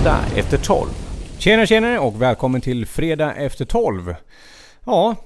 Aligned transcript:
Fredag 0.00 0.24
efter 0.36 0.58
12. 0.58 0.88
Tjena 1.38 1.66
tjenare 1.66 1.98
och 1.98 2.22
välkommen 2.22 2.60
till 2.60 2.86
Fredag 2.86 3.34
efter 3.34 3.64
12. 3.64 4.14
Ja, 4.84 5.16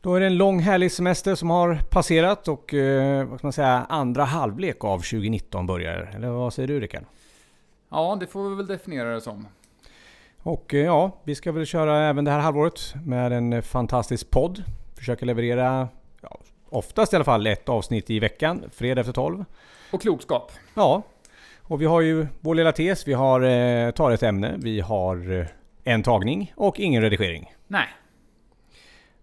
då 0.00 0.14
är 0.14 0.20
det 0.20 0.26
en 0.26 0.36
lång 0.36 0.60
härlig 0.60 0.92
semester 0.92 1.34
som 1.34 1.50
har 1.50 1.80
passerat 1.90 2.48
och 2.48 2.74
eh, 2.74 3.28
vad 3.28 3.38
ska 3.38 3.46
man 3.46 3.52
säga, 3.52 3.86
andra 3.88 4.24
halvlek 4.24 4.84
av 4.84 4.98
2019 4.98 5.66
börjar. 5.66 6.12
Eller 6.14 6.28
vad 6.28 6.54
säger 6.54 6.68
du 6.68 6.80
Rickard? 6.80 7.04
Ja, 7.90 8.16
det 8.20 8.26
får 8.26 8.50
vi 8.50 8.56
väl 8.56 8.66
definiera 8.66 9.14
det 9.14 9.20
som. 9.20 9.46
Och 10.42 10.74
eh, 10.74 10.84
ja, 10.84 11.10
vi 11.24 11.34
ska 11.34 11.52
väl 11.52 11.66
köra 11.66 12.08
även 12.08 12.24
det 12.24 12.30
här 12.30 12.40
halvåret 12.40 12.94
med 13.04 13.32
en 13.32 13.62
fantastisk 13.62 14.30
podd. 14.30 14.64
Försöka 14.96 15.26
leverera, 15.26 15.88
ja, 16.20 16.38
oftast 16.68 17.12
i 17.12 17.16
alla 17.16 17.24
fall, 17.24 17.46
ett 17.46 17.68
avsnitt 17.68 18.10
i 18.10 18.18
veckan, 18.18 18.64
fredag 18.72 19.00
efter 19.00 19.12
12. 19.12 19.44
Och 19.92 20.00
klokskap. 20.00 20.52
Ja, 20.74 21.02
och 21.70 21.80
vi 21.80 21.86
har 21.86 22.00
ju 22.00 22.26
vår 22.40 22.54
lilla 22.54 22.72
tes. 22.72 23.08
Vi 23.08 23.12
har 23.12 23.40
eh, 23.40 23.90
tar 23.90 24.10
ett 24.10 24.22
ämne, 24.22 24.54
vi 24.58 24.80
har 24.80 25.32
eh, 25.32 25.46
en 25.84 26.02
tagning 26.02 26.52
och 26.56 26.80
ingen 26.80 27.02
redigering. 27.02 27.54
Nej. 27.66 27.88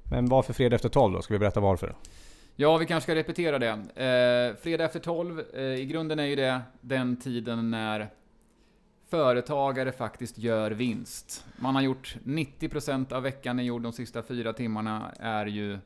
Men 0.04 0.30
varför 0.30 0.54
fredag 0.54 0.76
efter 0.76 0.90
12 0.90 1.14
då? 1.14 1.22
Ska 1.22 1.34
vi 1.34 1.40
berätta 1.40 1.60
varför? 1.60 1.96
Ja, 2.56 2.78
vi 2.78 2.86
kanske 2.86 3.06
ska 3.06 3.16
repetera 3.16 3.60
det. 3.60 3.70
Eh, 3.70 4.64
fredag 4.64 4.86
efter 4.86 5.00
12, 5.00 5.44
eh, 5.54 5.62
i 5.62 5.86
grunden 5.86 6.20
är 6.20 6.26
ju 6.26 6.36
det 6.36 6.62
den 6.82 7.20
tiden 7.20 7.72
när 7.72 8.10
företagare 9.10 9.92
faktiskt 9.92 10.38
gör 10.38 10.72
vinst. 10.72 11.46
Man 11.56 11.76
har 11.76 11.82
gjort 11.82 12.16
90% 12.24 13.14
av 13.14 13.24
veckan 13.24 13.60
är 13.60 13.64
gjord, 13.64 13.82
de 13.82 13.94
sista 13.94 14.24
fyra 14.24 14.54
timmarna 14.54 15.12
är 15.20 15.46
ju 15.46 15.80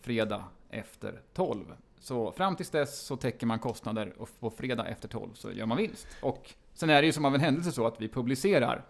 fredag 0.00 0.44
efter 0.70 1.20
12. 1.34 1.64
Så 2.04 2.32
fram 2.32 2.56
tills 2.56 2.70
dess 2.70 3.00
så 3.00 3.16
täcker 3.16 3.46
man 3.46 3.58
kostnader 3.58 4.12
och 4.18 4.28
på 4.40 4.50
fredag 4.50 4.86
efter 4.86 5.08
12 5.08 5.30
så 5.34 5.52
gör 5.52 5.66
man 5.66 5.78
vinst. 5.78 6.06
Och 6.20 6.54
sen 6.74 6.90
är 6.90 7.02
det 7.02 7.06
ju 7.06 7.12
som 7.12 7.24
av 7.24 7.34
en 7.34 7.40
händelse 7.40 7.72
så 7.72 7.86
att 7.86 8.00
vi 8.00 8.08
publicerar 8.08 8.84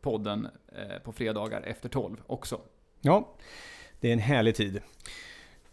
podden 0.00 0.48
eh, 0.68 1.02
på 1.04 1.12
fredagar 1.12 1.62
efter 1.62 1.88
12 1.88 2.16
också. 2.26 2.60
Ja, 3.00 3.28
det 4.00 4.08
är 4.08 4.12
en 4.12 4.18
härlig 4.18 4.54
tid. 4.54 4.80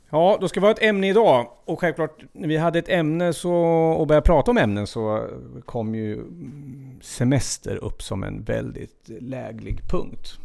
Ja, 0.09 0.38
då 0.42 0.47
ska 0.47 0.59
vi 0.59 0.66
ha 0.66 0.72
ett 0.72 0.84
ämne 0.84 1.09
idag. 1.09 1.52
Och 1.66 1.80
självklart, 1.80 2.23
när 2.31 2.47
vi 2.47 2.58
hade 2.58 2.80
ett 2.80 2.89
ämne 2.89 3.34
så, 3.34 3.53
och 3.97 4.08
började 4.08 4.25
prata 4.25 4.52
om 4.52 4.58
ämnen 4.58 4.88
så 4.88 5.30
kom 5.66 5.95
ju 5.95 6.23
semester 7.02 7.75
upp 7.75 8.02
som 8.02 8.23
en 8.23 8.44
väldigt 8.44 9.09
läglig 9.19 9.81
punkt. 9.89 10.39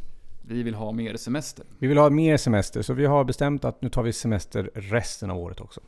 Vi 0.48 0.62
vill 0.62 0.74
ha 0.74 0.92
mer 0.92 1.16
semester. 1.16 1.66
Vi 1.78 1.86
vill 1.86 1.98
ha 1.98 2.10
mer 2.10 2.36
semester, 2.36 2.82
så 2.82 2.94
vi 2.94 3.06
har 3.06 3.24
bestämt 3.24 3.64
att 3.64 3.82
nu 3.82 3.88
tar 3.88 4.02
vi 4.02 4.12
semester 4.12 4.70
resten 4.74 5.30
av 5.30 5.38
året 5.38 5.60
också. 5.60 5.80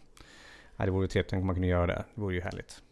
Ja, 0.76 0.84
det 0.84 0.90
vore 0.90 1.08
trevligt 1.08 1.32
om 1.32 1.46
man 1.46 1.54
kunde 1.54 1.68
göra 1.68 1.86
det. 1.86 2.04
Det 2.14 2.20
vore 2.20 2.34
ju 2.34 2.40
härligt. 2.40 2.82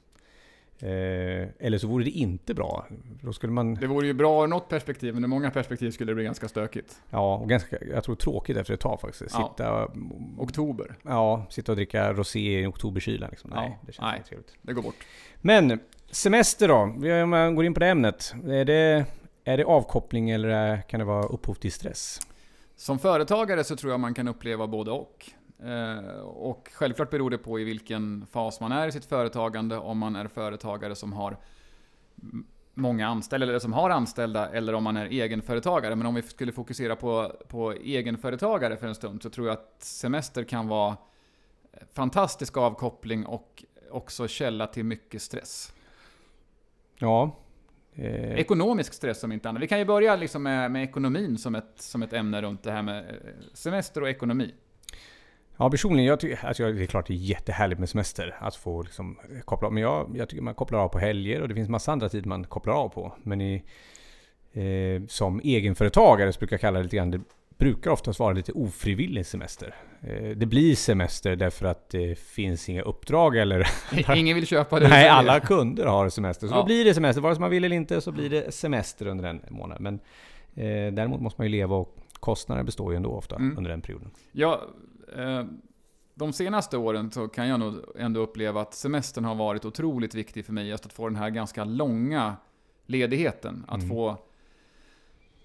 Eh, 0.80 1.48
eller 1.66 1.78
så 1.78 1.86
vore 1.86 2.05
det 2.05 2.11
inte 2.11 2.55
bra. 2.55 2.86
Då 3.22 3.33
skulle 3.33 3.52
man... 3.52 3.75
Det 3.75 3.86
vore 3.86 4.06
ju 4.06 4.12
bra 4.12 4.44
ur 4.44 4.48
något 4.48 4.69
perspektiv, 4.69 5.14
men 5.14 5.25
ur 5.25 5.28
många 5.28 5.50
perspektiv 5.50 5.91
skulle 5.91 6.10
det 6.10 6.14
bli 6.14 6.25
ganska 6.25 6.48
stökigt. 6.48 7.03
Ja, 7.10 7.36
och 7.36 7.48
ganska, 7.48 7.77
jag 7.92 8.05
tror 8.05 8.14
tråkigt 8.14 8.56
efter 8.56 8.75
ett 8.75 8.80
tag 8.80 9.00
faktiskt. 9.00 9.30
Sitta, 9.30 9.53
Ja. 9.58 9.92
Oktober. 10.38 10.94
ja, 11.03 11.47
sitta 11.50 11.72
och 11.72 11.77
dricka 11.77 12.12
rosé 12.12 12.60
i 12.60 12.66
oktoberkylan. 12.66 13.30
Liksom. 13.30 13.50
Nej, 13.55 13.69
Ja, 13.70 13.86
det 13.86 13.92
känns 13.92 14.03
nej. 14.05 14.16
inte 14.16 14.28
trevligt. 14.28 14.55
Det 14.62 14.72
går 14.72 14.83
bort. 14.83 15.05
Men 15.36 15.80
semester 16.10 16.69
då? 16.69 16.75
Om 17.22 17.30
man 17.30 17.55
går 17.55 17.64
in 17.64 17.75
på 17.75 17.80
det 17.80 17.88
ämnet. 17.88 18.34
Är 18.48 18.64
det, 18.64 19.05
är 19.44 19.56
det 19.56 19.64
avkoppling 19.64 20.30
eller 20.30 20.83
kan 20.83 21.00
det 21.00 21.06
vara 21.06 21.25
upphov 21.27 21.55
till 21.55 21.72
stress? 21.72 22.20
Som 22.77 22.98
företagare 22.98 23.64
så 23.64 23.77
tror 23.77 23.92
jag 23.92 24.00
man 24.00 24.14
kan 24.14 24.28
uppleva 24.28 24.66
både 24.66 24.91
och. 24.91 25.30
Eh, 25.65 26.21
och 26.21 26.71
självklart 26.75 27.11
beror 27.11 27.31
det 27.31 27.39
på 27.39 27.61
i 27.61 27.65
vilken 27.65 28.27
fas 28.31 28.61
man 28.61 28.73
är 28.73 28.89
i 28.89 28.93
sitt 28.93 29.05
företagande, 29.05 29.78
om 29.78 29.99
man 29.99 30.17
är 30.17 30.28
företagare 30.28 30.95
som 30.95 31.12
har 31.12 31.37
många 32.75 33.09
anställda, 33.09 33.47
eller 33.47 33.59
som 33.59 33.72
har 33.72 33.91
anställda, 33.91 34.49
eller 34.49 34.75
om 34.75 34.84
man 34.84 34.97
är 34.97 35.06
egenföretagare. 35.06 35.97
Men 35.97 36.06
om 36.06 36.15
vi 36.15 36.22
skulle 36.22 36.53
fokusera 36.53 36.97
på, 36.97 37.33
på 37.49 37.72
egenföretagare 37.72 38.77
för 38.77 38.87
en 38.87 38.95
stund, 38.95 39.22
så 39.22 39.31
tror 39.31 39.47
jag 39.47 39.53
att 39.53 39.77
semester 39.83 40.45
kan 40.45 40.69
vara 40.69 40.97
fantastisk 41.93 42.56
avkoppling 42.56 43.27
och 43.27 43.65
också 43.91 44.28
källa 44.28 44.67
till 44.67 44.84
mycket 44.84 45.22
stress. 45.22 45.72
Ja. 46.99 47.37
Eh, 47.95 48.33
Ekonomisk 48.33 48.93
stress 48.93 49.25
om 49.25 49.33
inte 49.33 49.49
annat. 49.49 49.62
Vi 49.62 49.67
kan 49.67 49.78
ju 49.78 49.84
börja 49.84 50.17
liksom 50.17 50.43
med, 50.43 50.71
med 50.71 50.84
ekonomin 50.84 51.39
som 51.39 51.55
ett, 51.55 51.72
som 51.77 52.03
ett 52.03 52.12
ämne 52.12 52.43
runt 52.43 52.62
det 52.62 52.72
här 52.72 52.83
med 52.83 53.05
eh, 53.09 53.15
semester 53.55 54.01
och 54.01 54.09
ekonomi. 54.09 54.55
Ja, 55.62 55.71
personligen, 55.71 56.09
jag 56.09 56.21
tycker, 56.21 56.47
alltså, 56.47 56.73
det 56.73 56.83
är 56.83 56.87
klart 56.87 57.06
det 57.06 57.12
är 57.12 57.17
jättehärligt 57.17 57.78
med 57.81 57.89
semester. 57.89 58.37
Att 58.41 58.56
få 58.56 58.83
liksom, 58.83 59.19
koppla 59.45 59.67
av. 59.67 59.73
Men 59.75 59.83
jag, 59.83 60.11
jag 60.17 60.28
tycker 60.28 60.43
man 60.43 60.55
kopplar 60.55 60.78
av 60.78 60.89
på 60.89 60.99
helger 60.99 61.41
och 61.43 61.49
det 61.49 61.55
finns 61.55 61.69
massa 61.69 61.93
andra 61.93 62.09
tider 62.09 62.28
man 62.28 62.45
kopplar 62.45 62.75
av 62.75 62.89
på. 62.89 63.12
Men 63.23 63.41
i, 63.41 63.62
eh, 64.53 65.06
som 65.09 65.41
egenföretagare 65.45 66.33
så 66.33 66.39
brukar 66.39 66.55
jag 66.55 66.61
kalla 66.61 66.78
det 66.78 66.83
lite 66.83 66.97
grann, 66.97 67.11
det 67.11 67.21
brukar 67.59 67.91
oftast 67.91 68.19
vara 68.19 68.33
lite 68.33 68.53
ofrivillig 68.53 69.27
semester. 69.27 69.75
Eh, 70.03 70.28
det 70.37 70.47
blir 70.47 70.75
semester 70.75 71.37
därför 71.37 71.67
att 71.67 71.91
det 71.91 72.19
finns 72.19 72.69
inga 72.69 72.83
uppdrag 72.83 73.37
eller... 73.37 73.69
Ingen 74.17 74.34
vill 74.34 74.47
köpa 74.47 74.81
det. 74.81 74.89
Nej, 74.89 75.09
alla 75.09 75.41
kunder 75.41 75.87
har 75.87 76.09
semester. 76.09 76.47
Så 76.47 76.55
Ja. 76.55 76.59
då 76.59 76.65
blir 76.65 76.84
det 76.84 76.95
semester. 76.95 77.22
Vare 77.22 77.34
sig 77.34 77.41
man 77.41 77.51
vill 77.51 77.65
eller 77.65 77.77
inte 77.77 78.01
så 78.01 78.12
blir 78.12 78.31
det 78.31 78.53
semester 78.55 79.06
under 79.06 79.25
den 79.25 79.43
månaden. 79.51 79.83
Men 79.83 79.95
eh, 80.67 80.93
däremot 80.93 81.21
måste 81.21 81.41
man 81.41 81.47
ju 81.47 81.51
leva 81.53 81.77
och 81.77 81.97
kostnader 82.21 82.62
består 82.62 82.93
ju 82.93 82.97
ändå 82.97 83.11
ofta 83.11 83.37
Mm. 83.37 83.59
under 83.59 83.71
den 83.71 83.81
perioden. 83.81 84.11
Ja, 84.33 84.53
eh, 84.55 84.61
de 86.15 86.33
senaste 86.33 86.77
åren 86.77 87.11
så 87.11 87.28
kan 87.28 87.49
jag 87.49 87.61
nog 87.61 87.75
ändå 87.99 88.21
uppleva 88.21 88.61
att 88.61 88.75
semestern 88.75 89.25
har 89.25 89.34
varit 89.34 89.65
otroligt 89.65 90.15
viktig 90.15 90.47
för 90.47 90.53
mig. 90.53 90.69
Just 90.69 90.87
att 90.87 90.93
få 90.93 91.09
den 91.09 91.17
här 91.17 91.31
ganska 91.31 91.65
långa 91.65 92.37
ledigheten. 92.87 93.65
Att 93.69 93.83
Mm. 93.83 93.89
få... 93.89 94.17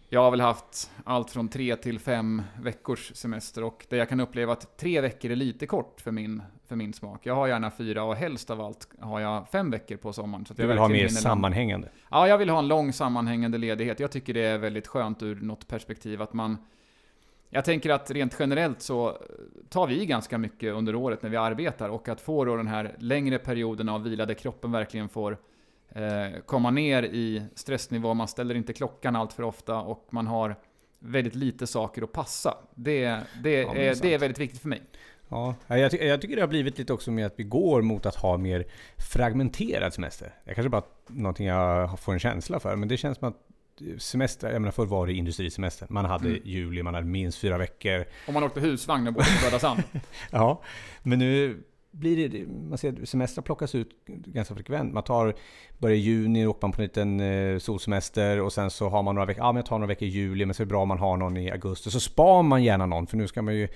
Jag 0.10 0.22
har 0.22 0.32
väl 0.32 0.42
haft 0.42 0.92
allt 1.04 1.32
från 1.32 1.48
tre 1.50 1.76
till 1.76 2.00
fem 2.00 2.42
veckors 2.62 3.12
semester 3.16 3.64
och 3.64 3.86
det 3.90 3.98
jag 3.98 4.10
kan 4.10 4.20
uppleva 4.20 4.54
att 4.54 4.78
tre 4.78 5.02
veckor 5.02 5.32
är 5.32 5.36
lite 5.36 5.66
kort 5.68 6.02
för 6.02 6.12
min, 6.12 6.42
för 6.68 6.76
min 6.76 6.94
smak. 6.94 7.26
Jag 7.26 7.36
har 7.36 7.48
gärna 7.48 7.72
fyra 7.72 8.04
och 8.04 8.16
helst 8.16 8.50
av 8.50 8.62
allt 8.62 8.88
har 9.00 9.20
jag 9.20 9.50
fem 9.50 9.72
veckor 9.72 9.98
på 9.98 10.14
sommaren. 10.14 10.46
Så 10.46 10.54
Du 10.54 10.64
jag 10.64 10.68
vill 10.68 10.78
ha 10.78 10.88
mer 10.88 11.08
sammanhängande. 11.08 11.90
Ja, 12.12 12.28
jag 12.28 12.38
vill 12.38 12.50
ha 12.50 12.60
en 12.60 12.68
lång 12.68 12.94
sammanhängande 12.94 13.58
ledighet. 13.58 14.00
Jag 14.00 14.12
tycker 14.12 14.34
det 14.34 14.46
är 14.46 14.58
väldigt 14.58 14.88
skönt 14.88 15.24
ur 15.24 15.36
något 15.36 15.68
perspektiv 15.68 16.22
att 16.22 16.34
man... 16.34 16.58
Jag 17.50 17.66
tänker 17.66 17.90
att 17.90 18.12
rent 18.12 18.36
generellt 18.40 18.82
så 18.82 19.18
tar 19.70 19.88
vi 19.88 20.06
ganska 20.06 20.38
mycket 20.38 20.74
under 20.74 20.96
året 20.96 21.24
när 21.24 21.30
vi 21.30 21.38
arbetar 21.38 21.90
och 21.90 22.10
att 22.10 22.22
få 22.22 22.46
då 22.46 22.56
den 22.56 22.68
här 22.68 22.96
längre 23.00 23.40
perioden 23.40 23.90
av 23.90 24.04
vila 24.04 24.26
där 24.26 24.34
kroppen 24.34 24.72
verkligen 24.72 25.10
får 25.10 25.38
eh, 25.90 26.40
komma 26.46 26.72
ner 26.72 27.04
i 27.04 27.44
stressnivå. 27.56 28.14
Man 28.14 28.28
ställer 28.28 28.56
inte 28.56 28.74
klockan 28.74 29.16
allt 29.16 29.34
för 29.34 29.44
ofta 29.44 29.76
och 29.80 30.08
man 30.10 30.28
har 30.28 30.56
väldigt 31.00 31.36
lite 31.36 31.68
saker 31.68 32.02
att 32.02 32.12
passa. 32.12 32.58
Det, 32.76 33.06
det, 33.44 33.52
Ja, 33.62 33.74
det 33.74 33.86
är 33.86 33.90
är, 33.90 33.94
sant. 33.94 34.02
det 34.02 34.14
är 34.14 34.20
väldigt 34.20 34.40
viktigt 34.40 34.62
för 34.62 34.70
mig. 34.70 34.82
Ja, 35.30 35.56
jag, 35.68 35.92
ty- 35.92 35.98
jag 36.06 36.22
tycker 36.22 36.36
det 36.36 36.42
har 36.42 36.48
blivit 36.48 36.78
lite 36.78 36.94
också 36.94 37.12
med 37.12 37.26
att 37.26 37.34
vi 37.36 37.44
går 37.44 37.82
mot 37.82 38.06
att 38.06 38.16
ha 38.16 38.38
mer 38.38 38.66
fragmenterad 38.98 39.94
semester. 39.94 40.34
Det 40.46 40.52
är 40.52 40.56
kanske 40.56 40.70
bara 40.70 40.84
någonting 41.08 41.48
jag 41.48 42.00
får 42.00 42.14
en 42.14 42.20
känsla 42.20 42.60
för, 42.60 42.76
men 42.76 42.88
det 42.88 42.98
känns 42.98 43.18
som 43.18 43.28
att 43.28 43.38
semester, 43.98 44.52
jag 44.52 44.62
menar 44.62 44.72
förr 44.72 44.86
var 44.86 45.08
det 45.08 45.14
industrisemester. 45.14 45.88
Man 45.90 46.06
hade 46.06 46.28
Mm. 46.30 46.42
juli, 46.46 46.84
man 46.84 46.94
hade 46.94 47.08
minst 47.08 47.38
fyra 47.38 47.58
veckor. 47.58 48.06
Om 48.28 48.34
man 48.34 48.44
åkte 48.44 48.60
husvagn 48.60 49.08
och 49.08 49.14
bodde 49.14 49.26
på 49.42 49.46
Röda 49.48 49.60
Sand. 49.60 49.84
Ja, 50.32 50.62
men 51.04 51.20
nu 51.20 51.64
blir 52.00 52.30
det, 52.30 52.46
man 52.70 52.78
ser 52.78 53.06
semestrar 53.06 53.42
plockas 53.42 53.76
ut 53.76 53.90
ganska 54.06 54.56
frekvent. 54.56 54.94
Man 54.94 55.04
tar, 55.04 55.36
börjar 55.78 55.96
i 55.96 56.00
juni, 56.00 56.46
åker 56.46 56.68
man 56.68 56.72
på 56.72 56.82
en 56.82 56.84
liten 56.84 57.20
eh, 57.20 57.60
solsemester 57.60 58.42
och 58.42 58.54
sen 58.54 58.70
så 58.70 58.90
har 58.90 59.04
man 59.04 59.16
några 59.16 59.26
veckor, 59.26 59.44
ja 59.44 59.52
men 59.52 59.56
jag 59.56 59.66
tar 59.66 59.78
några 59.78 59.88
veckor 59.88 60.08
i 60.08 60.12
juli, 60.12 60.46
men 60.46 60.54
så 60.54 60.64
är 60.64 60.66
det 60.66 60.70
bra 60.70 60.82
om 60.82 60.88
man 60.88 61.00
har 61.00 61.18
någon 61.18 61.38
i 61.38 61.52
augusti. 61.52 61.92
Så 61.92 62.00
spar 62.00 62.44
man 62.44 62.64
gärna 62.64 62.86
någon, 62.86 63.08
för 63.08 63.18
nu 63.18 63.28
ska 63.28 63.42
man 63.42 63.56
ju 63.56 63.68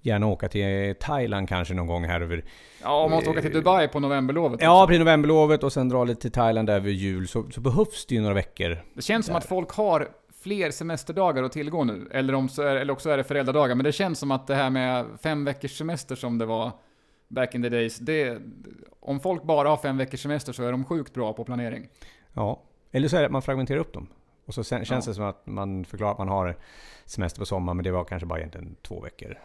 gärna 0.00 0.26
åka 0.26 0.48
till 0.48 0.94
Thailand 1.00 1.48
kanske 1.48 1.74
någon 1.74 1.86
gång 1.86 2.04
här 2.04 2.20
över 2.20 2.44
Ja, 2.82 3.04
om 3.04 3.10
man 3.10 3.16
måste 3.16 3.30
åka 3.30 3.42
till 3.42 3.52
Dubai 3.52 3.88
på 3.88 4.00
novemberlovet. 4.00 4.62
Ja, 4.62 4.86
precis 4.86 4.98
novemberlovet 4.98 5.62
och 5.62 5.72
sen 5.72 5.88
dra 5.88 6.04
lite 6.04 6.20
till 6.20 6.32
Thailand 6.32 6.70
över 6.70 6.90
jul 6.90 7.28
så, 7.28 7.50
så 7.50 7.60
behövs 7.60 8.06
det 8.06 8.14
ju 8.14 8.20
några 8.20 8.34
veckor. 8.34 8.78
Det 8.94 9.02
känns 9.02 9.26
som 9.26 9.32
Där. 9.32 9.38
att 9.38 9.46
folk 9.46 9.70
har 9.70 10.08
fler 10.42 10.70
semesterdagar 10.70 11.42
att 11.42 11.52
tillgå 11.52 11.84
nu. 11.84 12.08
Eller, 12.10 12.34
om 12.34 12.48
så 12.48 12.62
är, 12.62 12.76
eller 12.76 12.92
också 12.92 13.10
är 13.10 13.16
det 13.16 13.24
föräldradagar. 13.24 13.74
Men 13.74 13.84
det 13.84 13.92
känns 13.92 14.18
som 14.18 14.30
att 14.30 14.46
det 14.46 14.54
här 14.54 14.70
med 14.70 15.06
fem 15.22 15.44
veckors 15.44 15.78
semester 15.78 16.14
som 16.14 16.38
det 16.38 16.46
var 16.46 16.72
back 17.28 17.54
in 17.54 17.62
the 17.62 17.68
days. 17.68 17.98
Det, 17.98 18.38
om 19.00 19.20
folk 19.20 19.42
bara 19.42 19.68
har 19.68 19.76
fem 19.76 19.96
veckors 19.96 20.22
semester 20.22 20.52
så 20.52 20.62
är 20.62 20.70
de 20.72 20.84
sjukt 20.84 21.14
bra 21.14 21.32
på 21.32 21.44
planering. 21.44 21.88
Ja. 22.32 22.62
Eller 22.90 23.08
så 23.08 23.16
är 23.16 23.20
det 23.20 23.26
att 23.26 23.32
man 23.32 23.42
fragmenterar 23.42 23.78
upp 23.78 23.92
dem. 23.92 24.06
Och 24.44 24.54
så 24.54 24.64
sen, 24.64 24.84
känns 24.84 25.06
Ja. 25.06 25.10
det 25.10 25.14
som 25.14 25.24
att 25.24 25.46
man 25.46 25.84
förklarar 25.84 26.12
att 26.12 26.18
man 26.18 26.28
har 26.28 26.56
semester 27.04 27.40
på 27.40 27.46
sommaren, 27.46 27.76
men 27.76 27.84
det 27.84 27.90
var 27.90 28.04
kanske 28.04 28.26
bara 28.26 28.38
egentligen 28.38 28.76
två 28.82 29.00
veckor. 29.00 29.38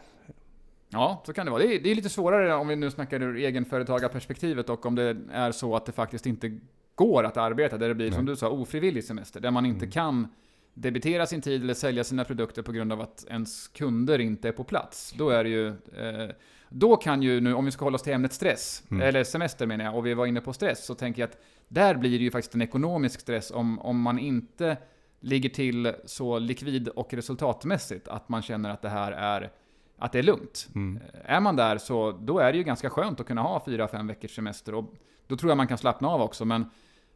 Ja, 0.89 1.24
så 1.25 1.33
kan 1.33 1.45
det 1.45 1.51
vara. 1.51 1.63
Det 1.63 1.75
är, 1.75 1.80
det 1.80 1.91
är 1.91 1.95
lite 1.95 2.09
svårare 2.09 2.53
om 2.53 2.68
vi 2.68 2.75
nu 2.75 2.91
snackar 2.91 3.21
ur 3.21 3.35
egenföretagarperspektivet 3.38 4.69
och 4.69 4.86
om 4.86 4.95
det 4.95 5.18
är 5.31 5.51
så 5.51 5.75
att 5.75 5.86
det 5.86 5.91
faktiskt 5.91 6.25
inte 6.25 6.59
går 6.95 7.24
att 7.24 7.38
arbeta. 7.38 7.77
Där 7.77 7.88
det 7.88 7.95
blir, 7.95 8.12
som 8.12 8.25
Nej. 8.25 8.31
du 8.33 8.36
sa, 8.36 8.50
ofrivillig 8.50 9.03
semester. 9.03 9.39
Där 9.39 9.51
man 9.51 9.65
inte 9.65 9.86
Mm. 9.86 9.91
kan 9.91 10.27
debitera 10.74 11.25
sin 11.25 11.41
tid 11.41 11.62
eller 11.63 11.74
sälja 11.74 12.03
sina 12.03 12.24
produkter 12.24 12.62
på 12.62 12.71
grund 12.71 12.94
av 12.94 13.01
att 13.01 13.25
ens 13.29 13.68
kunder 13.68 14.19
inte 14.19 14.47
är 14.47 14.51
på 14.51 14.63
plats. 14.63 15.13
Då 15.18 15.29
är 15.29 15.44
det 15.44 15.50
ju... 15.50 15.68
Eh, 15.68 16.29
då 16.74 16.96
kan 16.96 17.22
ju 17.22 17.42
nu, 17.42 17.54
om 17.54 17.66
vi 17.66 17.72
ska 17.72 17.86
hålla 17.86 17.96
oss 17.96 18.02
till 18.04 18.14
ämnet 18.14 18.34
stress, 18.34 18.84
Mm. 18.92 19.08
eller 19.08 19.24
semester 19.24 19.66
menar 19.68 19.86
jag, 19.86 19.96
och 19.96 20.06
vi 20.06 20.14
var 20.14 20.25
inne 20.25 20.42
på 20.42 20.54
stress, 20.54 20.86
så 20.86 20.96
tänker 20.96 21.22
jag 21.22 21.30
att 21.30 21.38
där 21.68 21.96
blir 21.96 22.18
det 22.20 22.24
ju 22.24 22.31
faktiskt 22.31 22.56
en 22.56 22.62
ekonomisk 22.62 23.20
stress 23.20 23.52
om, 23.52 23.80
om 23.80 24.02
man 24.02 24.20
inte 24.20 24.78
ligger 25.20 25.50
till 25.50 25.94
så 26.06 26.40
likvid 26.40 26.88
och 26.88 27.14
resultatmässigt 27.14 28.08
att 28.08 28.30
man 28.30 28.42
känner 28.42 28.70
att 28.70 28.81
det 28.81 28.90
här 28.90 29.12
är 29.12 29.52
att 29.98 30.12
det 30.12 30.20
är 30.20 30.24
lugnt. 30.24 30.68
Mm. 30.75 31.00
Är 31.25 31.40
man 31.40 31.56
där 31.56 31.78
så 31.78 32.12
då 32.12 32.40
är 32.40 32.52
det 32.52 32.58
ju 32.58 32.64
ganska 32.64 32.90
skönt 32.90 33.20
att 33.20 33.28
kunna 33.28 33.42
ha 33.42 33.64
4-5 33.66 34.08
veckors 34.08 34.36
semester 34.36 34.75
och 34.75 34.94
då 35.28 35.38
tror 35.38 35.50
jag 35.52 35.58
man 35.58 35.68
kan 35.68 35.78
slappna 35.78 36.08
av 36.08 36.22
också. 36.22 36.46
Men 36.46 36.66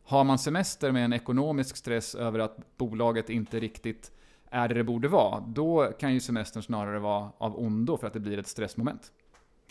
har 0.03 0.23
man 0.23 0.37
semester 0.39 0.91
med 0.91 1.05
en 1.05 1.13
ekonomisk 1.13 1.77
stress 1.77 2.15
över 2.15 2.39
att 2.39 2.77
bolaget 2.77 3.29
inte 3.29 3.59
riktigt 3.59 4.11
är 4.51 4.67
det 4.67 4.73
det 4.73 4.83
borde 4.83 5.07
vara, 5.07 5.39
då 5.39 5.91
kan 5.99 6.13
ju 6.13 6.19
semestern 6.19 6.63
snarare 6.63 6.99
vara 6.99 7.31
av 7.37 7.59
ondo 7.59 7.97
för 7.97 8.07
att 8.07 8.13
det 8.13 8.19
blir 8.19 8.37
ett 8.39 8.47
stressmoment. 8.47 9.11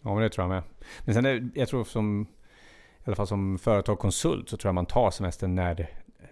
Ja, 0.03 0.15
men 0.15 0.23
det 0.23 0.29
tror 0.29 0.43
jag 0.45 0.49
med. 0.49 0.63
Men 1.05 1.15
sen, 1.15 1.27
är, 1.27 1.49
jag 1.55 1.69
tror 1.69 1.85
som, 1.85 2.27
i 2.99 3.03
alla 3.05 3.17
fall 3.17 3.27
som 3.27 3.59
företag 3.59 3.99
konsult, 3.99 4.49
så 4.49 4.57
tror 4.57 4.69
jag 4.69 4.75
man 4.75 4.87
tar 4.87 5.11
semestern 5.11 5.55
när 5.55 5.75
det, 5.75 5.89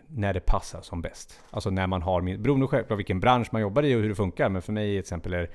när 0.08 0.34
det 0.34 0.40
passar 0.40 0.82
som 0.82 1.00
bäst. 1.00 1.40
Alltså 1.50 1.70
när 1.70 1.86
man 1.86 2.02
har, 2.02 2.36
beroende 2.38 2.66
självklart 2.66 2.98
vilken 2.98 3.20
bransch 3.20 3.48
man 3.52 3.62
jobbar 3.62 3.82
i 3.82 3.94
och 3.94 4.00
hur 4.00 4.08
det 4.08 4.14
funkar, 4.14 4.48
men 4.48 4.62
för 4.62 4.72
mig 4.72 4.92
till 4.92 5.00
exempel 5.00 5.32
är 5.32 5.50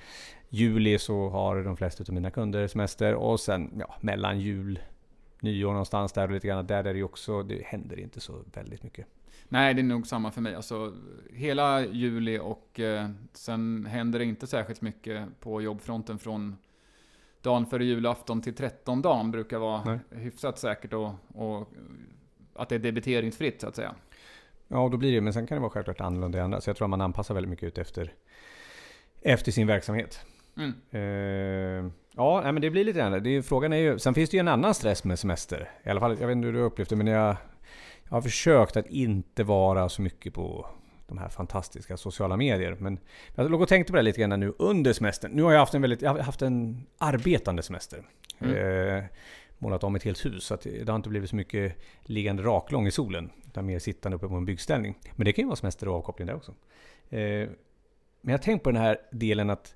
juli 0.50 1.00
så 1.00 1.30
har 1.30 1.64
de 1.64 1.78
flesta 1.78 2.04
av 2.08 2.14
mina 2.14 2.32
kunder 2.32 2.68
semester 2.68 3.16
och 3.16 3.40
sen 3.40 3.72
ja, 3.80 3.96
mellan 4.02 4.40
jul, 4.40 4.80
nyår 5.40 5.72
någonstans 5.72 6.12
där 6.12 6.28
och 6.28 6.34
lite 6.34 6.48
grann. 6.48 6.68
Där 6.68 6.84
är 6.84 6.94
det 6.94 6.98
ju 6.98 7.04
också, 7.04 7.44
det 7.44 7.66
händer 7.66 8.00
inte 8.00 8.20
så 8.20 8.44
väldigt 8.54 8.84
mycket. 8.84 9.08
Nej, 9.50 9.74
det 9.74 9.82
är 9.82 9.84
nog 9.84 10.08
samma 10.08 10.32
för 10.32 10.42
mig. 10.42 10.56
Alltså, 10.56 10.94
hela 11.34 11.86
juli 11.86 12.40
och 12.40 12.80
eh, 12.80 13.10
sen 13.34 13.86
händer 13.86 14.20
det 14.20 14.26
inte 14.26 14.48
särskilt 14.48 14.82
mycket 14.82 15.28
på 15.40 15.62
jobbfronten 15.62 16.20
från 16.20 16.58
dagen 17.42 17.66
före 17.66 17.86
julafton 17.86 18.42
till 18.42 18.56
13 18.56 19.02
dagen 19.02 19.32
brukar 19.32 19.60
vara 19.60 19.84
Nej. 19.84 20.00
hyfsat 20.12 20.60
säkert 20.60 20.94
och, 20.94 21.12
och 21.36 21.68
att 22.56 22.70
det 22.70 22.76
är 22.76 22.80
debiteringsfritt 22.80 23.62
så 23.62 23.68
att 23.68 23.76
säga. 23.76 23.96
Ja, 24.68 24.90
då 24.92 24.98
blir 24.98 25.12
det 25.12 25.22
men 25.22 25.34
sen 25.34 25.48
kan 25.48 25.56
det 25.56 25.62
vara 25.62 25.72
självklart 25.72 26.02
annorlunda 26.02 26.38
i 26.38 26.42
andra. 26.42 26.62
Så 26.62 26.70
jag 26.70 26.78
tror 26.78 26.86
att 26.86 26.90
man 26.90 27.02
anpassar 27.02 27.34
väldigt 27.34 27.50
mycket 27.50 27.68
ut 27.68 27.78
efter, 27.78 28.14
efter 29.22 29.52
sin 29.52 29.68
verksamhet. 29.68 30.26
Mm. 30.58 30.74
Eh, 30.92 31.92
ja, 32.16 32.42
men 32.52 32.62
det 32.62 32.70
blir 32.70 32.84
lite 32.84 33.00
grann 33.00 33.24
det. 33.24 33.30
är- 33.30 33.42
Frågan 33.42 33.74
är 33.74 33.78
ju, 33.78 34.00
sen 34.00 34.14
finns 34.14 34.30
det 34.30 34.38
ju 34.38 34.40
en 34.40 34.48
annan 34.48 34.74
stress 34.74 35.04
med 35.04 35.20
semester. 35.20 35.70
I 35.84 35.90
alla 35.90 36.00
fall, 36.00 36.18
jag 36.20 36.28
vet 36.28 36.36
inte 36.36 36.46
hur 36.46 36.54
du 36.54 36.60
har 36.60 36.66
upplevt 36.66 36.90
det, 36.90 36.96
men 36.96 37.08
jag, 37.08 37.36
jag 38.04 38.12
har 38.12 38.22
försökt 38.22 38.78
att 38.78 38.88
inte 38.88 39.44
vara 39.44 39.90
så 39.90 40.02
mycket 40.02 40.34
på 40.34 40.68
de 41.10 41.18
här 41.18 41.30
fantastiska 41.30 41.98
sociala 41.98 42.38
medier. 42.38 42.76
Men 42.80 43.00
jag 43.36 43.52
låg 43.52 43.62
och 43.62 43.68
tänkte 43.68 43.92
på 43.92 43.98
det 43.98 44.04
lite 44.04 44.22
grann 44.22 44.40
nu 44.40 44.54
under 44.58 44.94
semestern. 44.94 45.32
Nu 45.32 45.44
har 45.44 45.52
jag 45.52 45.60
haft 45.60 45.74
en 45.74 45.82
väldigt, 45.82 46.02
jag 46.02 46.14
har 46.14 46.20
haft 46.20 46.42
en 46.42 46.86
arbetande 46.98 47.64
semester. 47.64 48.04
Mm. 48.40 48.56
Eh, 48.98 49.04
målat 49.58 49.84
om 49.84 49.96
ett 49.96 50.04
helt 50.04 50.26
hus, 50.26 50.44
så 50.44 50.58
det 50.64 50.90
har 50.90 50.96
inte 50.96 51.10
blivit 51.10 51.30
så 51.30 51.36
mycket 51.36 51.76
liggande 52.04 52.44
raklång 52.44 52.88
i 52.88 52.92
solen. 52.92 53.30
Utan 53.48 53.66
mer 53.66 53.80
sittande 53.80 54.16
uppe 54.16 54.28
på 54.28 54.36
en 54.36 54.46
byggställning. 54.46 54.98
Men 55.16 55.26
det 55.26 55.34
kan 55.34 55.44
ju 55.44 55.48
vara 55.48 55.56
semester 55.56 55.88
och 55.88 55.96
avkoppling 55.96 56.28
där 56.28 56.36
också. 56.36 56.52
Eh, 57.10 57.50
men 58.22 58.32
jag 58.32 58.38
har 58.38 58.44
tänkt 58.44 58.64
på 58.64 58.72
den 58.72 58.82
här 58.82 58.98
delen 59.12 59.50
att 59.50 59.76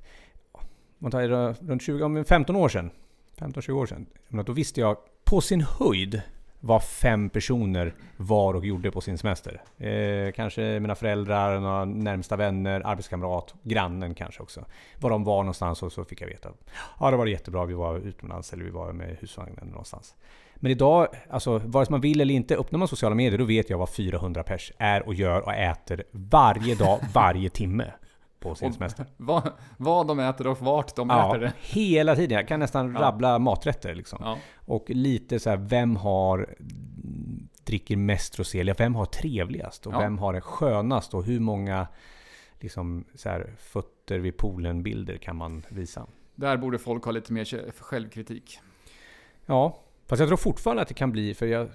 man 0.98 1.12
tar 1.12 1.22
runt 1.68 1.82
20, 1.82 2.04
om 2.04 2.26
15 2.26 2.56
år 2.56 2.70
sedan, 2.70 2.92
15-20 3.38 3.72
år 3.72 3.86
sedan, 3.86 4.06
då 4.46 4.54
visste 4.54 4.82
jag 4.82 4.98
på 5.24 5.42
sin 5.42 5.62
höjd 5.62 6.22
vad 6.66 6.84
fem 6.84 7.30
personer 7.30 7.94
var 8.18 8.54
och 8.54 8.66
gjorde 8.66 8.92
på 8.92 9.02
sin 9.02 9.18
semester. 9.18 9.62
Eh, 9.78 10.32
kanske 10.32 10.80
mina 10.80 10.96
föräldrar, 10.96 11.60
några 11.60 11.86
närmsta 11.86 12.36
vänner, 12.36 12.82
arbetskamrat, 12.86 13.54
grannen 13.64 14.16
kanske 14.16 14.44
också. 14.44 14.66
Var 15.00 15.10
de 15.10 15.24
var 15.24 15.44
någonstans 15.44 15.84
och 15.84 15.92
så 15.92 16.06
fick 16.06 16.22
jag 16.22 16.28
veta. 16.28 16.50
Ja, 17.00 17.12
det 17.12 17.18
var 17.18 17.26
jättebra, 17.26 17.66
vi 17.66 17.74
var 17.74 17.98
utomlands 17.98 18.54
eller 18.54 18.64
vi 18.64 18.70
var 18.70 18.94
med 18.94 19.18
husvagnen 19.20 19.68
någonstans. 19.68 20.16
Men 20.56 20.72
idag, 20.72 21.08
alltså 21.30 21.58
vare 21.58 21.86
sig 21.86 21.92
man 21.92 22.02
vill 22.02 22.22
eller 22.22 22.34
inte, 22.34 22.56
öppnar 22.56 22.80
man 22.80 22.88
sociala 22.88 23.16
medier 23.16 23.40
då 23.40 23.46
vet 23.46 23.70
jag 23.70 23.78
vad 23.78 23.90
400 23.90 24.44
pers 24.44 24.72
är 24.78 25.08
och 25.08 25.14
gör 25.14 25.42
och 25.42 25.54
äter 25.54 26.04
varje 26.12 26.76
dag, 26.76 27.00
varje 27.14 27.50
timme 27.50 27.92
på 28.44 28.56
sin 28.56 28.68
Och 28.68 28.74
semester. 28.76 29.06
vad, 29.18 29.52
vad 29.78 30.08
de 30.08 30.20
äter 30.20 30.48
och 30.48 30.60
vart 30.62 30.96
de 30.96 31.10
Ja, 31.10 31.30
äter 31.30 31.40
det. 31.42 31.54
hela 31.62 32.16
tiden. 32.16 32.36
Jag 32.38 32.48
kan 32.48 32.60
nästan 32.60 32.94
Ja. 32.96 33.02
rabbla 33.02 33.40
maträtter 33.40 33.96
liksom. 33.96 34.20
Ja. 34.22 34.38
Och 34.66 34.90
lite 34.90 35.40
så 35.40 35.50
här, 35.50 35.58
vem 35.58 35.96
har 35.96 36.56
dricker 37.64 37.98
mest 37.98 38.40
rosé? 38.40 38.60
Eller 38.60 38.74
vem 38.74 38.96
har 38.96 39.06
trevligast? 39.06 39.88
Och 39.88 39.94
vem 39.94 40.18
har 40.18 40.34
det 40.34 40.42
skönast? 40.42 41.14
Och 41.14 41.24
hur 41.24 41.40
många 41.40 41.88
liksom, 42.60 43.06
så 43.16 43.30
här, 43.30 43.54
fötter 43.60 44.20
vid 44.20 44.38
poolen-bilder 44.38 45.18
kan 45.18 45.36
man 45.36 45.66
visa? 45.70 46.08
Där 46.36 46.58
borde 46.58 46.80
folk 46.80 47.04
ha 47.06 47.12
lite 47.12 47.34
mer 47.34 47.72
självkritik. 47.82 48.60
Ja, 49.46 49.78
fast 50.08 50.20
jag 50.20 50.28
tror 50.30 50.38
fortfarande 50.38 50.82
att 50.82 50.88
det 50.88 50.94
kan 50.94 51.12
bli, 51.12 51.34
för 51.34 51.46
jag 51.46 51.70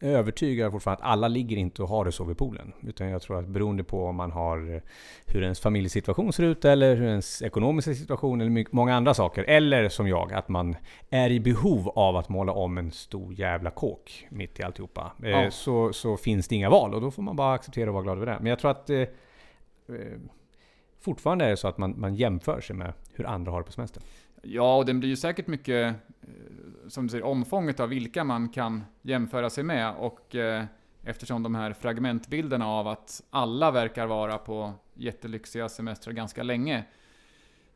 övertygad 0.00 0.72
fortfarande 0.72 1.02
att 1.04 1.10
alla 1.10 1.28
ligger 1.28 1.56
inte 1.56 1.82
och 1.82 1.88
har 1.88 2.04
det 2.04 2.12
så 2.12 2.24
vid 2.24 2.38
poolen. 2.38 2.72
Utan 2.82 3.08
jag 3.08 3.22
tror 3.22 3.38
att 3.38 3.46
beroende 3.48 3.84
på 3.84 4.04
om 4.06 4.16
man 4.16 4.30
har 4.32 4.74
eh, 4.74 4.80
hur 5.26 5.42
ens 5.42 5.60
familjesituation 5.60 6.32
ser 6.32 6.42
ut 6.42 6.64
eller 6.64 6.96
hur 6.96 7.06
ens 7.08 7.42
ekonomiska 7.42 7.94
situation 7.94 8.40
eller 8.40 8.66
många 8.74 8.94
andra 8.94 9.14
saker. 9.14 9.44
Eller 9.44 9.88
som 9.88 10.08
jag, 10.08 10.32
att 10.32 10.48
man 10.48 10.76
är 11.10 11.30
i 11.30 11.40
behov 11.40 11.88
av 11.88 12.16
att 12.16 12.28
måla 12.28 12.52
om 12.52 12.78
en 12.78 12.90
stor 12.90 13.32
jävla 13.34 13.70
kåk 13.70 14.26
mitt 14.30 14.60
i 14.60 14.62
alltihopa. 14.62 15.12
Eh, 15.22 15.30
Ja. 15.30 15.50
så, 15.50 15.92
så 15.92 16.16
finns 16.16 16.48
det 16.48 16.54
inga 16.54 16.70
val 16.70 16.94
och 16.94 17.00
då 17.00 17.10
får 17.10 17.22
man 17.22 17.36
bara 17.36 17.54
acceptera 17.54 17.90
och 17.90 17.94
vara 17.94 18.04
glad 18.04 18.16
över 18.16 18.26
det. 18.26 18.36
Men 18.40 18.46
jag 18.46 18.58
tror 18.58 18.70
att 18.70 18.90
eh, 18.90 18.98
eh, 18.98 19.08
fortfarande 21.00 21.44
är 21.44 21.50
det 21.50 21.56
så 21.56 21.68
att 21.68 21.78
man, 21.78 21.94
man 22.00 22.14
jämför 22.14 22.60
sig 22.60 22.76
med 22.76 22.92
hur 23.14 23.26
andra 23.26 23.52
har 23.52 23.60
det 23.60 23.64
på 23.66 23.72
semestern. 23.72 24.02
Ja, 24.42 24.76
och 24.76 24.86
den 24.86 25.00
blir 25.00 25.08
ju 25.08 25.16
säkert 25.16 25.46
mycket, 25.46 25.94
eh, 26.22 26.28
som 26.88 27.06
du 27.06 27.10
säger, 27.10 27.24
omfånget 27.24 27.80
av 27.80 27.88
vilka 27.88 28.24
man 28.24 28.48
kan 28.48 28.84
jämföra 29.02 29.50
sig 29.50 29.64
med. 29.64 29.94
Och 29.94 30.34
eh, 30.34 30.64
eftersom 31.02 31.42
de 31.42 31.54
här 31.54 31.72
fragmentbilderna 31.72 32.68
av 32.68 32.88
att 32.88 33.22
alla 33.30 33.70
verkar 33.70 34.06
vara 34.06 34.38
på 34.38 34.72
jättelyxiga 34.94 35.68
semestrar 35.68 36.12
ganska 36.12 36.42
länge. 36.42 36.84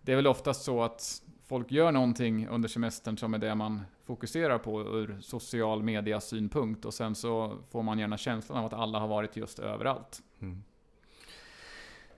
Det 0.00 0.12
är 0.12 0.16
väl 0.16 0.26
oftast 0.26 0.64
så 0.64 0.82
att 0.82 1.22
folk 1.46 1.72
gör 1.72 1.92
någonting 1.92 2.48
under 2.48 2.68
semestern 2.68 3.18
som 3.18 3.34
är 3.34 3.38
det 3.38 3.54
man 3.54 3.80
fokuserar 4.04 4.58
på 4.58 4.80
ur 4.80 5.18
social 5.20 5.82
media 5.82 6.20
synpunkt. 6.20 6.84
Och 6.84 6.94
sen 6.94 7.14
så 7.14 7.58
får 7.70 7.82
man 7.82 7.98
gärna 7.98 8.16
känslan 8.16 8.58
av 8.58 8.64
att 8.64 8.72
alla 8.72 8.98
har 8.98 9.08
varit 9.08 9.36
just 9.36 9.58
överallt. 9.58 10.22
Mm. 10.40 10.62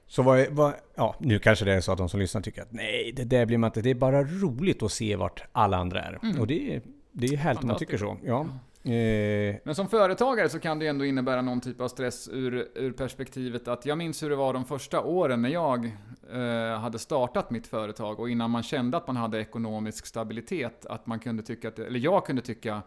Så 0.08 0.22
vad, 0.22 0.46
vad, 0.50 0.74
ja, 0.94 1.16
nu 1.18 1.38
kanske 1.38 1.64
det 1.64 1.74
är 1.74 1.80
så 1.80 1.92
att 1.92 1.98
de 1.98 2.08
som 2.08 2.20
lyssnar 2.20 2.42
tycker 2.42 2.62
att 2.62 2.72
nej, 2.72 3.12
det 3.16 3.24
där 3.24 3.46
blir 3.46 3.58
man 3.58 3.68
inte. 3.68 3.82
Det 3.82 3.90
är 3.90 3.94
bara 3.94 4.22
roligt 4.22 4.82
att 4.82 4.92
se 4.92 5.16
vart 5.16 5.44
alla 5.52 5.76
andra 5.76 6.02
är. 6.02 6.18
Mm. 6.22 6.40
Och 6.40 6.46
det 6.46 6.74
är, 6.74 6.82
det 7.12 7.26
är 7.26 7.36
härligt 7.36 7.62
om 7.62 7.68
man 7.68 7.78
tycker 7.78 7.98
så. 7.98 8.16
Ja. 8.24 8.46
Eh, 8.90 9.56
Men 9.64 9.74
som 9.74 9.88
företagare 9.88 10.48
så 10.48 10.60
kan 10.60 10.78
det 10.78 10.86
ändå 10.86 11.04
innebära 11.04 11.42
någon 11.42 11.60
typ 11.60 11.80
av 11.80 11.88
stress 11.88 12.28
ur, 12.32 12.68
ur 12.74 12.92
perspektivet 12.92 13.68
att 13.68 13.86
jag 13.86 13.98
minns 13.98 14.22
hur 14.22 14.30
det 14.30 14.36
var 14.36 14.52
de 14.52 14.64
första 14.64 15.00
åren 15.00 15.42
när 15.42 15.48
jag 15.48 15.96
eh, 16.32 16.78
hade 16.78 16.98
startat 16.98 17.50
mitt 17.50 17.66
företag 17.66 18.20
och 18.20 18.30
innan 18.30 18.50
man 18.50 18.62
kände 18.62 18.96
att 18.96 19.06
man 19.06 19.16
hade 19.16 19.40
ekonomisk 19.40 20.06
stabilitet, 20.06 20.86
att 20.86 21.06
man 21.06 21.18
kunde 21.18 21.42
tycka 21.42 21.68
att, 21.68 21.78
eller 21.78 22.00
jag 22.00 22.26
kunde 22.26 22.42
tycka 22.42 22.82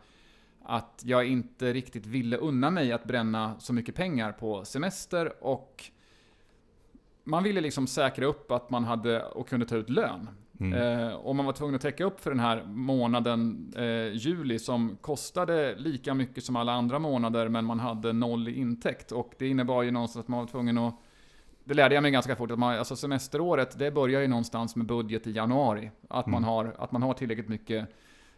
att 0.63 1.01
jag 1.05 1.27
inte 1.27 1.73
riktigt 1.73 2.05
ville 2.05 2.37
unna 2.37 2.69
mig 2.69 2.91
att 2.91 3.03
bränna 3.03 3.59
så 3.59 3.73
mycket 3.73 3.95
pengar 3.95 4.31
på 4.31 4.65
semester 4.65 5.43
och 5.43 5.91
man 7.29 7.43
ville 7.43 7.61
liksom 7.61 7.87
säkra 7.87 8.25
upp 8.25 8.51
att 8.51 8.69
man 8.69 8.83
hade 8.83 9.23
och 9.23 9.47
kunde 9.49 9.65
ta 9.65 9.75
ut 9.75 9.89
lön. 9.89 10.29
mm. 10.59 10.73
Eh, 10.73 11.13
och 11.13 11.35
man 11.35 11.45
var 11.45 11.53
tvungen 11.53 11.75
att 11.75 11.81
täcka 11.81 12.03
upp 12.05 12.19
för 12.19 12.29
den 12.29 12.39
här 12.39 12.63
månaden 12.65 13.73
eh, 13.77 14.13
juli 14.13 14.59
som 14.59 14.97
kostade 15.01 15.75
lika 15.77 16.13
mycket 16.13 16.43
som 16.43 16.55
alla 16.55 16.71
andra 16.73 16.99
månader 16.99 17.47
men 17.49 17.65
man 17.65 17.79
hade 17.79 18.13
noll 18.13 18.47
i 18.47 18.59
intäkt. 18.59 19.11
Och 19.11 19.31
det 19.37 19.47
innebar 19.47 19.83
ju 19.83 19.91
någonstans 19.91 20.23
att 20.23 20.27
man 20.27 20.39
var 20.39 20.47
tvungen 20.47 20.77
att 20.77 20.95
det 21.63 21.73
lärde 21.73 21.95
jag 21.95 22.01
mig 22.01 22.11
ganska 22.11 22.35
fort, 22.35 22.51
att 22.51 22.59
man, 22.59 22.79
alltså 22.79 22.95
semesteråret 22.95 23.79
det 23.79 23.91
börjar 23.91 24.21
ju 24.21 24.27
någonstans 24.27 24.75
med 24.75 24.85
budget 24.85 25.27
i 25.27 25.31
januari. 25.31 25.91
Att, 26.07 26.25
man, 26.27 26.43
Mm. 26.43 26.49
har, 26.49 26.75
att 26.77 26.91
man 26.91 27.03
har 27.03 27.13
tillräckligt 27.13 27.47
mycket 27.49 27.87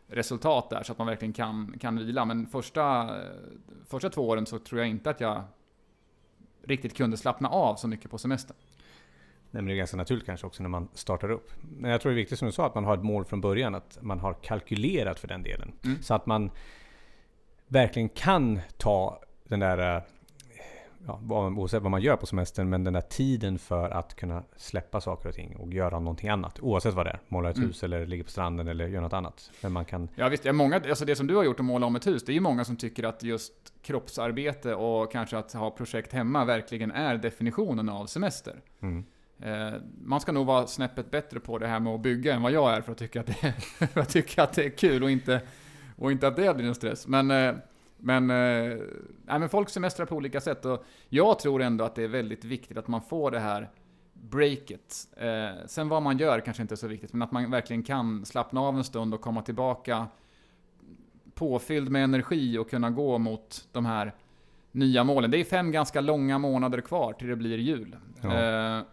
resultat 0.07 0.69
där 0.69 0.83
så 0.83 0.91
att 0.91 0.97
man 0.97 1.07
verkligen 1.07 1.33
kan, 1.33 1.73
kan 1.79 1.97
vila. 1.97 2.25
Men 2.25 2.47
första, 2.47 3.09
första 3.87 4.09
två 4.09 4.27
åren 4.27 4.45
så 4.45 4.59
tror 4.59 4.79
jag 4.81 4.89
inte 4.89 5.09
att 5.09 5.21
jag 5.21 5.43
riktigt 6.63 6.97
kunde 6.97 7.17
slappna 7.17 7.49
av 7.49 7.75
så 7.75 7.87
mycket 7.87 8.11
på 8.11 8.17
semestern. 8.17 8.57
Det 9.51 9.59
är 9.59 9.63
ganska 9.63 9.97
naturligt 9.97 10.25
kanske 10.25 10.47
också 10.47 10.63
när 10.63 10.69
man 10.69 10.87
startar 10.93 11.31
upp. 11.31 11.51
Men 11.61 11.91
jag 11.91 12.01
tror 12.01 12.09
det 12.11 12.13
är 12.13 12.21
viktigt 12.21 12.39
som 12.39 12.45
du 12.45 12.51
sa 12.51 12.65
att 12.65 12.75
man 12.75 12.83
har 12.85 12.93
ett 12.97 13.03
mål 13.03 13.25
från 13.25 13.41
början. 13.41 13.75
Att 13.75 13.97
man 14.01 14.19
har 14.19 14.33
kalkylerat 14.33 15.19
för 15.19 15.27
den 15.27 15.43
delen. 15.43 15.71
Mm. 15.85 16.01
Så 16.01 16.13
att 16.13 16.25
man 16.25 16.51
verkligen 17.67 18.09
kan 18.09 18.59
ta 18.77 19.21
den 19.43 19.59
där, 19.59 19.95
eh, 19.97 20.03
ja, 21.07 21.19
oavsett 21.29 21.81
vad 21.81 21.91
man 21.91 22.01
gör 22.01 22.15
på 22.15 22.25
semestern, 22.25 22.69
men 22.69 22.83
den 22.83 22.93
där 22.93 23.01
tiden 23.01 23.59
för 23.59 23.89
att 23.89 24.15
kunna 24.15 24.43
släppa 24.55 25.01
saker 25.01 25.29
och 25.29 25.35
ting 25.35 25.55
och 25.55 25.73
göra 25.73 25.99
någonting 25.99 26.29
annat. 26.29 26.59
Oavsett 26.59 26.93
vad 26.93 27.05
det 27.05 27.09
är. 27.09 27.19
Måla 27.27 27.49
ett 27.49 27.57
Mm. 27.57 27.67
hus 27.67 27.83
eller 27.83 28.05
ligga 28.05 28.23
på 28.23 28.29
stranden 28.29 28.67
eller 28.67 28.87
göra 28.87 29.01
något 29.01 29.13
annat. 29.13 29.51
Men 29.61 29.71
man 29.71 29.85
kan... 29.85 30.09
Ja 30.15 30.29
visst, 30.29 30.45
ja, 30.45 30.53
många, 30.53 30.75
alltså 30.75 31.05
det 31.05 31.15
som 31.15 31.27
du 31.27 31.35
har 31.35 31.43
gjort 31.43 31.59
att 31.59 31.65
måla 31.65 31.85
om 31.85 31.95
ett 31.95 32.07
hus, 32.07 32.23
det 32.25 32.31
är 32.31 32.33
ju 32.33 32.39
många 32.39 32.65
som 32.65 32.75
tycker 32.77 33.03
att 33.03 33.23
just 33.23 33.53
kroppsarbete 33.81 34.75
och 34.75 35.11
kanske 35.11 35.37
att 35.37 35.53
ha 35.53 35.71
projekt 35.71 36.13
hemma 36.13 36.45
verkligen 36.45 36.91
är 36.91 37.17
definitionen 37.17 37.89
av 37.89 38.05
semester. 38.05 38.55
Mm. 38.81 39.05
Eh, 39.41 39.73
man 40.03 40.21
ska 40.21 40.31
nog 40.31 40.45
vara 40.45 40.67
snäppet 40.67 41.11
bättre 41.11 41.39
på 41.39 41.57
det 41.57 41.67
här 41.67 41.79
med 41.79 41.93
att 41.93 42.01
bygga 42.01 42.33
än 42.33 42.41
vad 42.41 42.51
jag 42.51 42.73
är 42.73 42.81
för 42.81 42.91
att 42.91 42.97
tycka 42.97 43.19
att 43.19 43.27
det, 43.27 43.53
att, 43.99 44.09
tycka 44.09 44.43
att 44.43 44.53
det 44.53 44.65
är 44.65 44.69
kul 44.69 45.03
och 45.03 45.11
inte, 45.11 45.41
och 45.95 46.11
inte 46.11 46.27
att 46.27 46.35
det 46.35 46.53
blir 46.53 46.67
en 46.67 46.75
stress. 46.75 47.07
Men 47.07 47.31
eh, 47.31 47.55
Men, 47.97 48.29
eh, 48.29 48.77
nej, 49.25 49.39
men 49.39 49.49
folk 49.49 49.69
semestrar 49.69 50.05
på 50.05 50.15
olika 50.15 50.41
sätt 50.41 50.65
och 50.65 50.85
jag 51.09 51.39
tror 51.39 51.61
ändå 51.61 51.83
att 51.83 51.95
det 51.95 52.03
är 52.03 52.07
väldigt 52.07 52.45
viktigt 52.45 52.77
att 52.77 52.87
man 52.87 53.01
får 53.01 53.31
det 53.31 53.39
här 53.39 53.69
breaket. 54.13 55.07
Sen 55.65 55.89
vad 55.89 56.01
man 56.01 56.17
gör 56.17 56.39
kanske 56.39 56.61
inte 56.61 56.73
är 56.73 56.77
så 56.77 56.87
viktigt, 56.87 57.13
men 57.13 57.21
att 57.21 57.31
man 57.31 57.51
verkligen 57.51 57.83
kan 57.83 58.25
slappna 58.25 58.61
av 58.61 58.77
en 58.77 58.83
stund 58.83 59.13
och 59.13 59.21
komma 59.21 59.41
tillbaka 59.41 60.07
påfylld 61.33 61.89
med 61.89 62.03
energi 62.03 62.57
och 62.57 62.69
kunna 62.69 62.89
gå 62.89 63.17
mot 63.17 63.67
de 63.71 63.85
här 63.85 64.13
nya 64.71 65.03
målen. 65.03 65.31
Det 65.31 65.37
är 65.37 65.43
fem 65.43 65.71
ganska 65.71 66.01
långa 66.01 66.37
månader 66.37 66.81
kvar 66.81 67.13
till 67.13 67.27
det 67.27 67.35
blir 67.35 67.57
jul. 67.57 67.95
Ja. 68.21 68.83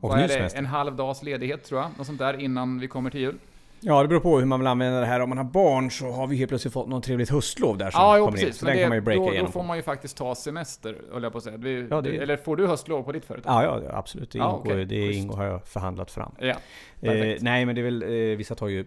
Och 0.00 0.08
vad 0.08 0.18
är 0.20 0.28
det? 0.28 0.56
En 0.56 0.66
halv 0.66 0.96
dags 0.96 1.22
ledighet 1.22 1.64
tror 1.64 1.80
jag, 1.80 1.90
något 1.98 2.06
sånt 2.06 2.18
där 2.18 2.40
innan 2.40 2.78
vi 2.80 2.88
kommer 2.88 3.10
till 3.10 3.20
jul. 3.20 3.34
Ja, 3.82 4.02
det 4.02 4.08
beror 4.08 4.20
på 4.20 4.38
hur 4.38 4.46
man 4.46 4.60
vill 4.60 4.66
använda 4.66 5.00
det 5.00 5.06
här. 5.06 5.20
Om 5.20 5.28
man 5.28 5.38
har 5.38 5.44
barn 5.44 5.90
så 5.90 6.10
har 6.10 6.26
vi 6.26 6.36
helt 6.36 6.48
plötsligt 6.48 6.72
fått 6.74 6.88
något 6.88 7.04
trevligt 7.04 7.30
höstlov 7.30 7.78
där 7.78 7.90
som 7.90 8.00
Ja, 8.02 8.18
jo, 8.18 8.24
kommer 8.24 8.38
in. 8.38 8.44
precis. 8.44 8.58
Så 8.60 8.64
Men 8.64 8.70
den 8.72 8.76
det, 8.78 8.82
kan 8.82 8.88
man 8.88 8.96
ju 8.96 9.00
breaka 9.02 9.20
då, 9.20 9.26
då 9.26 9.32
igenom. 9.32 9.52
får 9.52 9.62
man 9.62 9.76
ju 9.76 9.82
faktiskt 9.82 10.16
ta 10.16 10.34
semester, 10.34 10.96
höll 11.12 11.22
jag 11.22 11.32
på 11.32 11.38
att 11.38 11.44
säga. 11.44 11.56
Vi, 11.56 11.86
Ja, 11.90 12.00
det- 12.00 12.16
Eller 12.16 12.36
får 12.36 12.56
du 12.56 12.66
höstlov 12.66 13.02
på 13.02 13.12
ditt 13.12 13.24
företag? 13.24 13.64
Ja, 13.64 13.80
ja, 13.84 13.96
absolut. 13.98 14.30
Det, 14.30 14.38
Ja, 14.38 14.56
ingår, 14.56 14.72
okej. 14.72 14.84
det 14.84 15.06
Schysst. 15.06 15.18
ingår, 15.18 15.36
har 15.36 15.44
jag 15.44 15.66
förhandlat 15.68 16.10
fram. 16.10 16.32
Ja, 16.38 16.54
Eh, 17.02 17.36
nej, 17.40 17.64
men 17.66 17.74
det 17.74 17.80
är 17.80 17.82
väl, 17.82 18.02
eh, 18.02 18.08
vissa 18.36 18.54
tar 18.54 18.68
ju 18.68 18.80
eh, 18.80 18.86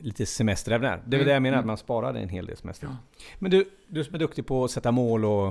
lite 0.00 0.26
semester 0.26 0.72
även 0.72 0.90
där. 0.90 1.02
Det 1.06 1.16
är 1.16 1.18
väl 1.18 1.20
Mm, 1.20 1.26
det 1.26 1.32
jag 1.32 1.42
menar, 1.42 1.54
mm. 1.56 1.60
att 1.60 1.66
man 1.66 1.76
sparar 1.76 2.14
en 2.14 2.28
hel 2.28 2.46
del 2.46 2.56
semester. 2.56 2.86
Ja. 2.86 2.96
Men 3.38 3.50
du, 3.50 3.64
du 3.88 4.04
som 4.04 4.14
är 4.14 4.18
duktig 4.18 4.46
på 4.46 4.64
att 4.64 4.70
sätta 4.70 4.90
mål 4.92 5.24
och 5.24 5.46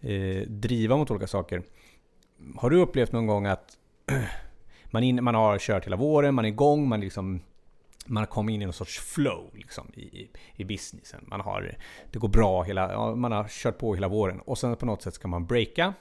eh, 0.00 0.42
driva 0.46 0.96
mot 0.96 1.10
olika 1.10 1.26
saker. 1.26 1.62
Har 2.56 2.70
du 2.70 2.76
upplevt 2.80 3.12
någon 3.12 3.26
gång 3.26 3.46
att 3.46 3.77
man, 4.90 5.02
in, 5.02 5.24
man 5.24 5.34
har 5.34 5.58
kört 5.58 5.86
hela 5.86 5.96
våren, 5.96 6.34
man 6.34 6.44
är 6.44 6.48
igång, 6.48 6.88
man 6.88 7.00
liksom 7.00 7.40
man 8.08 8.20
har 8.20 8.26
kommit 8.26 8.54
in 8.54 8.62
i 8.62 8.64
någon 8.64 8.72
sorts 8.72 8.98
flow 8.98 9.50
liksom, 9.54 9.86
i, 9.94 10.00
i, 10.00 10.30
i 10.56 10.64
businessen. 10.64 11.24
Man 11.26 11.40
har, 11.40 11.76
det 12.10 12.18
går 12.18 12.28
bra, 12.28 12.62
hela, 12.62 12.92
ja, 12.92 13.14
man 13.14 13.32
har 13.32 13.48
kört 13.48 13.78
på 13.78 13.94
hela 13.94 14.08
våren. 14.08 14.40
Och 14.40 14.58
sen 14.58 14.76
på 14.76 14.86
något 14.86 15.02
sätt 15.02 15.14
ska 15.14 15.28
man 15.28 15.46
breaka. 15.46 15.94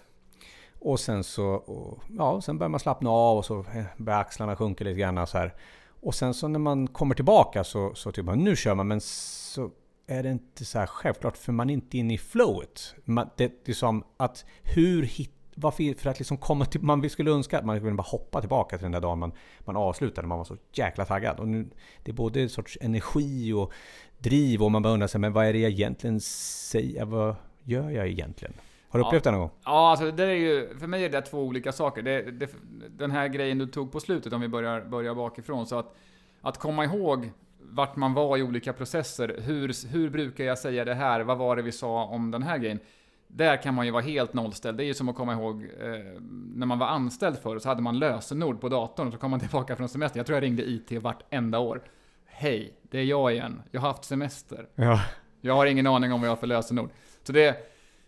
Och 0.79 0.99
sen 0.99 1.23
så 1.23 1.45
och, 1.45 2.03
ja, 2.17 2.41
sen 2.41 2.57
börjar 2.57 2.69
man 2.69 2.79
slappna 2.79 3.09
av 3.09 3.37
och 3.37 3.45
så 3.45 3.65
börjar 3.97 4.19
axlarna 4.19 4.55
sjunka 4.55 4.83
lite 4.83 4.99
grann. 4.99 5.27
Så 5.27 5.37
här. 5.37 5.53
Och 6.01 6.15
sen 6.15 6.33
så 6.33 6.47
när 6.47 6.59
man 6.59 6.87
kommer 6.87 7.15
tillbaka 7.15 7.63
så, 7.63 7.95
så 7.95 8.11
typ 8.11 8.25
man, 8.25 8.43
nu 8.43 8.55
kör 8.55 8.75
man, 8.75 8.87
men 8.87 9.01
så 9.01 9.71
är 10.07 10.23
det 10.23 10.31
inte 10.31 10.65
så 10.65 10.79
här 10.79 10.85
självklart 10.85 11.37
för 11.37 11.51
man 11.51 11.69
är 11.69 11.73
inte 11.73 11.97
inne 11.97 12.13
i 12.13 12.17
flowet. 12.17 12.95
Man, 13.05 13.29
det, 13.37 13.65
det 13.65 13.71
är 13.71 13.75
som 13.75 14.03
att 14.17 14.45
hur 14.63 15.03
hittar 15.03 15.36
varför, 15.59 15.99
för 15.99 16.09
att 16.09 16.19
liksom 16.19 16.37
komma 16.37 16.65
till, 16.65 16.81
man 16.81 17.09
skulle 17.09 17.31
önska 17.31 17.59
att 17.59 17.65
man 17.65 17.79
kunde 17.79 17.93
bara 17.95 18.03
hoppa 18.03 18.39
tillbaka 18.39 18.77
till 18.77 18.83
den 18.83 18.91
där 18.91 19.01
dagen 19.01 19.19
man, 19.19 19.31
man 19.59 19.77
avslutade, 19.77 20.27
man 20.27 20.37
var 20.37 20.45
så 20.45 20.57
jäkla 20.73 21.05
taggad. 21.05 21.39
Och 21.39 21.47
nu, 21.47 21.67
det 22.03 22.11
är 22.11 22.15
både 22.15 22.41
en 22.41 22.49
sorts 22.49 22.77
energi 22.81 23.53
och 23.53 23.73
driv 24.17 24.63
och 24.63 24.71
man 24.71 24.81
bara 24.81 24.93
undrar 24.93 25.07
sig, 25.07 25.21
men 25.21 25.33
vad 25.33 25.45
är 25.45 25.53
det 25.53 25.59
jag 25.59 25.71
egentligen 25.71 26.19
säger? 26.19 27.05
Vad 27.05 27.35
gör 27.63 27.89
jag 27.89 28.07
egentligen? 28.07 28.53
Har 28.89 28.99
du 28.99 29.03
Ja. 29.03 29.07
upplevt 29.07 29.23
det 29.23 29.31
någon 29.31 29.39
gång? 29.39 29.49
Ja, 29.65 29.89
alltså 29.91 30.11
det 30.11 30.23
är 30.23 30.31
ju, 30.31 30.77
för 30.79 30.87
mig 30.87 31.05
är 31.05 31.09
det 31.09 31.21
två 31.21 31.43
olika 31.43 31.71
saker. 31.71 32.01
Det, 32.01 32.31
det, 32.31 32.49
den 32.89 33.11
här 33.11 33.27
grejen 33.27 33.57
du 33.57 33.67
tog 33.67 33.91
på 33.91 33.99
slutet, 33.99 34.33
om 34.33 34.41
vi 34.41 34.47
börjar, 34.47 34.81
börjar 34.81 35.15
bakifrån, 35.15 35.67
så 35.67 35.79
att, 35.79 35.95
att 36.41 36.57
komma 36.57 36.85
ihåg 36.85 37.31
vart 37.61 37.95
man 37.95 38.13
var 38.13 38.37
i 38.37 38.43
olika 38.43 38.73
processer. 38.73 39.39
Hur, 39.41 39.87
hur 39.91 40.09
brukar 40.09 40.43
jag 40.43 40.57
säga 40.57 40.85
det 40.85 40.93
här? 40.93 41.21
Vad 41.21 41.37
var 41.37 41.55
det 41.55 41.61
vi 41.61 41.71
sa 41.71 42.03
om 42.05 42.31
den 42.31 42.43
här 42.43 42.57
grejen? 42.57 42.79
Där 43.27 43.61
kan 43.61 43.73
man 43.73 43.85
ju 43.85 43.91
vara 43.91 44.03
helt 44.03 44.33
nollställd. 44.33 44.77
Det 44.77 44.83
är 44.83 44.85
ju 44.85 44.93
som 44.93 45.09
att 45.09 45.15
komma 45.15 45.33
ihåg 45.33 45.63
eh, 45.63 46.21
när 46.55 46.65
man 46.65 46.79
var 46.79 46.87
anställd 46.87 47.37
förr, 47.37 47.59
så 47.59 47.69
hade 47.69 47.81
man 47.81 47.99
lösenord 47.99 48.61
på 48.61 48.69
datorn 48.69 49.07
och 49.07 49.13
så 49.13 49.19
kom 49.19 49.31
man 49.31 49.39
tillbaka 49.47 49.75
från 49.75 49.89
semester. 49.89 50.19
Jag 50.19 50.25
tror 50.25 50.35
jag 50.35 50.43
ringde 50.43 50.69
IT 50.69 50.91
vartenda 50.91 51.59
år. 51.59 51.81
Hej, 52.25 52.79
det 52.81 52.99
är 52.99 53.03
jag 53.03 53.31
igen. 53.33 53.61
Jag 53.71 53.81
har 53.81 53.87
haft 53.87 54.03
semester. 54.03 54.67
Ja. 54.75 55.01
Jag 55.41 55.55
har 55.55 55.65
ingen 55.65 55.87
aning 55.87 56.13
om 56.13 56.21
vad 56.21 56.27
jag 56.27 56.31
har 56.31 56.37
för 56.37 56.47
lösenord. 56.47 56.89
Så 57.23 57.31
det... 57.31 57.47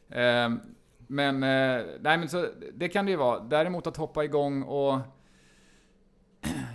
Eh, 0.09 0.49
men, 1.11 1.43
eh, 1.43 1.85
nej 1.99 2.17
men 2.17 2.29
så, 2.29 2.45
det 2.73 2.89
kan 2.89 3.05
det 3.05 3.11
ju 3.11 3.17
vara. 3.17 3.39
Däremot 3.39 3.87
att 3.87 3.97
hoppa 3.97 4.23
igång 4.23 4.63
och... 4.63 4.99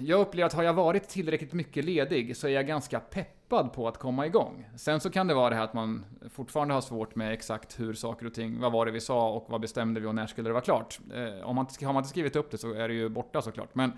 Jag 0.07 0.21
upplever 0.21 0.47
att 0.47 0.53
har 0.53 0.63
jag 0.63 0.75
varit 0.75 1.09
tillräckligt 1.09 1.53
mycket 1.53 1.85
ledig 1.85 2.37
så 2.37 2.47
är 2.47 2.53
jag 2.53 2.67
ganska 2.67 3.01
peppad 3.01 3.73
på 3.73 3.89
att 3.89 3.99
komma 3.99 4.27
igång. 4.27 4.69
Sen 4.77 5.01
så 5.01 5.11
kan 5.11 5.27
det 5.27 5.35
vara 5.35 5.51
det 5.51 5.57
här 5.57 5.65
att 5.65 5.75
man 5.75 6.05
fortfarande 6.31 6.75
har 6.75 6.81
svårt 6.81 7.15
med 7.15 7.33
exakt 7.33 7.81
hur 7.81 7.93
saker 7.95 8.27
och 8.27 8.35
ting, 8.35 8.61
vad 8.61 8.73
var 8.73 8.87
det 8.87 8.93
vi 8.93 9.01
sa 9.01 9.31
och 9.31 9.47
vad 9.49 9.61
bestämde 9.61 10.01
vi 10.01 10.07
och 10.07 10.15
när 10.15 10.27
skulle 10.27 10.49
det 10.49 10.53
vara 10.53 10.65
klart. 10.65 10.99
Eh, 11.15 11.49
om 11.49 11.57
man, 11.57 11.67
har 11.81 11.93
man 11.93 11.97
inte 11.97 12.09
skrivit 12.09 12.37
upp 12.37 12.51
det 12.51 12.59
så 12.59 12.73
är 12.73 12.89
det 12.89 12.95
ju 12.95 13.09
borta 13.09 13.43
såklart. 13.43 13.75
Men 13.75 13.93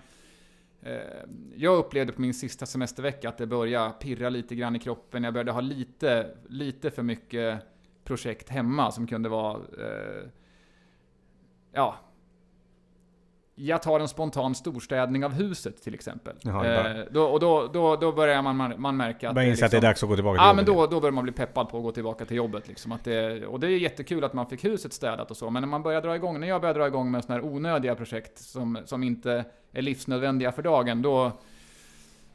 eh, 0.81 0.97
jag 1.55 1.77
upplevde 1.77 2.13
på 2.13 2.21
min 2.21 2.33
sista 2.33 2.65
semestervecka 2.65 3.29
att 3.29 3.37
det 3.37 3.47
började 3.47 3.91
pirra 3.91 4.29
lite 4.29 4.55
grann 4.55 4.75
i 4.75 4.79
kroppen. 4.79 5.23
Jag 5.23 5.33
började 5.33 5.51
ha 5.51 5.61
lite, 5.61 6.37
lite 6.49 6.91
för 6.91 7.03
mycket 7.03 7.61
projekt 8.03 8.49
hemma 8.49 8.91
som 8.91 9.07
kunde 9.07 9.29
vara... 9.29 9.55
Eh, 9.57 10.29
ja. 11.71 11.95
Jag 13.59 13.81
tar 13.81 13.99
en 13.99 14.07
spontan 14.07 14.55
storstädning 14.55 15.25
av 15.25 15.33
huset 15.33 15.83
till 15.83 15.93
exempel. 15.93 16.35
Jaha, 16.41 16.89
eh, 16.97 17.05
då, 17.11 17.23
och 17.23 17.39
då, 17.39 17.69
då, 17.73 17.95
då 17.95 18.11
börjar 18.11 18.41
man, 18.41 18.73
man 18.77 18.97
märka 18.97 19.29
att 19.29 19.35
Bara 19.35 19.45
inse 19.45 19.65
att 19.65 19.71
det 19.71 19.77
är 19.77 19.81
liksom- 19.81 19.87
dags 19.89 20.03
att 20.03 20.09
gå 20.09 20.15
tillbaka 20.15 20.37
till 20.37 20.43
Ja, 20.43 20.49
jobbet. 20.49 20.67
men 20.67 20.75
då, 20.75 20.87
då 20.87 20.99
börjar 21.01 21.11
man 21.13 21.23
bli 21.23 21.33
peppad 21.33 21.69
på 21.69 21.77
att 21.77 21.83
gå 21.83 21.91
tillbaka 21.91 22.25
till 22.25 22.37
jobbet. 22.37 22.67
Liksom. 22.67 22.91
Att 22.91 23.03
det, 23.03 23.45
och 23.45 23.59
det 23.59 23.67
är 23.67 23.77
jättekul 23.77 24.23
att 24.23 24.33
man 24.33 24.45
fick 24.47 24.65
huset 24.65 24.93
städat 24.93 25.31
och 25.31 25.37
så, 25.37 25.49
men 25.49 25.61
när 25.61 25.67
man 25.67 25.83
börjar 25.83 26.01
dra 26.01 26.15
igång, 26.15 26.39
när 26.39 26.47
jag 26.47 26.61
börjar 26.61 26.75
dra 26.75 26.87
igång 26.87 27.11
med 27.11 27.23
sådana 27.23 27.41
här 27.41 27.49
onödiga 27.49 27.95
projekt 27.95 28.39
som, 28.39 28.77
som 28.85 29.03
inte 29.03 29.45
är 29.73 29.81
livsnödvändiga 29.81 30.51
för 30.51 30.61
dagen, 30.63 31.01
då, 31.01 31.31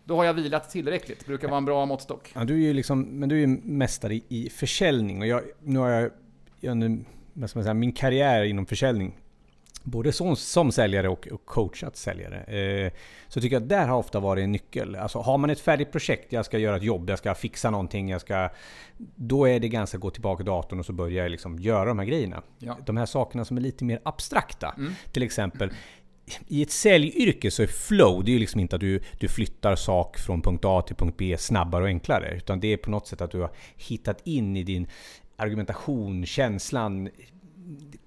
då 0.05 0.17
har 0.17 0.25
jag 0.25 0.35
vilat 0.35 0.71
tillräckligt. 0.71 1.19
Det 1.21 1.27
brukar 1.27 1.49
vara 1.49 1.59
en 1.59 1.65
bra 1.65 1.87
måttstock. 1.87 2.33
Ja, 2.35 2.45
du 2.45 2.55
är 2.55 2.59
ju 2.67 2.73
liksom, 2.73 3.03
men 3.03 3.29
du 3.29 3.35
är 3.37 3.41
ju 3.41 3.61
mästare 3.63 4.15
i, 4.15 4.25
i 4.29 4.49
försäljning 4.51 5.21
och 5.21 5.27
jag, 5.27 5.43
nu 5.63 5.79
har 5.79 5.89
jag, 5.89 6.11
jag 6.61 6.77
nu, 6.77 7.05
vad 7.33 7.51
ska 7.51 7.59
man 7.59 7.65
säga, 7.65 7.75
min 7.75 7.93
karriär 7.93 8.43
inom 8.45 8.67
försäljning 8.67 9.19
Både 9.83 10.13
som, 10.13 10.37
som 10.37 10.73
säljare 10.73 11.09
och, 11.09 11.29
och 11.29 11.45
coachat 11.45 11.97
säljare. 11.97 12.43
Eh, 12.43 12.93
så 13.29 13.41
tycker 13.41 13.57
jag 13.57 13.63
att 13.63 13.69
där 13.69 13.87
har 13.87 13.99
ofta 13.99 14.21
varit 14.21 14.43
en 14.43 14.53
nyckel. 14.53 14.97
Alltså 14.97 15.19
har 15.19 15.39
man 15.39 15.51
ett 15.51 15.61
färdigt 15.61 15.93
projekt, 15.93 16.33
jag 16.33 16.45
ska 16.45 16.59
göra 16.59 16.77
ett 16.77 16.83
jobb, 16.83 17.11
jag 17.11 17.19
ska 17.19 17.35
fixa 17.35 17.71
någonting, 17.71 18.09
jag 18.09 18.21
ska... 18.21 18.49
Då 19.17 19.49
är 19.49 19.61
det 19.61 19.69
ganska 19.69 19.97
att 19.97 20.03
gå 20.03 20.11
tillbaka 20.11 20.37
till 20.37 20.47
datorn 20.47 20.79
och 20.79 20.87
så 20.87 20.93
börjar 20.93 21.23
jag 21.23 21.31
liksom 21.31 21.59
göra 21.59 21.85
de 21.85 21.99
här 21.99 22.07
grejerna. 22.07 22.43
Ja. 22.59 22.79
De 22.87 22.97
här 22.97 23.07
sakerna 23.07 23.45
som 23.45 23.57
är 23.57 23.61
lite 23.61 23.85
mer 23.85 24.01
abstrakta. 24.03 24.75
Mm. 24.77 24.93
Till 25.13 25.23
exempel, 25.23 25.71
i 26.49 26.63
ett 26.63 26.71
säljyrke 26.71 27.51
så 27.51 27.63
är 27.63 27.67
flow, 27.67 28.25
det 28.25 28.31
är 28.31 28.33
ju 28.33 28.39
liksom 28.39 28.61
inte 28.61 28.77
att 28.77 28.81
du, 28.81 29.01
du 29.21 29.29
flyttar 29.29 29.77
sak 29.77 30.19
från 30.19 30.43
punkt 30.43 30.65
A 30.65 30.83
till 30.83 30.97
punkt 30.97 31.15
B 31.19 31.37
snabbare 31.39 31.83
och 31.83 31.89
enklare. 31.89 32.37
Utan 32.37 32.61
det 32.61 32.73
är 32.73 32.77
på 32.77 32.91
något 32.91 33.07
sätt 33.07 33.21
att 33.21 33.31
du 33.31 33.41
har 33.41 33.51
hittat 33.77 34.27
in 34.27 34.57
i 34.57 34.63
din 34.63 34.87
argumentation, 35.37 36.27
känslan, 36.27 37.09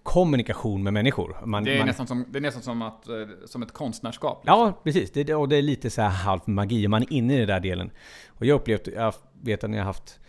kommunikation 0.04 0.84
med 0.84 0.94
människor. 0.94 1.38
Man, 1.46 1.64
Det 1.64 1.74
är, 1.74 1.78
man, 1.78 1.88
nästan 1.88 2.08
som, 2.08 2.26
det 2.30 2.40
är 2.40 2.42
nästan 2.42 2.64
som, 2.64 2.82
att, 2.82 3.08
eh, 3.08 3.16
som 3.46 3.64
ett 3.64 3.72
konstnärskap. 3.72 4.44
Ja, 4.46 4.74
precis. 4.84 5.12
Det, 5.12 5.36
och 5.36 5.50
det 5.50 5.56
är 5.56 5.62
lite 5.62 5.90
så 5.90 6.02
här 6.02 6.10
halvt 6.10 6.48
magi. 6.48 6.88
Man 6.88 7.02
är 7.02 7.14
inne 7.14 7.34
i 7.34 7.38
den 7.38 7.48
där 7.48 7.60
delen. 7.60 7.92
Och 8.28 8.46
jag 8.46 8.56
upplevt, 8.56 8.88
jag 8.88 9.16
vet 9.42 9.64
att 9.64 9.72
jag 9.72 9.78
har 9.78 9.84
haft 9.86 10.20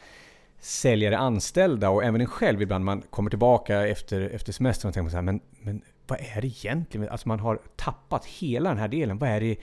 säljare 0.59 1.19
anställda 1.19 1.91
och 1.91 2.05
även 2.05 2.21
en 2.21 2.27
själv 2.27 2.63
ibland, 2.63 2.85
man 2.85 3.03
kommer 3.03 3.31
tillbaka 3.31 3.87
efter, 3.87 4.21
efter 4.21 4.53
semestern 4.53 4.89
och 4.89 4.95
tänker 4.95 5.11
så 5.11 5.17
här, 5.17 5.23
men, 5.23 5.41
men 5.61 5.83
vad 6.07 6.19
är 6.21 6.41
det 6.41 6.47
egentligen? 6.47 7.09
Alltså 7.09 7.29
man 7.29 7.41
har 7.41 7.61
tappat 7.77 8.25
hela 8.25 8.69
den 8.69 8.79
här 8.79 8.89
delen. 8.89 9.19
Vad 9.19 9.29
är 9.29 9.41
det? 9.41 9.57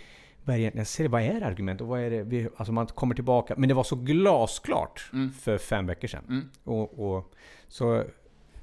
Vad 0.44 0.56
är, 0.56 0.60
det, 0.60 0.78
jag 0.78 0.88
säger, 0.88 1.10
vad 1.10 1.22
är 1.22 1.42
argument 1.42 1.82
och 1.82 1.88
vad 1.88 2.00
är 2.00 2.10
det? 2.10 2.24
Vi, 2.24 2.50
alltså 2.58 2.74
man 2.74 2.88
kommer 2.88 3.16
tillbaka. 3.16 3.54
Men 3.58 3.70
det 3.70 3.76
var 3.76 3.84
så 3.84 3.96
glasklart 3.96 5.10
Mm. 5.14 5.32
för 5.32 5.58
fem 5.58 5.88
veckor 5.88 6.08
sedan. 6.08 6.24
Mm. 6.30 6.50
Och, 6.64 7.16
och, 7.16 7.34
så 7.68 8.04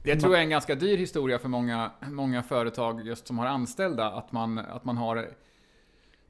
Det 0.02 0.16
tror 0.16 0.32
jag 0.32 0.38
är 0.38 0.44
en 0.44 0.50
ganska 0.50 0.74
dyr 0.74 0.96
historia 0.96 1.38
för 1.38 1.48
många, 1.48 1.90
många 2.10 2.42
företag 2.42 3.06
just 3.06 3.26
som 3.26 3.38
har 3.38 3.46
anställda, 3.46 4.06
att 4.06 4.32
man, 4.32 4.58
att 4.58 4.84
man 4.84 4.96
har 4.96 5.28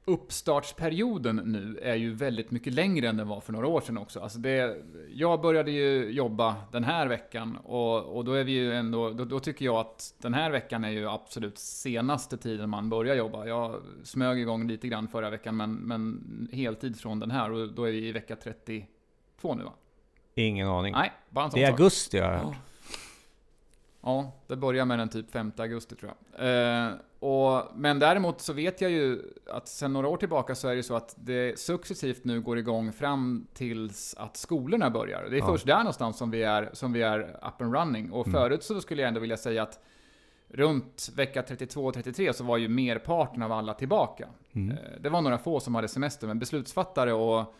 Uppstartsperioden 0.05 1.35
nu 1.35 1.79
är 1.81 1.95
ju 1.95 2.13
väldigt 2.13 2.51
mycket 2.51 2.73
längre 2.73 3.07
än 3.09 3.17
den 3.17 3.27
var 3.27 3.41
för 3.41 3.53
några 3.53 3.67
år 3.67 3.81
sedan 3.81 3.97
också. 3.97 4.19
Alltså 4.19 4.39
det, 4.39 4.77
jag 5.13 5.41
började 5.41 5.71
ju 5.71 6.11
jobba 6.11 6.55
den 6.71 6.83
här 6.83 7.07
veckan 7.07 7.57
och, 7.57 8.17
och 8.17 8.25
då 8.25 8.33
är 8.33 8.43
vi 8.43 8.51
ju 8.51 8.73
ändå, 8.73 9.09
då, 9.09 9.25
då 9.25 9.39
tycker 9.39 9.65
jag 9.65 9.75
att 9.75 10.13
den 10.17 10.33
här 10.33 10.51
veckan 10.51 10.83
är 10.83 10.89
ju 10.89 11.09
absolut 11.09 11.57
senaste 11.57 12.37
tiden 12.37 12.69
man 12.69 12.89
börjar 12.89 13.15
jobba. 13.15 13.45
Jag 13.45 13.81
smög 14.03 14.39
igång 14.39 14.67
lite 14.67 14.87
grann 14.87 15.07
förra 15.07 15.29
veckan 15.29 15.57
men, 15.57 15.73
men 15.73 16.49
heltid 16.51 16.99
från 16.99 17.19
den 17.19 17.31
här 17.31 17.51
och 17.51 17.73
då 17.73 17.83
är 17.83 17.91
vi 17.91 18.07
i 18.07 18.11
vecka 18.11 18.35
32 18.35 19.55
nu 19.55 19.63
va? 19.63 19.73
ingen 20.35 20.67
aning. 20.67 20.93
Nej, 20.93 21.11
bara 21.29 21.45
en 21.45 21.51
sån 21.51 21.59
det 21.59 21.65
är 21.65 21.71
sak. 21.71 21.79
augusti 21.79 22.19
har 22.19 22.31
jag 22.31 22.39
hört. 22.39 22.55
Ja, 24.03 24.31
det 24.47 24.55
börjar 24.55 24.85
med 24.85 24.99
den 24.99 25.09
typ 25.09 25.31
5 25.31 25.51
augusti 25.57 25.95
tror 25.95 26.11
jag. 26.35 26.45
Eh, 26.87 26.93
och, 27.19 27.63
men 27.75 27.99
däremot 27.99 28.41
så 28.41 28.53
vet 28.53 28.81
jag 28.81 28.91
ju 28.91 29.21
att 29.49 29.67
sen 29.67 29.93
några 29.93 30.07
år 30.07 30.17
tillbaka 30.17 30.55
så 30.55 30.67
är 30.67 30.75
det 30.75 30.83
så 30.83 30.95
att 30.95 31.15
det 31.17 31.59
successivt 31.59 32.23
nu 32.25 32.41
går 32.41 32.57
igång 32.57 32.91
fram 32.93 33.47
tills 33.53 34.15
att 34.17 34.37
skolorna 34.37 34.89
börjar. 34.89 35.27
Det 35.29 35.35
är 35.35 35.39
Ja. 35.39 35.45
först 35.45 35.65
där 35.65 35.77
någonstans 35.77 36.17
som 36.17 36.31
vi 36.31 36.43
är, 36.43 36.69
som 36.73 36.93
vi 36.93 37.01
är 37.01 37.19
up 37.19 37.61
and 37.61 37.75
running. 37.75 38.11
Och 38.11 38.27
Mm. 38.27 38.39
förut 38.41 38.63
så 38.63 38.81
skulle 38.81 39.01
jag 39.01 39.07
ändå 39.07 39.19
vilja 39.19 39.37
säga 39.37 39.63
att 39.63 39.79
runt 40.49 41.09
vecka 41.15 41.43
32 41.43 41.85
och 41.85 41.93
33 41.93 42.33
så 42.33 42.43
var 42.43 42.57
ju 42.57 42.67
merparten 42.67 43.41
av 43.41 43.51
alla 43.51 43.73
tillbaka. 43.73 44.27
Mm. 44.53 44.71
Eh, 44.77 44.77
Det 45.01 45.09
var 45.09 45.21
några 45.21 45.37
få 45.37 45.59
som 45.59 45.75
hade 45.75 45.87
semester, 45.87 46.27
men 46.27 46.39
beslutsfattare 46.39 47.13
och 47.13 47.53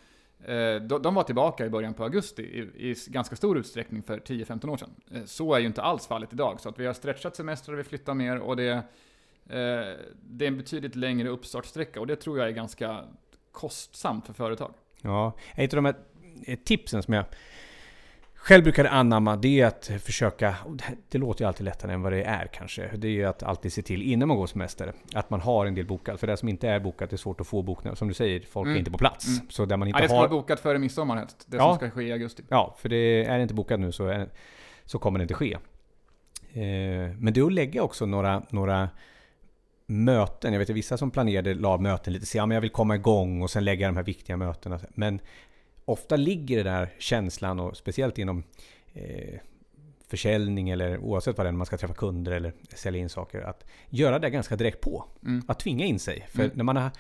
Eh, 0.46 0.76
de, 0.76 1.16
var 1.16 1.24
tillbaka 1.24 1.66
i 1.66 1.70
början 1.70 1.94
på 1.94 2.04
augusti 2.04 2.42
i, 2.76 2.96
ganska 3.08 3.36
stor 3.36 3.58
utsträckning 3.58 4.04
för 4.04 4.20
10-15 4.20 4.70
år 4.70 4.78
sedan. 4.78 4.90
Eh, 5.12 5.24
så 5.26 5.54
är 5.54 5.60
ju 5.60 5.68
inte 5.68 5.82
alls 5.82 6.08
fallet 6.08 6.34
idag. 6.34 6.60
Så 6.60 6.70
att 6.70 6.80
vi 6.80 6.86
har 6.86 6.94
stretchat 6.94 7.36
semestrar, 7.36 7.76
vi 7.76 7.84
flyttar 7.84 8.14
mer 8.14 8.40
och 8.40 8.56
det, 8.56 8.70
eh, 8.70 8.84
det 10.24 10.46
är 10.46 10.48
en 10.48 10.58
betydligt 10.58 10.96
längre 10.96 11.30
uppstartsträcka 11.30 12.00
och 12.00 12.08
det 12.08 12.16
tror 12.16 12.40
jag 12.40 12.48
är 12.48 12.52
ganska 12.52 13.04
kostsamt 13.52 14.26
för 14.26 14.34
företag. 14.34 14.74
Ja, 15.02 15.34
ett 15.56 15.74
av 15.74 15.84
de 15.84 15.86
här 15.86 15.96
tipsen 16.56 17.04
som 17.04 17.14
jag 17.14 17.26
själv 18.44 18.64
brukar 18.64 18.86
anamma 18.86 19.36
det 19.36 19.62
är 19.62 19.66
att 19.66 19.92
försöka, 20.00 20.56
det 21.10 21.18
låter 21.18 21.44
ju 21.44 21.48
alltid 21.48 21.66
lättare 21.66 21.94
än 21.94 22.02
vad 22.02 22.12
det 22.12 22.24
är 22.24 22.48
kanske. 22.54 22.90
Det 22.98 23.08
är 23.08 23.12
ju 23.12 23.26
att 23.26 23.44
alltid 23.44 23.74
se 23.74 23.82
till 23.82 24.02
innan 24.02 24.28
man 24.28 24.38
går 24.38 24.48
semester 24.48 24.94
att 25.14 25.30
man 25.30 25.42
har 25.42 25.66
en 25.66 25.76
del 25.76 25.86
bokat. 25.86 26.20
För 26.20 26.28
det 26.28 26.38
som 26.38 26.50
inte 26.50 26.70
är 26.70 26.80
bokat 26.80 27.14
är 27.14 27.18
svårt 27.18 27.42
att 27.42 27.48
få 27.48 27.62
bokat. 27.62 27.98
Som 27.98 28.08
du 28.08 28.14
säger, 28.14 28.40
folk 28.40 28.66
Mm. 28.66 28.76
är 28.76 28.80
inte 28.80 28.92
på 28.92 28.98
plats. 28.98 29.28
Mm. 29.28 29.50
Så 29.50 29.66
där 29.66 29.78
man 29.78 29.88
inte 29.88 29.98
Ja, 29.98 30.02
det 30.02 30.08
ska 30.08 30.16
har... 30.16 30.28
vara 30.28 30.42
bokat 30.42 30.60
före 30.60 30.80
midsommar 30.80 31.18
helst. 31.18 31.46
Det 31.48 31.58
Ja. 31.58 31.64
som 31.64 31.76
ska 31.76 31.90
ske 31.90 32.04
i 32.04 32.12
augusti. 32.12 32.44
Ja, 32.50 32.76
för 32.80 32.90
det 32.90 33.26
är 33.26 33.40
inte 33.40 33.54
bokat 33.54 33.80
nu 33.80 33.92
så, 33.92 34.08
är, 34.08 34.30
så 34.86 35.00
kommer 35.00 35.20
det 35.20 35.24
inte 35.24 35.34
ske. 35.34 35.54
Eh, 36.54 36.60
men 37.20 37.34
det 37.34 37.40
är 37.40 37.46
att 37.46 37.54
lägga 37.54 37.84
också 37.84 38.06
några, 38.06 38.42
några 38.50 38.90
möten. 39.86 40.54
Jag 40.54 40.60
vet 40.60 40.70
att 40.70 40.76
vissa 40.76 40.98
som 40.98 41.12
planerade 41.12 41.54
la 41.54 41.78
möten 41.78 42.14
lite 42.14 42.26
så 42.26 42.38
ja, 42.38 42.46
men 42.46 42.56
jag 42.56 42.62
vill 42.62 42.70
komma 42.70 42.96
igång 42.96 43.42
och 43.42 43.50
sen 43.50 43.66
lägga 43.66 43.88
de 43.88 43.96
här 43.96 44.04
viktiga 44.04 44.38
mötena. 44.38 44.80
Men 44.90 45.20
ofta 45.86 46.16
ligger 46.16 46.58
det 46.58 46.70
där 46.70 46.94
känslan 47.00 47.60
och 47.60 47.78
speciellt 47.78 48.18
inom 48.18 48.44
eh, 48.94 49.40
försäljning 50.08 50.70
eller 50.70 50.98
oavsett 50.98 51.38
vad 51.38 51.46
det 51.46 51.50
är, 51.50 51.52
när 51.52 51.58
man 51.58 51.66
ska 51.66 51.78
träffa 51.78 51.94
kunder 51.94 52.32
eller 52.32 52.54
sälja 52.76 53.02
in 53.02 53.10
saker. 53.10 53.42
Att 53.42 53.66
göra 53.90 54.20
det 54.20 54.30
ganska 54.30 54.56
direkt 54.56 54.82
på. 54.82 55.06
Mm. 55.26 55.44
Att 55.48 55.60
tvinga 55.60 55.86
in 55.86 56.00
sig. 56.00 56.28
För 56.32 56.44
Mm. 56.44 56.52
när 56.58 56.64
man 56.64 56.76
har 56.78 56.92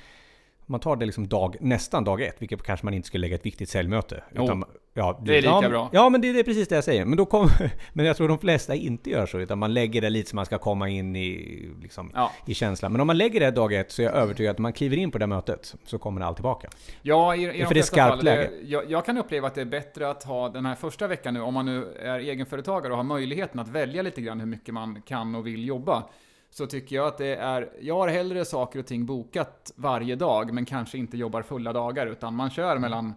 man 0.71 0.79
tar 0.79 0.95
det 0.95 1.05
liksom 1.05 1.27
dag, 1.27 1.55
nästan 1.59 2.03
dag 2.03 2.21
ett, 2.21 2.35
vilket 2.39 2.63
kanske 2.63 2.85
man 2.85 2.93
inte 2.93 3.07
skulle 3.07 3.21
lägga 3.21 3.35
ett 3.35 3.45
viktigt 3.45 3.69
säljmöte. 3.69 4.23
Jo, 4.35 4.43
Utan, 4.43 4.63
ja, 4.93 5.21
det 5.25 5.37
är 5.37 5.41
lika 5.41 5.59
ja, 5.61 5.69
bra. 5.69 5.89
Ja, 5.93 6.09
men 6.09 6.21
det, 6.21 6.33
det 6.33 6.39
är 6.39 6.43
precis 6.43 6.67
det 6.67 6.75
jag 6.75 6.83
säger. 6.83 7.05
Men, 7.05 7.17
då 7.17 7.25
kom, 7.25 7.49
men 7.93 8.05
jag 8.05 8.17
tror 8.17 8.27
de 8.27 8.39
flesta 8.39 8.75
inte 8.75 9.09
gör 9.09 9.25
så, 9.25 9.39
utan 9.39 9.59
man 9.59 9.73
lägger 9.73 10.01
det 10.01 10.09
lite 10.09 10.29
så 10.29 10.35
man 10.35 10.45
ska 10.45 10.57
komma 10.57 10.89
in 10.89 11.15
i, 11.15 11.69
liksom, 11.81 12.11
Ja. 12.13 12.31
i 12.45 12.53
känslan. 12.53 12.91
Men 12.91 13.01
om 13.01 13.07
man 13.07 13.17
lägger 13.17 13.39
det 13.39 13.51
dag 13.51 13.73
ett 13.73 13.91
så 13.91 14.01
är 14.01 14.05
jag 14.05 14.15
övertygad 14.15 14.51
att 14.51 14.59
man 14.59 14.73
kliver 14.73 14.97
in 14.97 15.11
på 15.11 15.17
det 15.17 15.27
mötet 15.27 15.75
så 15.85 15.97
kommer 15.97 16.21
allt 16.21 16.37
tillbaka. 16.37 16.69
Ja, 17.01 17.35
i, 17.35 17.43
i 17.43 17.59
de 17.59 17.65
för 17.65 17.73
det 17.73 17.79
är 17.79 17.83
skarpt 17.83 18.15
fall. 18.15 18.23
Läge. 18.25 18.49
jag, 18.63 18.91
jag 18.91 19.05
kan 19.05 19.17
uppleva 19.17 19.47
att 19.47 19.55
det 19.55 19.61
är 19.61 19.65
bättre 19.65 20.09
att 20.09 20.23
ha 20.23 20.49
den 20.49 20.65
här 20.65 20.75
första 20.75 21.07
veckan 21.07 21.33
nu, 21.33 21.41
om 21.41 21.53
man 21.53 21.65
nu 21.65 21.93
är 21.99 22.19
egenföretagare 22.19 22.91
och 22.91 22.97
har 22.97 23.03
möjligheten 23.03 23.59
att 23.59 23.69
välja 23.69 24.01
lite 24.01 24.21
grann 24.21 24.39
hur 24.39 24.47
mycket 24.47 24.73
man 24.73 25.01
kan 25.01 25.35
och 25.35 25.47
vill 25.47 25.67
jobba. 25.67 26.03
Så 26.53 26.67
tycker 26.67 26.95
jag 26.95 27.07
att 27.07 27.17
det 27.17 27.35
är, 27.35 27.69
jag 27.81 27.95
har 27.95 28.07
hellre 28.07 28.45
saker 28.45 28.79
och 28.79 28.85
ting 28.85 29.05
bokat 29.05 29.71
varje 29.75 30.15
dag, 30.15 30.53
men 30.53 30.65
kanske 30.65 30.97
inte 30.97 31.17
jobbar 31.17 31.41
fulla 31.41 31.73
dagar, 31.73 32.07
utan 32.07 32.35
man 32.35 32.49
kör 32.49 32.77
mellan 32.77 33.13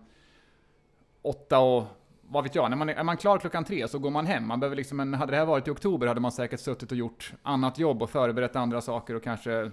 åtta 1.22 1.58
och 1.58 1.84
vad 2.28 2.44
vet 2.44 2.54
jag, 2.54 2.70
när 2.70 2.76
man 2.76 2.88
är, 2.88 2.94
är 2.94 3.04
man 3.04 3.16
klar 3.16 3.38
klockan 3.38 3.64
tre 3.64 3.88
så 3.88 3.98
går 3.98 4.10
man 4.10 4.26
hem. 4.26 4.46
Man 4.46 4.60
behöver 4.60 4.76
liksom 4.76 5.00
en, 5.00 5.14
hade 5.14 5.32
det 5.32 5.36
här 5.36 5.44
varit 5.44 5.68
i 5.68 5.70
oktober 5.70 6.06
hade 6.06 6.20
man 6.20 6.32
säkert 6.32 6.60
suttit 6.60 6.92
och 6.92 6.98
gjort 6.98 7.32
annat 7.42 7.78
jobb 7.78 8.02
och 8.02 8.10
förberett 8.10 8.56
andra 8.56 8.80
saker 8.80 9.14
och 9.14 9.22
kanske 9.22 9.60
eh, 9.62 9.70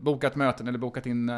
bokat 0.00 0.36
möten 0.36 0.68
eller 0.68 0.78
bokat 0.78 1.06
in 1.06 1.28
eh, 1.28 1.36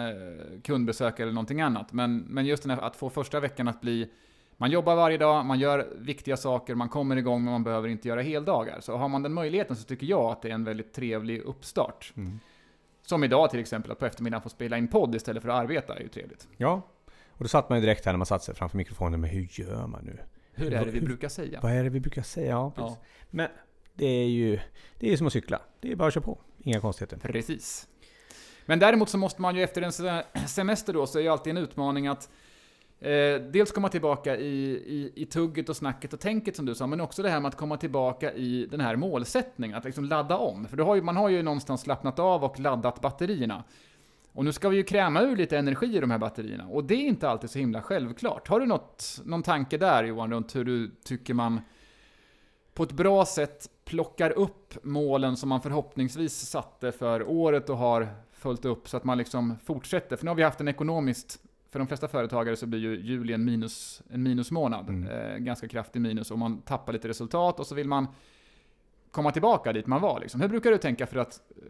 kundbesök 0.65 1.21
eller 1.21 1.33
någonting 1.33 1.61
annat. 1.61 1.93
Men, 1.93 2.19
men 2.19 2.47
just 2.47 2.63
den 2.63 2.71
här, 2.71 2.87
att 2.87 2.97
få 2.97 3.11
första 3.11 3.41
veckan 3.41 3.69
att 3.69 3.81
bli 3.81 4.11
man 4.57 4.71
jobbar 4.71 4.97
varje 4.97 5.19
dag, 5.19 5.45
man 5.47 5.59
gör 5.59 5.93
viktiga 5.99 6.37
saker, 6.37 6.75
man 6.75 6.89
kommer 6.89 7.17
igång 7.17 7.45
men 7.45 7.53
man 7.53 7.65
behöver 7.65 7.89
inte 7.89 8.09
göra 8.09 8.23
heldagar. 8.23 8.81
Så 8.81 8.97
har 8.97 9.09
man 9.09 9.23
den 9.23 9.33
möjligheten 9.33 9.77
så 9.77 9.85
tycker 9.85 10.07
jag 10.07 10.25
att 10.33 10.43
det 10.43 10.49
är 10.49 10.55
en 10.55 10.65
väldigt 10.65 10.93
trevlig 10.93 11.41
uppstart. 11.41 12.13
Som 13.03 13.25
idag 13.25 13.51
till 13.51 13.61
exempel, 13.61 13.93
att 13.93 13.99
på 13.99 14.07
eftermiddagen 14.07 14.43
få 14.43 14.49
spela 14.49 14.79
in 14.79 14.89
podd 14.89 15.15
istället 15.15 15.43
för 15.43 15.49
att 15.51 15.61
arbeta 15.63 15.97
är 15.97 16.01
ju 16.01 16.09
trevligt. 16.09 16.49
Ja, 16.57 16.83
och 17.29 17.45
då 17.45 17.49
satt 17.49 17.69
man 17.69 17.79
ju 17.79 17.83
direkt 17.83 18.05
här 18.05 18.13
när 18.13 18.19
man 18.19 18.27
satte 18.27 18.45
sig 18.45 18.55
framför 18.55 18.77
mikrofonen. 18.77 19.21
Men 19.21 19.31
hur 19.31 19.49
gör 19.51 19.87
man 19.87 20.05
nu? 20.05 20.19
Hur 20.53 20.73
är 20.73 20.85
det 20.85 20.91
vi 20.91 21.01
brukar 21.01 21.29
säga? 21.29 21.61
Vad 21.63 21.73
är 21.73 21.85
det 21.85 21.91
vi 21.91 22.01
brukar 22.01 22.23
säga? 22.23 22.51
Ja, 22.51 22.73
Ja. 22.77 22.97
Men 23.31 23.49
det 23.95 24.07
är 24.07 24.27
ju 24.29 24.59
det 24.99 25.13
är 25.13 25.17
som 25.17 25.27
att 25.27 25.33
cykla. 25.33 25.61
Det 25.81 25.93
är 25.93 25.97
bara 25.97 26.09
att 26.09 26.15
köra 26.15 26.25
på. 26.25 26.39
Inga 26.59 26.81
konstigheter. 26.81 27.17
Precis. 27.19 27.89
Men 28.67 28.79
däremot 28.79 29.09
så 29.09 29.19
måste 29.19 29.43
man 29.43 29.57
ju 29.57 29.63
efter 29.63 29.83
en 29.83 29.93
se- 29.93 30.23
semester 30.47 30.93
då, 30.93 31.07
så 31.07 31.19
är 31.19 31.23
ju 31.23 31.29
alltid 31.29 31.51
en 31.51 31.57
utmaning 31.63 32.07
att 32.07 32.31
eh, 33.03 33.41
dels 33.41 33.73
komma 33.73 33.89
tillbaka 33.89 34.37
i, 34.37 34.71
i, 34.71 35.13
i 35.15 35.27
tugget 35.27 35.69
och 35.69 35.77
snacket 35.77 36.13
och 36.13 36.21
tänket 36.21 36.57
som 36.57 36.67
du 36.67 36.75
sa, 36.75 36.87
men 36.87 37.01
också 37.01 37.23
det 37.23 37.31
här 37.31 37.41
med 37.41 37.49
att 37.49 37.57
komma 37.57 37.77
tillbaka 37.77 38.33
i 38.33 38.67
den 38.71 38.81
här 38.81 38.97
målsättningen, 38.97 39.77
att 39.77 39.85
liksom 39.85 40.05
ladda 40.05 40.37
om. 40.37 40.69
För 40.69 40.77
du 40.77 40.83
har 40.83 40.95
ju, 40.95 41.03
man 41.03 41.17
har 41.17 41.29
ju 41.29 41.43
någonstans 41.43 41.81
slappnat 41.81 42.19
av 42.19 42.45
och 42.45 42.61
laddat 42.61 43.01
batterierna. 43.01 43.65
Och 44.33 44.45
nu 44.45 44.53
ska 44.53 44.69
vi 44.69 44.77
ju 44.77 44.83
kräma 44.83 45.23
ur 45.23 45.37
lite 45.37 45.59
energi 45.59 45.97
i 45.97 46.01
de 46.01 46.11
här 46.11 46.19
batterierna, 46.19 46.67
och 46.67 46.85
det 46.85 46.95
är 46.95 47.09
inte 47.09 47.29
alltid 47.29 47.51
så 47.51 47.59
himla 47.59 47.83
självklart. 47.83 48.49
Har 48.49 48.61
du 48.61 48.67
något, 48.67 49.21
någon 49.25 49.43
tanke 49.43 49.79
där 49.79 50.05
Johan, 50.05 50.33
runt 50.33 50.57
hur 50.57 50.65
du 50.65 50.91
tycker 51.05 51.35
man 51.35 51.61
på 52.75 52.83
ett 52.83 52.93
bra 52.93 53.25
sätt 53.25 53.71
plockar 53.85 54.31
upp 54.31 54.75
målen 54.83 55.37
som 55.37 55.49
man 55.49 55.61
förhoppningsvis 55.61 56.35
satte 56.35 56.93
för 56.93 57.29
året 57.29 57.71
och 57.71 57.77
har 57.77 58.09
följt 58.33 58.65
upp 58.65 58.89
så 58.89 58.97
att 58.97 59.05
man 59.05 59.19
liksom 59.19 59.57
fortsätter. 59.65 60.17
För 60.17 60.25
nu 60.25 60.31
har 60.31 60.37
vi 60.37 60.43
haft 60.43 60.61
en 60.61 60.69
ekonomiskt, 60.69 61.42
för 61.73 61.79
de 61.79 61.89
flesta 61.89 62.09
företagare 62.09 62.57
så 62.57 62.67
blir 62.67 62.81
ju 62.81 63.01
juli 63.01 63.33
en, 63.33 63.45
minus, 63.45 64.03
en 64.11 64.23
minusmånad. 64.23 64.89
Mm. 64.89 65.09
Eh, 65.09 65.39
ganska 65.39 65.69
kraftig 65.69 66.01
minus 66.01 66.31
och 66.31 66.39
man 66.39 66.63
tappar 66.63 66.93
lite 66.93 67.09
resultat 67.09 67.61
och 67.61 67.67
så 67.67 67.75
vill 67.75 67.89
man 67.89 68.07
komma 69.11 69.31
tillbaka 69.31 69.73
dit 69.73 69.87
man 69.87 70.01
var. 70.01 70.21
Liksom. 70.21 70.41
Hur 70.41 70.49
brukar 70.49 70.71
du 70.71 70.79
tänka 70.79 71.07
för 71.07 71.17
att 71.17 71.41
eh, 71.57 71.63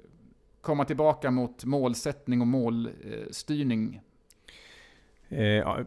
komma 0.61 0.85
tillbaka 0.85 1.31
mot 1.31 1.65
målsättning 1.65 2.41
och 2.41 2.47
målstyrning? 2.47 4.01
Eh, 5.29 5.43
ja, 5.43 5.79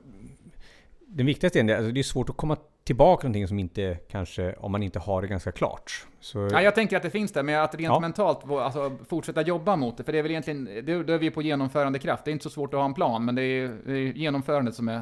den 1.07 1.25
viktigaste 1.25 1.59
är 1.59 1.75
alltså 1.75 1.91
det 1.91 2.01
är 2.01 2.03
svårt 2.03 2.29
att 2.29 2.37
komma 2.37 2.57
tillbaka 2.85 3.21
till 3.21 3.27
någonting 3.29 3.47
som 3.47 3.59
inte 3.59 3.97
kanske, 4.11 4.53
om 4.53 4.71
man 4.71 4.83
inte 4.83 4.99
har 4.99 5.21
det 5.21 5.27
ganska 5.27 5.51
klart. 5.51 6.05
Så, 6.19 6.49
Ja, 6.51 6.61
jag 6.61 6.75
tänker 6.75 6.97
att 6.97 7.03
det 7.03 7.09
finns 7.09 7.31
där, 7.31 7.43
men 7.43 7.59
att 7.63 7.75
rent 7.75 7.83
Ja. 7.93 7.99
mentalt 7.99 8.49
alltså, 8.51 8.97
fortsätta 9.09 9.41
jobba 9.41 9.75
mot 9.75 9.97
det. 9.97 10.03
För 10.03 10.11
det 10.11 10.17
är 10.17 10.23
väl 10.23 10.31
egentligen, 10.31 10.65
då 11.05 11.13
är 11.13 11.17
vi 11.17 11.31
på 11.31 11.41
genomförandekraft. 11.41 12.25
Det 12.25 12.31
är 12.31 12.33
inte 12.33 12.43
så 12.43 12.49
svårt 12.49 12.73
att 12.73 12.79
ha 12.79 12.85
en 12.85 12.93
plan, 12.93 13.25
men 13.25 13.35
det 13.35 13.41
är, 13.43 13.67
det 13.85 13.91
är 13.93 13.97
genomförandet 14.13 14.75
som 14.75 14.87
är 14.89 15.01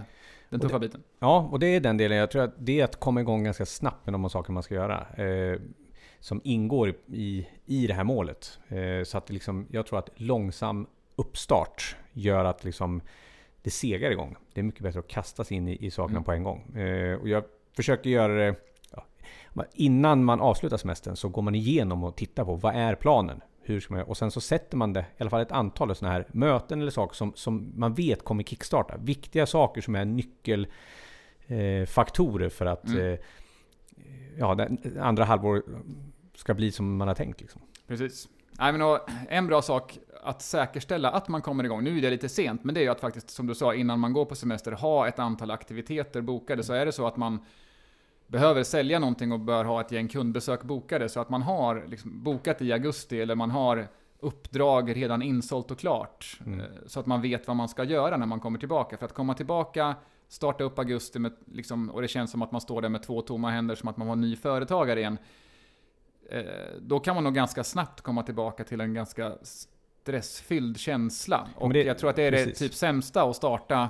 den 0.49 0.59
tuffa 0.59 0.79
biten. 0.79 1.03
Ja, 1.19 1.49
och 1.51 1.59
det 1.59 1.67
är 1.67 1.79
den 1.79 1.97
delen. 1.97 2.17
Jag 2.17 2.31
tror 2.31 2.41
att 2.43 2.53
det 2.57 2.79
är 2.79 2.83
att 2.83 2.99
komma 2.99 3.21
igång 3.21 3.43
ganska 3.43 3.65
snabbt 3.65 4.05
med 4.05 4.13
de 4.13 4.29
saker 4.29 4.51
man 4.53 4.63
ska 4.63 4.75
göra. 4.75 5.07
Eh, 5.17 5.59
som 6.19 6.41
ingår 6.43 6.93
i, 7.07 7.47
i 7.65 7.87
det 7.87 7.93
här 7.93 8.03
målet. 8.03 8.59
Eh, 8.67 9.03
så 9.05 9.17
att 9.17 9.29
liksom, 9.29 9.67
jag 9.71 9.85
tror 9.85 9.99
att 9.99 10.09
långsam 10.15 10.87
uppstart 11.15 11.95
gör 12.13 12.45
att 12.45 12.63
liksom 12.63 13.01
det 13.61 13.69
segar 13.69 14.11
igång. 14.11 14.35
Det 14.53 14.59
är 14.61 14.63
mycket 14.63 14.81
bättre 14.83 14.99
att 14.99 15.07
kasta 15.07 15.43
sig 15.43 15.57
in 15.57 15.67
i, 15.67 15.85
i 15.85 15.91
sakerna 15.91 16.17
Mm. 16.17 16.23
på 16.23 16.31
en 16.31 16.43
gång. 16.43 16.75
Eh, 16.77 17.15
och 17.19 17.27
jag 17.27 17.43
försöker 17.75 18.09
göra 18.09 18.33
det... 18.33 18.55
Ja, 19.55 19.65
innan 19.73 20.23
man 20.23 20.41
avslutar 20.41 20.77
semestern 20.77 21.15
så 21.15 21.29
går 21.29 21.41
man 21.41 21.55
igenom 21.55 22.03
och 22.03 22.15
tittar 22.15 22.45
på 22.45 22.55
vad 22.55 22.75
är 22.75 22.95
planen? 22.95 23.41
Hur 23.61 23.79
ska 23.79 23.93
man 23.93 23.99
göra? 23.99 24.09
Och 24.09 24.17
sen 24.17 24.31
så 24.31 24.41
sätter 24.41 24.77
man 24.77 24.93
det, 24.93 24.99
i 24.99 25.21
alla 25.21 25.29
fall 25.29 25.41
ett 25.41 25.51
antal 25.51 25.91
sådana 25.95 26.13
här 26.13 26.27
möten 26.31 26.81
eller 26.81 26.91
saker 26.91 27.15
som, 27.15 27.33
som 27.35 27.73
man 27.75 27.93
vet 27.93 28.23
kommer 28.23 28.43
kickstarta. 28.43 28.97
Viktiga 28.97 29.45
saker 29.45 29.81
som 29.81 29.95
är 29.95 30.05
nyckel 30.05 30.67
eh, 31.47 31.85
för 32.49 32.65
att 32.65 32.87
Mm. 32.87 33.13
eh, 33.13 33.19
ja, 34.37 34.67
andra 35.01 35.23
halvår 35.23 35.63
ska 36.35 36.53
bli 36.53 36.71
som 36.71 36.97
man 36.97 37.07
har 37.07 37.15
tänkt. 37.15 37.41
Liksom. 37.41 37.61
Precis. 37.87 38.29
Nej, 38.59 38.71
men 38.73 38.81
en 39.29 39.47
bra 39.47 39.61
sak 39.61 39.99
att 40.23 40.41
säkerställa 40.41 41.09
att 41.09 41.27
man 41.27 41.41
kommer 41.41 41.63
igång, 41.63 41.83
nu 41.83 41.97
är 41.97 42.01
det 42.01 42.09
lite 42.09 42.29
sent, 42.29 42.63
men 42.63 42.75
det 42.75 42.81
är 42.81 42.83
ju 42.83 42.89
att 42.89 43.01
faktiskt, 43.01 43.29
som 43.29 43.47
du 43.47 43.55
sa, 43.55 43.73
innan 43.73 43.99
man 43.99 44.13
går 44.13 44.25
på 44.25 44.35
semester, 44.35 44.71
ha 44.71 45.07
ett 45.07 45.19
antal 45.19 45.51
aktiviteter 45.51 46.21
bokade. 46.21 46.63
Så 46.63 46.73
är 46.73 46.85
det 46.85 46.91
så 46.91 47.07
att 47.07 47.17
man 47.17 47.45
behöver 48.27 48.63
sälja 48.63 48.99
någonting 48.99 49.31
och 49.31 49.39
bör 49.39 49.65
ha 49.65 49.81
ett 49.81 49.91
gäng 49.91 50.07
kundbesök 50.07 50.63
bokade, 50.63 51.09
så 51.09 51.19
att 51.19 51.29
man 51.29 51.41
har 51.41 51.85
liksom 51.87 52.23
bokat 52.23 52.61
i 52.61 52.73
augusti, 52.73 53.21
eller 53.21 53.35
man 53.35 53.51
har 53.51 53.87
uppdrag 54.19 54.95
redan 54.95 55.21
insålt 55.21 55.71
och 55.71 55.79
klart. 55.79 56.39
Mm. 56.45 56.59
eh, 56.59 56.65
Så 56.87 56.99
att 56.99 57.05
man 57.05 57.21
vet 57.21 57.47
vad 57.47 57.55
man 57.55 57.69
ska 57.69 57.83
göra 57.83 58.17
när 58.17 58.25
man 58.25 58.39
kommer 58.39 58.59
tillbaka. 58.59 58.97
För 58.97 59.05
att 59.05 59.13
komma 59.13 59.33
tillbaka, 59.33 59.95
starta 60.27 60.63
upp 60.63 60.79
augusti 60.79 61.19
med, 61.19 61.33
liksom, 61.45 61.89
och 61.89 62.01
det 62.01 62.07
känns 62.07 62.31
som 62.31 62.41
att 62.41 62.51
man 62.51 62.61
står 62.61 62.81
där 62.81 62.89
med 62.89 63.03
två 63.03 63.21
tomma 63.21 63.49
händer, 63.49 63.75
som 63.75 63.89
att 63.89 63.97
man 63.97 64.07
var 64.07 64.15
ny 64.15 64.35
företagare 64.35 64.99
igen. 64.99 65.17
Eh, 66.29 66.43
Då 66.81 66.99
kan 66.99 67.15
man 67.15 67.23
nog 67.23 67.33
ganska 67.33 67.63
snabbt 67.63 68.01
komma 68.01 68.23
tillbaka 68.23 68.63
till 68.63 68.81
en 68.81 68.93
ganska 68.93 69.33
stressfylld 70.03 70.77
känsla. 70.79 71.47
Och 71.55 71.67
Men 71.67 71.73
det- 71.73 71.83
jag 71.83 71.97
tror 71.97 72.09
att 72.09 72.15
det 72.15 72.23
är 72.23 72.31
det 72.31 72.37
precis. 72.45 72.59
typ 72.59 72.73
sämsta 72.73 73.23
att 73.23 73.35
starta 73.35 73.89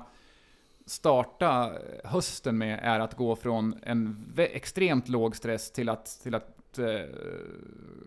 starta 0.85 1.71
hösten 2.03 2.57
med 2.57 2.79
är 2.83 2.99
att 2.99 3.13
gå 3.17 3.35
från 3.35 3.75
en 3.83 4.33
extremt 4.37 5.09
låg 5.09 5.35
stress 5.35 5.71
till 5.71 5.89
att, 5.89 6.05
till 6.23 6.35
att 6.35 6.79
eh, 6.79 6.85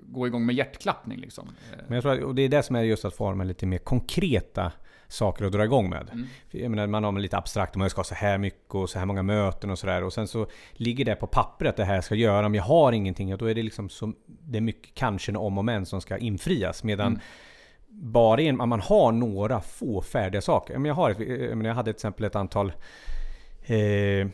gå 0.09 0.27
igång 0.27 0.47
med 0.47 0.55
hjärtklappning. 0.55 1.19
Liksom. 1.21 1.49
Men 1.87 1.95
jag 1.95 2.03
tror 2.03 2.13
att, 2.13 2.23
och 2.23 2.35
det 2.35 2.43
är 2.43 2.49
det 2.49 2.63
som 2.63 2.77
är 2.77 2.83
just 2.83 3.05
att 3.05 3.15
få 3.15 3.35
med 3.35 3.47
lite 3.47 3.67
mer 3.67 3.79
konkreta 3.79 4.73
saker 5.09 5.45
att 5.45 5.53
dra 5.53 5.65
igång 5.65 5.91
med. 5.91 6.09
Mm. 6.13 6.27
Jag 6.51 6.71
menar, 6.71 6.87
man 6.87 7.05
har 7.05 7.13
lite 7.13 7.37
abstrakt, 7.39 7.77
man 7.77 7.91
ska 7.91 7.99
ha 7.99 8.05
så 8.05 8.15
här 8.15 8.39
mycket 8.39 8.75
och 8.75 8.91
så 8.91 8.99
här 8.99 9.07
många 9.07 9.23
möten 9.23 9.71
och 9.71 9.79
sådär. 9.79 10.03
Och 10.05 10.13
sen 10.13 10.29
så 10.29 10.47
ligger 10.73 11.05
det 11.05 11.15
på 11.17 11.27
pappret 11.27 11.71
att 11.71 11.77
det 11.77 11.85
här 11.85 12.01
ska 12.01 12.15
göra. 12.15 12.47
Om 12.47 12.55
jag 12.55 12.63
har 12.63 12.93
ingenting, 12.93 13.37
då 13.37 13.47
är 13.47 13.55
det 13.55 13.63
liksom 13.63 13.89
så, 13.89 14.13
det 14.27 14.59
är 14.59 14.63
mycket 14.63 14.95
kanske 14.95 15.33
om 15.33 15.59
och 15.59 15.65
men 15.65 15.87
som 15.87 16.01
ska 16.01 16.17
infrias. 16.19 16.85
Medan 16.85 17.07
Mm. 17.07 17.21
Bara 17.89 18.41
in, 18.41 18.57
man 18.57 18.81
har 18.81 19.13
några 19.13 19.61
få 19.61 20.03
färdiga 20.03 20.41
saker. 20.41 20.75
Jag, 20.75 20.81
menar, 20.81 20.91
jag, 20.91 20.95
har 20.95 21.11
ett, 21.11 21.41
jag, 21.41 21.57
menar, 21.57 21.71
jag 21.71 21.75
hade 21.75 21.93
till 21.93 21.97
exempel 21.97 22.25
ett 22.25 22.37
antal 22.37 22.73
eh, 23.67 24.29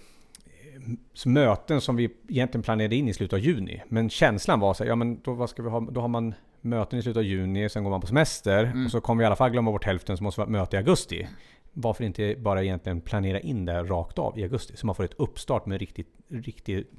möten 1.26 1.80
som 1.80 1.96
vi 1.96 2.10
egentligen 2.28 2.62
planerade 2.62 2.96
in 2.96 3.08
i 3.08 3.14
slutet 3.14 3.32
av 3.32 3.38
juni. 3.38 3.82
Men 3.88 4.10
känslan 4.10 4.60
var 4.60 4.74
så 4.74 4.84
här, 4.84 4.90
ja 4.90 4.96
men 4.96 5.20
då, 5.20 5.32
vad 5.32 5.50
ska 5.50 5.62
vi 5.62 5.68
ha? 5.68 5.80
då 5.80 6.00
har 6.00 6.08
man 6.08 6.34
möten 6.60 6.98
i 6.98 7.02
slutet 7.02 7.18
av 7.18 7.24
juni, 7.24 7.68
sen 7.68 7.84
går 7.84 7.90
man 7.90 8.00
på 8.00 8.06
semester 8.06 8.64
mm. 8.64 8.84
och 8.84 8.90
så 8.90 9.00
kommer 9.00 9.18
vi 9.18 9.22
i 9.22 9.26
alla 9.26 9.36
fall 9.36 9.50
glömma 9.50 9.70
bort 9.70 9.84
hälften 9.84 10.16
så 10.16 10.24
måste 10.24 10.40
vi 10.40 10.44
ha 10.44 10.50
möte 10.50 10.76
i 10.76 10.78
augusti. 10.78 11.28
Varför 11.72 12.04
inte 12.04 12.34
bara 12.38 12.62
egentligen 12.62 13.00
planera 13.00 13.40
in 13.40 13.64
det 13.64 13.82
rakt 13.82 14.18
av 14.18 14.38
i 14.38 14.42
augusti? 14.42 14.76
Så 14.76 14.86
man 14.86 14.94
får 14.94 15.04
ett 15.04 15.14
uppstart 15.16 15.66
med 15.66 15.80
riktigt, 15.80 16.08
riktigt 16.28 16.90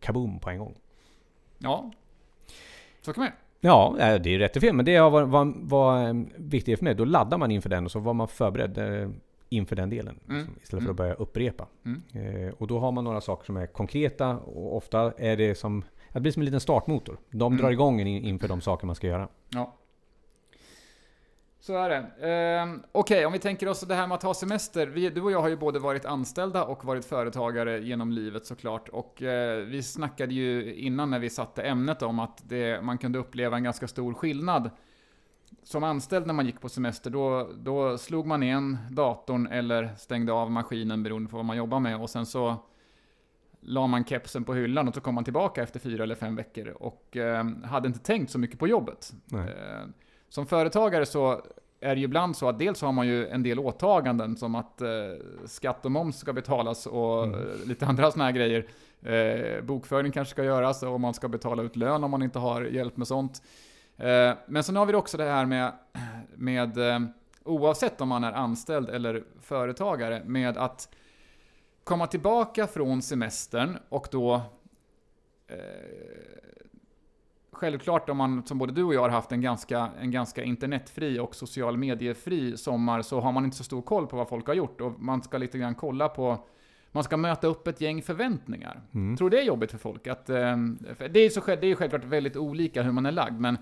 kaboom 0.00 0.40
på 0.40 0.50
en 0.50 0.58
gång. 0.58 0.74
Ja, 1.58 1.92
så 3.00 3.12
kan 3.12 3.24
man 3.24 3.32
Ja, 3.60 3.94
det 3.98 4.34
är 4.34 4.38
rätt 4.38 4.56
och 4.56 4.62
fel, 4.62 4.74
men 4.74 4.84
det 4.84 5.00
var, 5.00 5.22
var, 5.22 5.54
var 5.56 6.08
eh, 6.08 6.14
viktigt 6.36 6.78
för 6.78 6.84
mig. 6.84 6.94
Då 6.94 7.04
laddar 7.04 7.38
man 7.38 7.50
inför 7.50 7.68
den 7.68 7.84
och 7.84 7.90
så 7.90 7.98
var 7.98 8.14
man 8.14 8.28
förberedd 8.28 8.78
eh, 8.78 9.10
inför 9.48 9.76
den 9.76 9.90
delen. 9.90 10.20
Mm. 10.28 10.40
Liksom, 10.40 10.56
istället 10.62 10.68
för 10.70 10.76
att 10.76 10.82
mm. 10.82 10.96
börja 10.96 11.14
upprepa. 11.14 11.66
Mm. 11.84 12.02
Eh, 12.46 12.52
och 12.58 12.66
då 12.66 12.78
har 12.78 12.92
man 12.92 13.04
några 13.04 13.20
saker 13.20 13.46
som 13.46 13.56
är 13.56 13.66
konkreta 13.66 14.36
och 14.36 14.76
ofta 14.76 15.12
är 15.12 15.36
det 15.36 15.54
som... 15.54 15.84
Det 16.12 16.20
blir 16.20 16.32
som 16.32 16.40
en 16.40 16.44
liten 16.44 16.60
startmotor. 16.60 17.18
De 17.30 17.56
drar 17.56 17.64
mm. 17.64 17.72
igång 17.72 18.00
inför 18.00 18.48
de 18.48 18.60
saker 18.60 18.86
man 18.86 18.96
ska 18.96 19.06
göra. 19.06 19.28
Ja. 19.48 19.77
Så 21.60 21.76
är 21.76 21.88
det. 21.88 21.96
Eh, 21.96 22.74
Okej, 22.92 23.16
okay, 23.16 23.24
om 23.24 23.32
vi 23.32 23.38
tänker 23.38 23.68
oss 23.68 23.80
det 23.80 23.94
här 23.94 24.06
med 24.06 24.14
att 24.14 24.22
ha 24.22 24.34
semester. 24.34 24.86
Vi, 24.86 25.10
du 25.10 25.20
och 25.20 25.32
jag 25.32 25.40
har 25.40 25.48
ju 25.48 25.56
både 25.56 25.78
varit 25.78 26.04
anställda 26.04 26.64
och 26.64 26.84
varit 26.84 27.04
företagare 27.04 27.78
genom 27.78 28.12
livet 28.12 28.46
såklart. 28.46 28.88
Och 28.88 29.22
eh, 29.22 29.64
vi 29.64 29.82
snackade 29.82 30.34
ju 30.34 30.74
innan 30.74 31.10
när 31.10 31.18
vi 31.18 31.30
satte 31.30 31.62
ämnet 31.62 32.02
om 32.02 32.18
att 32.18 32.42
det, 32.48 32.84
man 32.84 32.98
kunde 32.98 33.18
uppleva 33.18 33.56
en 33.56 33.64
ganska 33.64 33.88
stor 33.88 34.14
skillnad. 34.14 34.70
Som 35.62 35.84
anställd 35.84 36.26
när 36.26 36.34
man 36.34 36.46
gick 36.46 36.60
på 36.60 36.68
semester, 36.68 37.10
då, 37.10 37.50
då 37.56 37.98
slog 37.98 38.26
man 38.26 38.42
igen 38.42 38.78
datorn 38.90 39.46
eller 39.46 39.94
stängde 39.96 40.32
av 40.32 40.50
maskinen 40.50 41.02
beroende 41.02 41.30
på 41.30 41.36
vad 41.36 41.44
man 41.44 41.56
jobbar 41.56 41.80
med. 41.80 42.00
Och 42.00 42.10
sen 42.10 42.26
så 42.26 42.56
la 43.60 43.86
man 43.86 44.04
kepsen 44.04 44.44
på 44.44 44.54
hyllan 44.54 44.88
och 44.88 44.94
så 44.94 45.00
kom 45.00 45.14
man 45.14 45.24
tillbaka 45.24 45.62
efter 45.62 45.80
fyra 45.80 46.02
eller 46.02 46.14
fem 46.14 46.36
veckor 46.36 46.68
och 46.68 47.16
eh, 47.16 47.44
hade 47.64 47.88
inte 47.88 48.00
tänkt 48.00 48.30
så 48.30 48.38
mycket 48.38 48.58
på 48.58 48.68
jobbet. 48.68 49.12
Eh, 49.32 49.88
som 50.28 50.46
företagare 50.46 51.06
så 51.06 51.42
är 51.80 51.94
det 51.94 51.98
ju 52.00 52.04
ibland 52.04 52.36
så 52.36 52.48
att 52.48 52.58
dels 52.58 52.82
har 52.82 52.92
man 52.92 53.06
ju 53.06 53.28
en 53.28 53.42
del 53.42 53.58
åtaganden 53.58 54.36
som 54.36 54.54
att 54.54 54.80
eh, 54.80 54.88
skatt 55.46 55.84
och 55.84 55.92
moms 55.92 56.18
ska 56.18 56.32
betalas 56.32 56.86
och 56.86 57.24
mm. 57.24 57.40
lite 57.66 57.86
andra 57.86 58.10
sådana 58.10 58.24
här 58.24 58.32
grejer. 58.32 58.66
Eh, 59.02 59.64
bokföring 59.64 60.12
kanske 60.12 60.32
ska 60.32 60.44
göras 60.44 60.82
och 60.82 61.00
man 61.00 61.14
ska 61.14 61.28
betala 61.28 61.62
ut 61.62 61.76
lön 61.76 62.04
om 62.04 62.10
man 62.10 62.22
inte 62.22 62.38
har 62.38 62.62
hjälp 62.62 62.96
med 62.96 63.06
sånt. 63.06 63.42
Eh, 63.96 64.32
men 64.46 64.64
sen 64.64 64.76
har 64.76 64.86
vi 64.86 64.94
också 64.94 65.16
det 65.16 65.24
här 65.24 65.46
med, 65.46 65.72
med 66.34 66.78
eh, 66.78 67.00
oavsett 67.44 68.00
om 68.00 68.08
man 68.08 68.24
är 68.24 68.32
anställd 68.32 68.88
eller 68.88 69.24
företagare, 69.40 70.22
med 70.24 70.56
att 70.56 70.88
komma 71.84 72.06
tillbaka 72.06 72.66
från 72.66 73.02
semestern 73.02 73.78
och 73.88 74.08
då 74.10 74.34
eh, 75.46 75.56
Självklart 77.52 78.08
om 78.08 78.16
man, 78.16 78.46
som 78.46 78.58
både 78.58 78.72
du 78.72 78.84
och 78.84 78.94
jag 78.94 79.00
har 79.00 79.08
haft 79.08 79.32
en 79.32 79.40
ganska, 79.40 79.90
en 80.00 80.10
ganska 80.10 80.44
internetfri 80.44 81.18
och 81.18 81.34
social 81.34 81.76
mediefri 81.76 82.56
sommar 82.56 83.02
så 83.02 83.20
har 83.20 83.32
man 83.32 83.44
inte 83.44 83.56
så 83.56 83.64
stor 83.64 83.82
koll 83.82 84.06
på 84.06 84.16
vad 84.16 84.28
folk 84.28 84.46
har 84.46 84.54
gjort 84.54 84.80
och 84.80 85.00
man 85.00 85.22
ska 85.22 85.38
lite 85.38 85.58
grann 85.58 85.74
kolla 85.74 86.08
på 86.08 86.38
man 86.92 87.04
ska 87.04 87.16
möta 87.16 87.46
upp 87.46 87.68
ett 87.68 87.80
gäng 87.80 88.02
förväntningar. 88.02 88.80
Mm. 88.94 89.16
Tror 89.16 89.30
det 89.30 89.40
är 89.40 89.44
jobbigt 89.44 89.70
för 89.70 89.78
folk? 89.78 90.06
Att, 90.06 90.30
eh, 90.30 90.56
det, 91.10 91.20
är 91.20 91.30
så, 91.30 91.40
det 91.46 91.66
är 91.66 91.74
självklart 91.74 92.04
väldigt 92.04 92.36
olika 92.36 92.82
hur 92.82 92.92
man 92.92 93.06
är 93.06 93.12
lagd, 93.12 93.40
men 93.40 93.58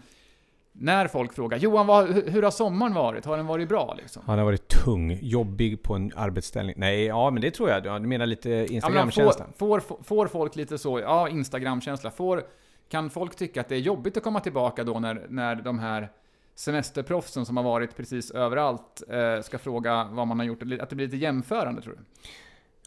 när 0.73 1.07
folk 1.07 1.33
frågar 1.33 1.59
Johan, 1.59 1.87
vad, 1.87 2.09
hur 2.09 2.43
har 2.43 2.51
sommaren 2.51 2.95
varit? 2.95 3.25
Har 3.25 3.37
den 3.37 3.47
varit 3.47 3.69
bra? 3.69 3.95
Liksom? 3.99 4.23
Han 4.27 4.39
har 4.39 4.45
varit 4.45 4.69
tung, 4.69 5.19
jobbig 5.23 5.83
på 5.83 5.95
en 5.95 6.13
arbetsställning. 6.17 6.75
Nej, 6.79 7.05
ja 7.05 7.31
men 7.31 7.43
det 7.43 7.51
tror 7.51 7.71
jag. 7.71 8.03
Du 8.03 8.09
menar 8.09 8.27
lite 8.27 8.67
Instagramkänsla? 8.71 9.45
Ja, 9.49 9.53
får, 9.57 9.81
får, 9.81 10.03
får, 10.03 10.27
folk 10.27 10.57
lite 10.57 10.79
så, 10.79 11.01
ja 11.01 11.29
Instagramkänsla. 11.29 12.11
Får, 12.11 12.43
kan 12.89 13.11
folk 13.11 13.37
tycka 13.37 13.61
att 13.61 13.69
det 13.69 13.75
är 13.75 13.81
jobbigt 13.81 14.17
att 14.17 14.23
komma 14.23 14.41
tillbaka 14.41 14.85
då 14.85 15.01
när, 15.01 15.27
när 15.29 15.55
de 15.57 15.79
här 15.79 16.13
semesterproffsen 16.55 17.47
som 17.47 17.57
har 17.57 17.65
varit 17.65 17.97
precis 17.97 18.31
överallt 18.31 19.03
eh, 19.09 19.41
ska 19.43 19.59
fråga 19.59 20.09
vad 20.13 20.27
man 20.27 20.39
har 20.39 20.47
gjort? 20.47 20.63
Att 20.81 20.91
det 20.91 20.97
blir 20.97 21.07
lite 21.07 21.17
jämförande 21.17 21.83
tror 21.83 21.93
du? 21.93 22.01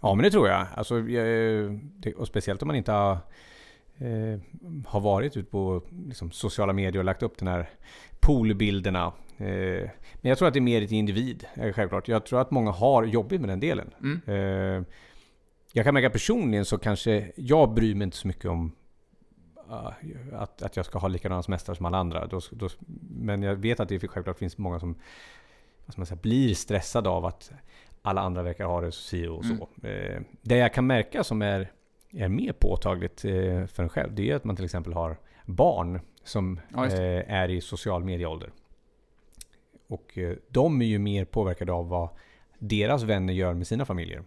Ja 0.02 0.16
men 0.16 0.24
det 0.24 0.32
tror 0.32 0.48
jag. 0.48 0.68
Alltså, 0.76 1.02
det, 1.02 2.14
och 2.18 2.28
speciellt 2.28 2.62
om 2.62 2.68
man 2.68 2.76
inte 2.76 2.92
har 2.92 3.18
eh, 3.98 4.40
har 4.88 5.00
varit 5.00 5.38
ute 5.38 5.52
på 5.52 5.82
liksom, 6.08 6.32
sociala 6.32 6.74
medier 6.74 7.00
och 7.00 7.06
lagt 7.06 7.24
upp 7.24 7.38
den 7.38 7.48
här 7.48 7.70
poolbilderna. 8.20 9.14
Eh, 9.38 9.90
men 10.22 10.30
jag 10.30 10.38
tror 10.38 10.48
att 10.48 10.54
det 10.54 10.60
är 10.60 10.62
mer 10.62 10.82
ett 10.82 10.92
individ, 10.92 11.46
eh, 11.54 11.74
självklart. 11.74 12.08
Jag 12.08 12.26
tror 12.26 12.42
att 12.42 12.52
många 12.52 12.72
har 12.72 13.04
jobbigt 13.04 13.42
med 13.42 13.50
den 13.50 13.60
delen. 13.60 13.90
Mm. 14.02 14.22
Eh, 14.26 14.84
jag 15.74 15.86
kan 15.86 15.94
märka 15.94 16.10
personligen 16.10 16.66
så 16.66 16.78
kanske 16.78 17.32
jag 17.36 17.74
bryr 17.74 17.96
mig 17.96 18.06
inte 18.06 18.18
så 18.18 18.28
mycket 18.28 18.46
om 18.46 18.72
att, 20.34 20.62
att 20.62 20.76
jag 20.76 20.86
ska 20.86 21.00
ha 21.00 21.08
likadana 21.08 21.44
semestrar 21.44 21.76
som 21.76 21.86
alla 21.86 21.98
andra. 21.98 22.28
Då, 22.28 22.40
då, 22.52 22.70
men 23.10 23.44
jag 23.44 23.56
vet 23.56 23.80
att 23.80 23.90
det 23.90 24.08
självklart 24.08 24.38
finns 24.38 24.58
många 24.58 24.80
som 24.80 24.96
vad 25.86 25.98
man 25.98 26.06
säga, 26.06 26.20
blir 26.22 26.56
stressade 26.56 27.10
av 27.10 27.26
att 27.26 27.52
alla 28.02 28.22
andra 28.22 28.44
verkar 28.44 28.66
ha 28.66 28.82
det 28.82 28.92
si 28.92 29.28
och 29.28 29.46
så. 29.46 29.68
Mm. 29.84 30.16
Eh, 30.16 30.22
det 30.42 30.58
jag 30.58 30.74
kan 30.74 30.88
märka 30.88 31.24
som 31.24 31.42
är 31.42 31.72
är 32.12 32.30
mer 32.30 32.54
påtagligt 32.54 33.26
eh, 33.26 33.66
för 33.66 33.84
en 33.84 33.90
själv, 33.90 34.16
det 34.16 34.32
är 34.32 34.36
att 34.36 34.44
man 34.44 34.56
till 34.56 34.66
exempel 34.66 34.94
har 34.94 35.18
barn 35.46 36.00
som 36.24 36.60
ja, 36.74 36.86
eh, 36.86 37.34
är 37.34 37.50
i 37.50 37.62
social 37.62 38.04
medieålder. 38.04 38.52
Och 39.88 40.18
eh, 40.18 40.38
de 40.50 40.82
är 40.82 40.86
ju 40.86 41.00
mer 41.00 41.26
påverkade 41.26 41.72
av 41.72 41.90
vad 41.90 42.10
deras 42.60 43.04
vänner 43.04 43.34
gör 43.34 43.54
med 43.54 43.68
sina 43.68 43.86
familjer. 43.86 44.24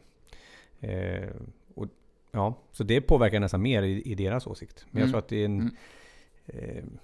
Ja, 2.33 2.55
så 2.73 2.85
det 2.85 3.01
påverkar 3.01 3.41
nästan 3.41 3.63
mer 3.63 3.83
i, 3.83 4.03
i 4.03 4.15
deras 4.15 4.47
åsikt. 4.47 4.87
Men 4.91 5.03
mm. 5.03 5.03
jag 5.03 5.11
tror 5.11 5.19
att 5.19 5.29
det 5.29 5.37
är 5.37 5.45
en... 5.45 5.61
Mm. 6.47 6.99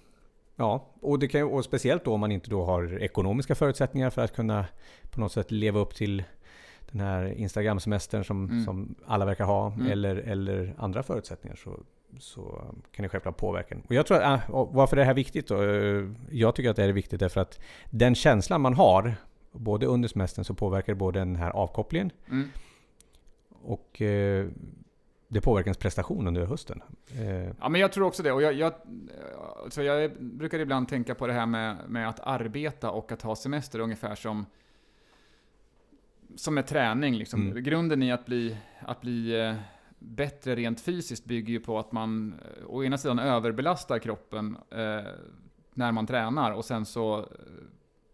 Ja, 0.56 0.86
och, 1.00 1.18
det 1.18 1.28
kan, 1.28 1.42
och 1.42 1.64
speciellt 1.64 2.04
då 2.04 2.14
om 2.14 2.20
man 2.20 2.32
inte 2.32 2.50
då 2.50 2.64
har 2.64 3.02
ekonomiska 3.02 3.54
förutsättningar 3.54 4.10
för 4.10 4.24
att 4.24 4.34
kunna 4.34 4.66
på 5.10 5.20
något 5.20 5.32
sätt 5.32 5.50
leva 5.50 5.80
upp 5.80 5.94
till 5.94 6.24
den 6.90 7.00
här 7.00 7.34
Instagram-semestern 7.34 8.24
som, 8.24 8.44
mm. 8.44 8.64
som 8.64 8.94
alla 9.06 9.24
verkar 9.24 9.44
ha, 9.44 9.72
mm. 9.72 9.92
eller, 9.92 10.16
eller 10.16 10.74
andra 10.78 11.02
förutsättningar, 11.02 11.56
så, 11.56 11.80
så 12.18 12.64
kan 12.92 13.02
det 13.02 13.08
självklart 13.08 13.36
påverka. 13.36 13.76
Och 13.88 13.94
jag 13.94 14.06
tror 14.06 14.22
att, 14.22 14.48
äh, 14.48 14.68
varför 14.70 14.96
är 14.96 15.00
det 15.00 15.06
här 15.06 15.14
viktigt 15.14 15.48
då? 15.48 15.64
Jag 16.30 16.54
tycker 16.54 16.70
att 16.70 16.76
det 16.76 16.84
är 16.84 16.92
viktigt 16.92 17.20
därför 17.20 17.40
att 17.40 17.60
den 17.90 18.14
känslan 18.14 18.60
man 18.60 18.74
har, 18.74 19.14
både 19.52 19.86
under 19.86 20.08
semestern 20.08 20.44
så 20.44 20.54
påverkar 20.54 20.92
det 20.92 20.98
både 20.98 21.18
den 21.18 21.36
här 21.36 21.50
avkopplingen 21.50 22.10
mm. 22.30 22.48
och 23.62 24.02
eh, 24.02 24.46
det 25.28 25.40
påverkar 25.40 25.66
ens 25.66 25.78
prestation 25.78 26.26
under 26.26 26.46
hösten. 26.46 26.82
Eh. 27.08 27.52
Ja, 27.60 27.68
men 27.68 27.80
jag 27.80 27.92
tror 27.92 28.06
också 28.06 28.22
det. 28.22 28.32
Och 28.32 28.42
jag, 28.42 28.54
jag, 28.54 28.72
så 29.68 29.82
jag 29.82 30.22
brukar 30.22 30.58
ibland 30.58 30.88
tänka 30.88 31.14
på 31.14 31.26
det 31.26 31.32
här 31.32 31.46
med, 31.46 31.76
med 31.88 32.08
att 32.08 32.20
arbeta 32.20 32.90
och 32.90 33.12
att 33.12 33.22
ha 33.22 33.36
semester 33.36 33.78
ungefär 33.78 34.14
som 34.14 34.46
som 36.36 36.58
är 36.58 36.62
träning. 36.62 37.14
Liksom. 37.14 37.50
Mm. 37.50 37.62
Grunden 37.62 38.02
i 38.02 38.12
att 38.12 38.26
bli, 38.26 38.56
att 38.80 39.00
bli 39.00 39.40
eh, 39.40 39.54
bättre 39.98 40.54
rent 40.54 40.80
fysiskt 40.80 41.24
bygger 41.24 41.52
ju 41.52 41.60
på 41.60 41.78
att 41.78 41.92
man 41.92 42.34
eh, 42.44 42.66
å 42.66 42.84
ena 42.84 42.98
sidan 42.98 43.18
överbelastar 43.18 43.98
kroppen 43.98 44.56
eh, 44.70 45.12
när 45.74 45.92
man 45.92 46.06
tränar 46.06 46.52
och 46.52 46.64
sen 46.64 46.86
så 46.86 47.28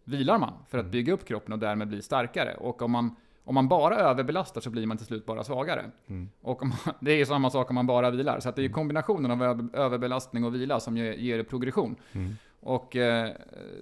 vilar 0.04 0.38
man 0.38 0.52
för 0.68 0.78
att 0.78 0.84
mm. 0.84 0.92
bygga 0.92 1.12
upp 1.12 1.24
kroppen 1.24 1.52
och 1.52 1.58
därmed 1.58 1.88
bli 1.88 2.02
starkare. 2.02 2.54
Och 2.54 2.82
om 2.82 2.90
man, 2.90 3.16
om 3.44 3.54
man 3.54 3.68
bara 3.68 3.96
överbelastar 3.96 4.60
så 4.60 4.70
blir 4.70 4.86
man 4.86 4.96
till 4.96 5.06
slut 5.06 5.26
bara 5.26 5.44
svagare. 5.44 5.90
Mm. 6.06 6.28
Och 6.40 6.66
man, 6.66 6.78
det 7.00 7.12
är 7.12 7.24
samma 7.24 7.50
sak 7.50 7.70
om 7.70 7.74
man 7.74 7.86
bara 7.86 8.10
vilar. 8.10 8.40
Så 8.40 8.50
det 8.50 8.62
är 8.62 8.64
mm. 8.64 8.72
kombinationen 8.72 9.30
av 9.30 9.68
överbelastning 9.72 10.44
och 10.44 10.54
vila 10.54 10.80
som 10.80 10.96
ger 10.96 11.42
progression. 11.42 11.96
Mm. 12.12 12.36
Och 12.60 12.96
eh, 12.96 13.32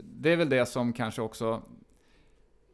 det 0.03 0.33
är 0.33 0.37
väl 0.37 0.49
det 0.49 0.67
som 0.67 0.93
kanske 0.93 1.23
också 1.23 1.63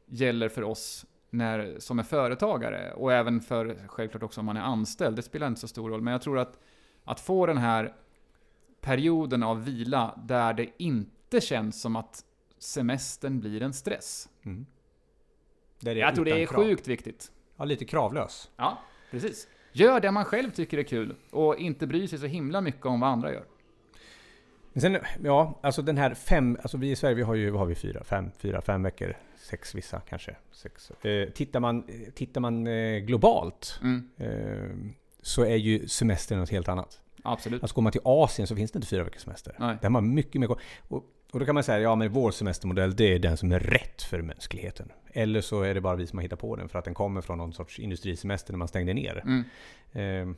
gäller 0.07 0.49
för 0.49 0.63
oss 0.63 1.07
när, 1.31 1.77
som 1.79 1.99
är 1.99 2.03
företagare 2.03 2.93
och 2.93 3.13
även 3.13 3.41
för 3.41 3.79
självklart 3.87 4.23
också 4.23 4.41
om 4.41 4.47
man 4.47 4.57
är 4.57 4.61
anställd. 4.63 5.17
Det 5.17 5.23
spelar 5.23 5.47
inte 5.47 5.61
så 5.61 5.69
stor 5.69 5.91
roll. 5.91 6.01
Men 6.01 6.13
jag 6.13 6.23
tror 6.23 6.39
att, 6.39 6.59
att 7.05 7.21
få 7.21 7.47
den 7.47 7.59
här 7.59 7.95
perioden 8.81 9.43
av 9.43 9.65
vila 9.65 10.21
där 10.25 10.55
det 10.55 10.69
inte 10.77 11.41
känns 11.41 11.81
som 11.81 11.97
att 11.97 12.25
semestern 12.59 13.41
blir 13.41 13.63
en 13.63 13.73
stress. 13.73 14.29
Mm. 14.43 14.67
Det 15.81 15.93
jag 15.93 16.15
tror 16.15 16.25
det 16.25 16.43
är 16.43 16.47
krav. 16.47 16.65
sjukt 16.65 16.89
viktigt. 16.89 17.31
Ja, 17.57 17.65
lite 17.65 17.85
kravlös. 17.85 18.51
Ja, 18.57 18.79
precis. 19.11 19.49
Gör 19.73 20.01
det 20.01 20.11
man 20.11 20.25
själv 20.25 20.51
tycker 20.51 20.79
är 20.79 20.83
kul 20.83 21.15
och 21.31 21.57
inte 21.57 21.87
bry 21.87 22.09
sig 22.09 22.19
så 22.19 22.27
himla 22.27 22.61
mycket 22.61 22.87
om 22.87 23.01
vad 23.01 23.11
andra 23.11 23.33
gör. 23.33 23.45
Men 24.73 24.81
sen, 24.81 24.99
ja, 25.25 25.59
alltså 25.63 25.83
den 25.83 25.97
här 25.97 26.15
fem, 26.15 26.59
alltså 26.63 26.77
vi 26.79 26.91
i 26.91 26.97
Sverige 26.97 27.15
vi 27.15 27.23
har 27.23 27.35
ju, 27.35 27.51
vad 27.51 27.61
har 27.61 27.67
vi, 27.67 27.75
fyra, 27.75 28.05
fem, 28.05 28.31
fyra, 28.39 28.63
fem 28.63 28.83
veckor 28.83 29.17
sex 29.37 29.75
vissa 29.75 30.01
kanske. 30.01 30.37
Sex. 30.53 30.91
Eh, 30.91 31.29
tittar, 31.29 31.61
man, 31.61 31.85
tittar 32.15 32.41
man 32.41 32.67
eh, 32.67 32.99
globalt 32.99 33.81
mm. 33.83 34.09
eh, 34.17 34.93
så 35.23 35.45
är 35.45 35.57
ju 35.57 35.89
semestern 35.89 36.39
något 36.39 36.51
helt 36.51 36.69
annat. 36.69 37.01
Absolut. 37.23 37.63
Alltså 37.63 37.75
går 37.75 37.83
man 37.83 37.93
till 37.93 38.01
Asien 38.05 38.47
så 38.47 38.57
finns 38.57 38.71
det 38.71 38.77
inte 38.77 38.89
fyra 38.89 39.05
veckors 39.05 39.23
semester. 39.23 39.57
Nej. 39.59 39.77
Där 39.81 39.83
har 39.83 39.91
man 39.91 40.15
mycket 40.15 40.41
mer 40.41 40.57
och 40.89 41.05
och 41.33 41.41
då 41.41 41.47
kan 41.47 41.55
man 41.55 41.65
säga 41.65 41.81
ja 41.81 41.95
men 41.97 42.13
vår 42.13 42.31
semestermodell 42.31 42.97
det 42.97 43.15
är 43.15 43.19
den 43.19 43.37
som 43.37 43.53
är 43.53 43.61
rätt 43.61 44.03
för 44.03 44.23
mänskligheten. 44.23 44.93
Eller 45.13 45.41
så 45.41 45.63
är 45.63 45.75
det 45.75 45.81
bara 45.81 45.97
vi 45.97 46.07
som 46.07 46.19
har 46.19 46.23
hittat 46.23 46.39
på 46.39 46.57
den 46.57 46.69
för 46.69 46.79
att 46.79 46.85
den 46.85 46.95
kommer 46.95 47.21
från 47.21 47.39
någon 47.39 47.53
sorts 47.53 47.79
industrisemester 47.79 48.53
när 48.53 48.59
man 48.59 48.69
stängde 48.69 48.95
ner. 48.95 49.23
Mm. 49.25 49.45
Eh, 50.31 50.37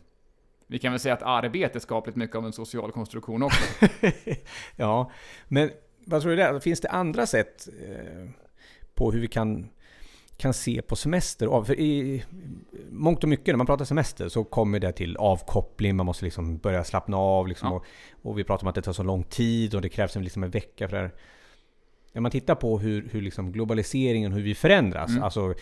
Vi 0.67 0.79
kan 0.79 0.93
väl 0.93 1.01
säga 1.01 1.15
att 1.15 1.23
arbete 1.23 1.79
är 1.79 1.81
skapligt 1.81 2.17
mycket 2.17 2.37
av 2.37 2.47
en 2.47 2.53
social 2.53 2.93
konstruktion 2.93 3.43
också. 3.43 3.87
ja, 4.77 5.11
men 5.49 5.71
vad 6.07 6.23
tror 6.23 6.31
du 6.31 6.37
där? 6.37 6.61
Finns 6.61 6.81
det 6.81 6.89
andra 6.89 7.27
sätt 7.27 7.69
eh, 7.89 8.31
på 8.95 9.13
hur 9.13 9.21
vi 9.21 9.29
kan, 9.29 9.69
kan 10.41 10.55
se 10.55 10.83
på 10.83 10.97
semester? 10.97 11.47
Av- 11.47 11.65
För 11.65 11.81
i 11.81 12.25
mångt 12.91 13.23
och 13.23 13.29
mycket 13.29 13.47
när 13.47 13.57
man 13.57 13.67
pratar 13.67 13.85
semester 13.85 14.29
så 14.29 14.45
kommer 14.45 14.79
det 14.81 14.93
till 14.93 15.17
avkoppling, 15.17 15.97
man 15.97 16.07
måste 16.07 16.25
liksom 16.25 16.59
börja 16.59 16.85
slappna 16.85 17.17
av 17.17 17.49
liksom, 17.49 17.69
Ja. 17.69 17.75
och, 17.75 17.85
och 18.31 18.39
vi 18.39 18.45
pratar 18.45 18.65
om 18.65 18.69
att 18.69 18.75
det 18.75 18.83
tar 18.83 18.93
så 18.93 19.03
lång 19.03 19.23
tid 19.25 19.75
och 19.75 19.83
det 19.83 19.89
krävs 19.89 20.17
en, 20.17 20.25
liksom 20.25 20.43
en 20.43 20.51
vecka 20.51 20.89
för 20.89 20.97
det 20.97 21.03
här. 21.03 21.11
När 22.13 22.21
man 22.23 22.31
tittar 22.31 22.55
på 22.55 22.79
hur, 22.79 23.09
hur 23.13 23.23
liksom 23.23 23.53
globaliseringen, 23.53 24.33
hur 24.33 24.43
vi 24.43 24.55
förändras, 24.55 25.11
Mm. 25.11 25.23
alltså 25.23 25.55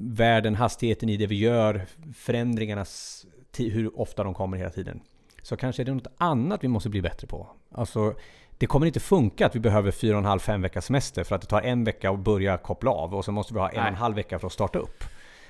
världen, 0.00 0.54
hastigheten 0.54 1.08
i 1.08 1.16
det 1.16 1.26
vi 1.26 1.38
gör, 1.38 1.86
förändringarnas, 2.14 3.26
hur 3.58 4.00
ofta 4.00 4.24
de 4.24 4.34
kommer 4.34 4.56
hela 4.56 4.70
tiden. 4.70 5.00
Så 5.42 5.56
kanske 5.56 5.82
är 5.82 5.84
det 5.84 5.94
något 5.94 6.06
annat 6.18 6.64
vi 6.64 6.68
måste 6.68 6.88
bli 6.88 7.02
bättre 7.02 7.26
på. 7.26 7.46
Alltså, 7.70 8.14
det 8.58 8.66
kommer 8.66 8.86
inte 8.86 9.00
funka 9.00 9.46
att 9.46 9.54
vi 9.56 9.60
behöver 9.60 9.90
4,5-5 9.90 10.62
veckors 10.62 10.84
semester 10.84 11.24
för 11.24 11.34
att 11.34 11.40
det 11.40 11.46
tar 11.46 11.60
en 11.60 11.84
vecka 11.84 12.10
att 12.10 12.18
börja 12.18 12.56
koppla 12.56 12.90
av 12.90 13.14
och 13.14 13.24
så 13.24 13.32
måste 13.32 13.54
vi 13.54 13.60
ha 13.60 13.70
en 13.70 13.80
och 13.80 13.88
en 13.88 13.94
halv 13.94 14.16
vecka 14.16 14.38
för 14.38 14.46
att 14.46 14.52
starta 14.52 14.78
upp. 14.78 15.04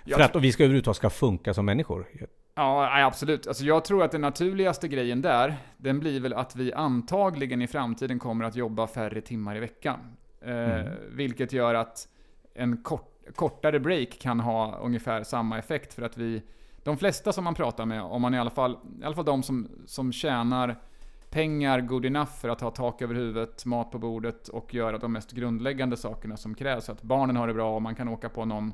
Jag 0.05 0.17
för 0.19 0.25
att 0.25 0.37
och 0.37 0.45
vi 0.45 0.53
ska 0.53 0.63
överhuvudtaget 0.63 0.97
ska 0.97 1.11
funka 1.11 1.55
som 1.55 1.67
människor. 1.67 2.07
Ja, 2.55 3.05
absolut. 3.05 3.47
Alltså 3.47 3.65
jag 3.65 3.85
tror 3.85 4.03
att 4.03 4.13
den 4.13 4.21
naturligaste 4.21 4.89
grejen 4.89 5.23
där, 5.23 5.57
den 5.77 6.01
blir 6.01 6.21
väl 6.21 6.33
att 6.33 6.57
vi 6.57 6.73
antagligen 6.73 7.63
i 7.63 7.67
framtiden 7.67 8.19
kommer 8.19 8.45
att 8.45 8.57
jobba 8.57 8.87
färre 8.87 9.21
timmar 9.21 9.57
i 9.57 9.61
veckan. 9.61 10.17
Eh, 10.41 10.51
Mm. 10.51 10.89
Vilket 11.11 11.53
gör 11.53 11.75
att 11.75 12.09
en 12.55 12.77
kort, 12.77 13.11
kortare 13.35 13.81
break 13.81 14.19
kan 14.19 14.41
ha 14.41 14.79
ungefär 14.79 15.23
samma 15.23 15.59
effekt 15.59 15.95
för 15.95 16.03
att 16.03 16.17
vi, 16.17 16.43
de 16.83 16.97
flesta 16.97 17.33
som 17.33 17.45
man 17.45 17.55
pratar 17.55 17.87
med, 17.87 18.03
om 18.03 18.23
man 18.23 18.35
i 18.35 18.39
alla 18.39 18.51
fall, 18.51 18.79
i 19.01 19.05
alla 19.05 19.15
fall 19.15 19.25
de 19.25 19.43
som, 19.43 19.69
som 19.87 20.13
tjänar 20.13 20.77
pengar 21.35 21.81
good 21.81 22.05
enough 22.05 22.31
för 22.41 22.49
att 22.49 22.61
ha 22.61 22.71
tak 22.71 23.03
över 23.03 23.15
huvudet, 23.15 23.65
mat 23.65 23.91
på 23.91 23.99
bordet 23.99 24.49
och 24.49 24.75
göra 24.75 24.99
de 24.99 25.13
mest 25.13 25.33
grundläggande 25.33 25.97
sakerna 25.97 26.37
som 26.37 26.55
krävs. 26.55 26.85
Så 26.85 26.93
att 26.93 27.03
barnen 27.03 27.37
har 27.37 27.47
det 27.47 27.55
bra 27.55 27.75
och 27.75 27.83
man 27.83 27.95
kan 27.95 28.09
åka 28.09 28.29
på 28.29 28.45
någon 28.45 28.73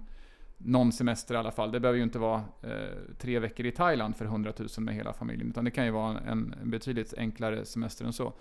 någon 0.59 0.93
semester 0.93 1.35
i 1.35 1.39
alla 1.39 1.51
fall. 1.51 1.73
Det 1.73 1.81
behöver 1.81 1.97
ju 1.97 2.03
inte 2.03 2.19
vara 2.19 2.45
eh, 2.63 3.15
tre 3.19 3.39
veckor 3.39 3.67
i 3.67 3.73
Thailand 3.73 4.17
för 4.17 4.25
100 4.25 4.53
000 4.59 4.69
med 4.79 4.95
hela 4.95 5.13
familjen, 5.13 5.49
utan 5.49 5.65
det 5.65 5.71
kan 5.71 5.85
ju 5.85 5.91
vara 5.91 6.19
en, 6.19 6.55
en 6.63 6.71
betydligt 6.71 7.15
enklare 7.19 7.65
semester 7.65 8.05
än 8.05 8.13
så. 8.13 8.33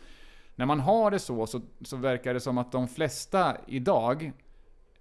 När 0.56 0.66
man 0.66 0.80
har 0.80 1.12
det 1.12 1.20
så, 1.20 1.48
så, 1.48 1.62
så 1.82 1.98
verkar 1.98 2.34
det 2.34 2.40
som 2.40 2.58
att 2.58 2.72
de 2.72 2.88
flesta 2.88 3.58
idag 3.68 4.32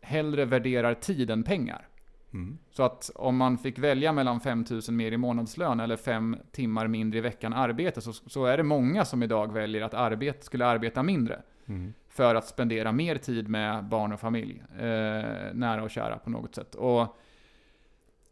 hellre 0.00 0.44
värderar 0.44 0.94
tid 0.94 1.31
än 1.31 1.42
pengar. 1.42 1.88
Mm. 2.33 2.59
Så 2.71 2.83
att 2.83 3.11
om 3.14 3.37
man 3.37 3.59
fick 3.59 3.79
välja 3.79 4.12
mellan 4.12 4.41
5 4.41 4.64
000 4.71 4.81
mer 4.88 5.12
i 5.12 5.17
månadslön 5.17 5.81
eller 5.81 5.97
5 5.97 6.37
timmar 6.53 6.87
mindre 6.88 7.19
i 7.19 7.23
veckan 7.23 7.53
arbete, 7.53 8.01
så, 8.01 8.12
så 8.12 8.45
är 8.45 8.57
det 8.57 8.62
många 8.62 9.05
som 9.05 9.23
idag 9.23 9.53
väljer 9.53 9.83
att 9.83 9.95
arbeta, 9.95 10.43
skulle 10.43 10.67
arbeta 10.67 11.03
mindre 11.03 11.43
Mm. 11.69 11.95
för 12.09 12.35
att 12.35 12.47
spendera 12.47 12.93
mer 12.93 13.17
tid 13.17 13.49
med 13.49 13.85
barn 13.85 14.12
och 14.12 14.21
familj, 14.21 14.62
eh, 14.73 15.55
nära 15.55 15.83
och 15.83 15.91
kära 15.91 16.19
på 16.19 16.31
något 16.31 16.55
sätt. 16.55 16.75
Och 16.75 17.17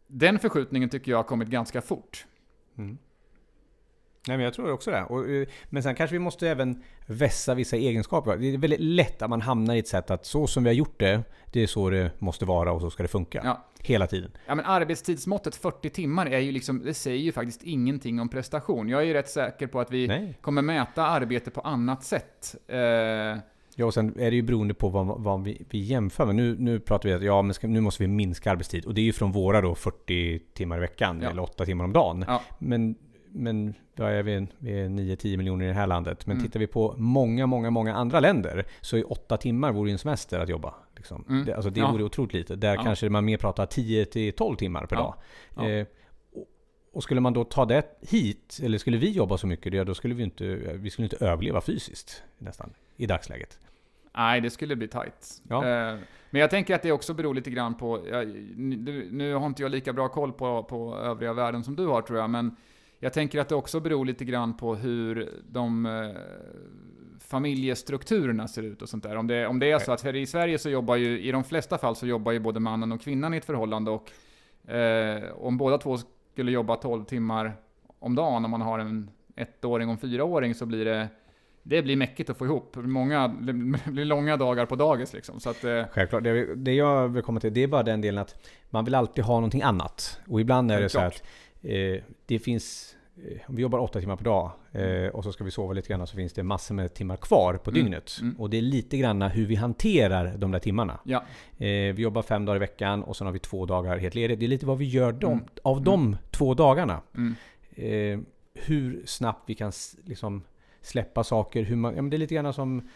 den 0.07 0.39
förskjutningen 0.39 0.89
tycker 0.89 1.11
jag 1.11 1.17
har 1.17 1.23
kommit 1.23 1.47
ganska 1.47 1.81
fort. 1.81 2.25
Mm. 2.77 2.97
Nej, 4.27 4.37
men 4.37 4.43
jag 4.43 4.53
tror 4.53 4.71
också 4.71 4.91
det. 4.91 5.03
Och, 5.03 5.29
eh, 5.29 5.47
men 5.69 5.83
sen 5.83 5.95
kanske 5.95 6.13
vi 6.13 6.19
måste 6.19 6.49
även 6.49 6.83
vässa 7.05 7.55
vissa 7.55 7.75
egenskaper. 7.77 8.37
Det 8.37 8.53
är 8.53 8.57
väldigt 8.57 8.79
lätt 8.79 9.21
att 9.21 9.29
man 9.29 9.41
hamnar 9.41 9.75
i 9.75 9.79
ett 9.79 9.87
sätt 9.87 10.11
att 10.11 10.25
så 10.25 10.47
som 10.47 10.63
vi 10.63 10.69
har 10.69 10.75
gjort 10.75 10.99
det, 10.99 11.21
det 11.51 11.63
är 11.63 11.67
så 11.67 11.89
det 11.89 12.11
måste 12.19 12.45
vara 12.45 12.71
och 12.71 12.81
så 12.81 12.89
ska 12.89 13.03
det 13.03 13.09
funka. 13.09 13.41
Ja. 13.43 13.63
Hela 13.79 14.07
tiden. 14.07 14.31
Ja 14.45 14.55
men 14.55 14.65
arbetstidsmåttet 14.65 15.55
40 15.55 15.89
timmar 15.89 16.25
är 16.25 16.39
ju 16.39 16.51
liksom, 16.51 16.81
det 16.85 16.93
säger 16.93 17.17
ju 17.23 17.31
faktiskt 17.31 17.63
ingenting 17.63 18.19
om 18.19 18.29
prestation. 18.29 18.89
Jag 18.89 19.01
är 19.01 19.05
ju 19.05 19.13
rätt 19.13 19.29
säker 19.29 19.67
på 19.67 19.79
att 19.79 19.91
vi 19.91 20.07
Nej. 20.07 20.37
kommer 20.41 20.61
mäta 20.61 21.05
arbete 21.05 21.51
på 21.51 21.61
annat 21.61 22.03
sätt. 22.03 22.55
Eh, 22.67 22.77
Ja, 23.79 23.85
och 23.85 23.93
sen 23.93 24.19
är 24.19 24.29
det 24.31 24.35
ju 24.35 24.41
beroende 24.41 24.73
på 24.73 24.89
vad, 24.89 25.07
vad 25.21 25.43
vi, 25.43 25.65
vi 25.69 25.79
jämför 25.79 26.25
med. 26.25 26.35
Nu, 26.35 26.55
nu 26.59 26.79
pratar 26.79 27.09
vi 27.09 27.15
att 27.15 27.21
ja, 27.23 27.41
men 27.41 27.53
ska, 27.53 27.67
nu 27.67 27.81
måste 27.81 28.03
vi 28.03 28.07
minska 28.07 28.51
arbetstid. 28.51 28.85
Och 28.85 28.93
det 28.93 29.01
är 29.01 29.05
ju 29.05 29.13
från 29.13 29.31
våra 29.31 29.61
då 29.61 29.75
40 29.75 30.39
timmar 30.53 30.77
i 30.77 30.79
veckan, 30.79 31.19
Ja. 31.23 31.29
eller 31.29 31.41
8 31.41 31.65
timmar 31.65 31.85
om 31.85 31.93
dagen. 31.93 32.25
Ja. 32.27 32.41
Men, 32.59 32.95
men 33.31 33.73
vad 33.95 34.11
är 34.11 34.23
vi? 34.23 34.47
Vi 34.57 34.79
är 34.79 34.89
9-10 34.89 35.37
miljoner 35.37 35.65
i 35.65 35.67
det 35.67 35.73
här 35.73 35.87
landet. 35.87 36.25
Men 36.27 36.37
Mm. 36.37 36.45
tittar 36.47 36.59
vi 36.59 36.67
på 36.67 36.95
många, 36.97 37.45
många, 37.45 37.69
många 37.69 37.95
andra 37.95 38.19
länder 38.19 38.65
så 38.81 38.97
är 38.97 39.11
8 39.11 39.37
timmar 39.37 39.71
vore 39.71 39.91
en 39.91 39.97
semester 39.97 40.39
att 40.39 40.49
jobba. 40.49 40.73
Liksom. 40.95 41.25
Mm. 41.29 41.45
Det, 41.45 41.53
alltså 41.53 41.69
det 41.69 41.79
Ja. 41.79 41.91
vore 41.91 42.03
otroligt 42.03 42.33
lite. 42.33 42.55
Där 42.55 42.75
Ja. 42.75 42.83
kanske 42.83 43.09
man 43.09 43.25
mer 43.25 43.37
pratar 43.37 43.65
10-12 43.65 44.55
timmar 44.55 44.85
per 44.85 44.95
Ja. 44.95 45.15
dag. 45.55 45.79
Eh, 45.79 45.85
och- 46.33 46.47
och 46.93 47.03
skulle 47.03 47.21
man 47.21 47.33
då 47.33 47.43
ta 47.43 47.65
det 47.65 47.83
hit, 48.01 48.59
eller 48.63 48.77
skulle 48.77 48.97
vi 48.97 49.11
jobba 49.11 49.37
så 49.37 49.47
mycket, 49.47 49.87
då 49.87 49.93
skulle 49.95 50.13
vi 50.13 50.23
inte, 50.23 50.45
vi 50.73 50.89
skulle 50.89 51.05
inte 51.05 51.25
överleva 51.25 51.61
fysiskt 51.61 52.23
nästan 52.37 52.73
i 52.97 53.05
dagsläget. 53.05 53.59
Nej, 54.17 54.41
det 54.41 54.49
skulle 54.49 54.75
bli 54.75 54.87
tight. 54.87 55.41
Ja. 55.49 55.57
Eh, 55.65 55.97
men 56.29 56.41
jag 56.41 56.49
tänker 56.49 56.75
att 56.75 56.81
det 56.83 56.91
också 56.91 57.13
beror 57.13 57.33
lite 57.35 57.49
grann 57.49 57.75
på, 57.77 57.97
nu 59.11 59.33
har 59.33 59.45
inte 59.45 59.61
jag 59.61 59.71
lika 59.71 59.93
bra 59.93 60.07
koll 60.09 60.33
på, 60.33 60.63
på 60.63 60.95
övriga 60.97 61.33
världen 61.33 61.63
som 61.63 61.75
du 61.75 61.85
har 61.87 62.01
tror 62.01 62.19
jag, 62.19 62.29
men 62.29 62.55
jag 62.99 63.13
tänker 63.13 63.39
att 63.39 63.49
det 63.49 63.55
också 63.55 63.79
beror 63.79 64.05
lite 64.05 64.25
grann 64.25 64.57
på 64.57 64.75
hur 64.75 65.29
de 65.49 65.85
eh, 65.85 66.09
familjestrukturerna 67.19 68.47
ser 68.47 68.63
ut 68.63 68.81
och 68.81 68.89
sånt 68.89 69.03
där. 69.03 69.15
Om 69.15 69.27
det, 69.27 69.47
om 69.47 69.59
det 69.59 69.71
är 69.71 69.79
så 69.79 69.91
att 69.91 70.01
för 70.01 70.15
i 70.15 70.25
Sverige 70.25 70.59
så 70.59 70.69
jobbar 70.69 70.95
ju, 70.95 71.21
i 71.21 71.31
de 71.31 71.43
flesta 71.43 71.77
fall 71.77 71.95
så 71.95 72.07
jobbar 72.07 72.31
ju 72.31 72.39
både 72.39 72.59
mannen 72.59 72.91
och 72.91 73.01
kvinnan 73.01 73.33
i 73.33 73.37
ett 73.37 73.45
förhållande 73.45 73.91
och 73.91 74.11
eh, 74.71 75.23
om 75.37 75.57
båda 75.57 75.77
två 75.77 75.97
skulle 76.33 76.51
jobba 76.51 76.75
12 76.75 77.03
timmar 77.03 77.53
om 77.99 78.15
dagen, 78.15 78.45
om 78.45 78.51
man 78.51 78.61
har 78.61 78.79
en 78.79 79.09
ettåring 79.35 79.87
och 79.87 79.93
en 79.93 79.97
fyraåring 79.97 80.55
så 80.55 80.65
blir 80.65 80.85
det 80.85 81.07
det 81.69 81.81
blir 81.81 81.95
mäckigt 81.95 82.29
att 82.29 82.37
få 82.37 82.45
ihop. 82.45 82.75
Många, 82.75 83.27
det 83.27 83.53
blir 83.91 84.05
långa 84.05 84.37
dagar 84.37 84.65
på 84.65 84.75
dagis 84.75 85.13
liksom. 85.13 85.39
Så 85.39 85.49
att, 85.49 85.63
eh, 85.63 85.83
Självklart. 85.91 86.23
Det, 86.23 86.55
det 86.55 86.73
jag 86.73 87.07
vill 87.07 87.23
komma 87.23 87.39
till, 87.39 87.53
det 87.53 87.63
är 87.63 87.67
bara 87.67 87.83
den 87.83 88.01
delen 88.01 88.21
att 88.21 88.35
man 88.69 88.85
vill 88.85 88.95
alltid 88.95 89.23
ha 89.23 89.33
någonting 89.33 89.61
annat. 89.61 90.19
Och 90.27 90.41
ibland 90.41 90.71
är 90.71 90.81
det 90.81 90.89
så 90.89 90.99
här 90.99 91.07
att 91.07 91.23
det 92.25 92.39
finns... 92.39 92.95
eh, 93.17 93.37
Om 93.49 93.55
vi 93.55 93.61
jobbar 93.61 93.79
åtta 93.79 93.99
timmar 93.99 94.15
per 94.15 94.23
dag 94.25 94.51
eh, 94.71 95.07
och 95.07 95.23
så 95.23 95.31
ska 95.31 95.43
vi 95.43 95.51
sova 95.51 95.73
lite 95.73 95.87
grann 95.89 96.07
så 96.07 96.15
finns 96.15 96.33
det 96.33 96.43
massor 96.43 96.75
med 96.75 96.93
timmar 96.93 97.17
kvar 97.17 97.53
på 97.53 97.69
Mm, 97.69 97.83
dygnet. 97.83 98.17
mm. 98.21 98.35
Och 98.39 98.49
det 98.49 98.57
är 98.57 98.61
lite 98.61 98.97
grann 98.97 99.21
hur 99.21 99.45
vi 99.45 99.55
hanterar 99.55 100.37
de 100.37 100.51
där 100.51 100.59
timmarna. 100.59 100.99
ja, 101.03 101.23
Eh, 101.57 101.65
vi 101.95 102.01
jobbar 102.01 102.21
fem 102.21 102.45
dagar 102.45 102.55
i 102.55 102.59
veckan 102.59 103.03
och 103.03 103.15
sen 103.17 103.27
har 103.27 103.31
vi 103.33 103.39
två 103.39 103.65
dagar 103.65 103.97
helt 103.97 104.15
ledigt. 104.15 104.39
Det 104.39 104.45
är 104.45 104.47
lite 104.47 104.65
vad 104.65 104.77
vi 104.77 104.85
gör 104.85 105.11
dem, 105.11 105.31
Mm. 105.33 105.43
av 105.63 105.81
de 105.81 106.17
två 106.31 106.53
dagarna. 106.53 107.01
mm, 107.15 107.35
Eh, 107.75 108.19
hur 108.53 109.01
snabbt 109.05 109.49
vi 109.49 109.55
kan 109.55 109.71
liksom 110.05 110.43
släppa 110.81 111.23
saker. 111.23 111.63
Hur 111.63 111.75
man, 111.75 111.95
ja, 111.95 112.01
men 112.01 112.09
det 112.09 112.17
är 112.17 112.19
lite 112.19 112.35
grann 112.35 112.53
som 112.53 112.89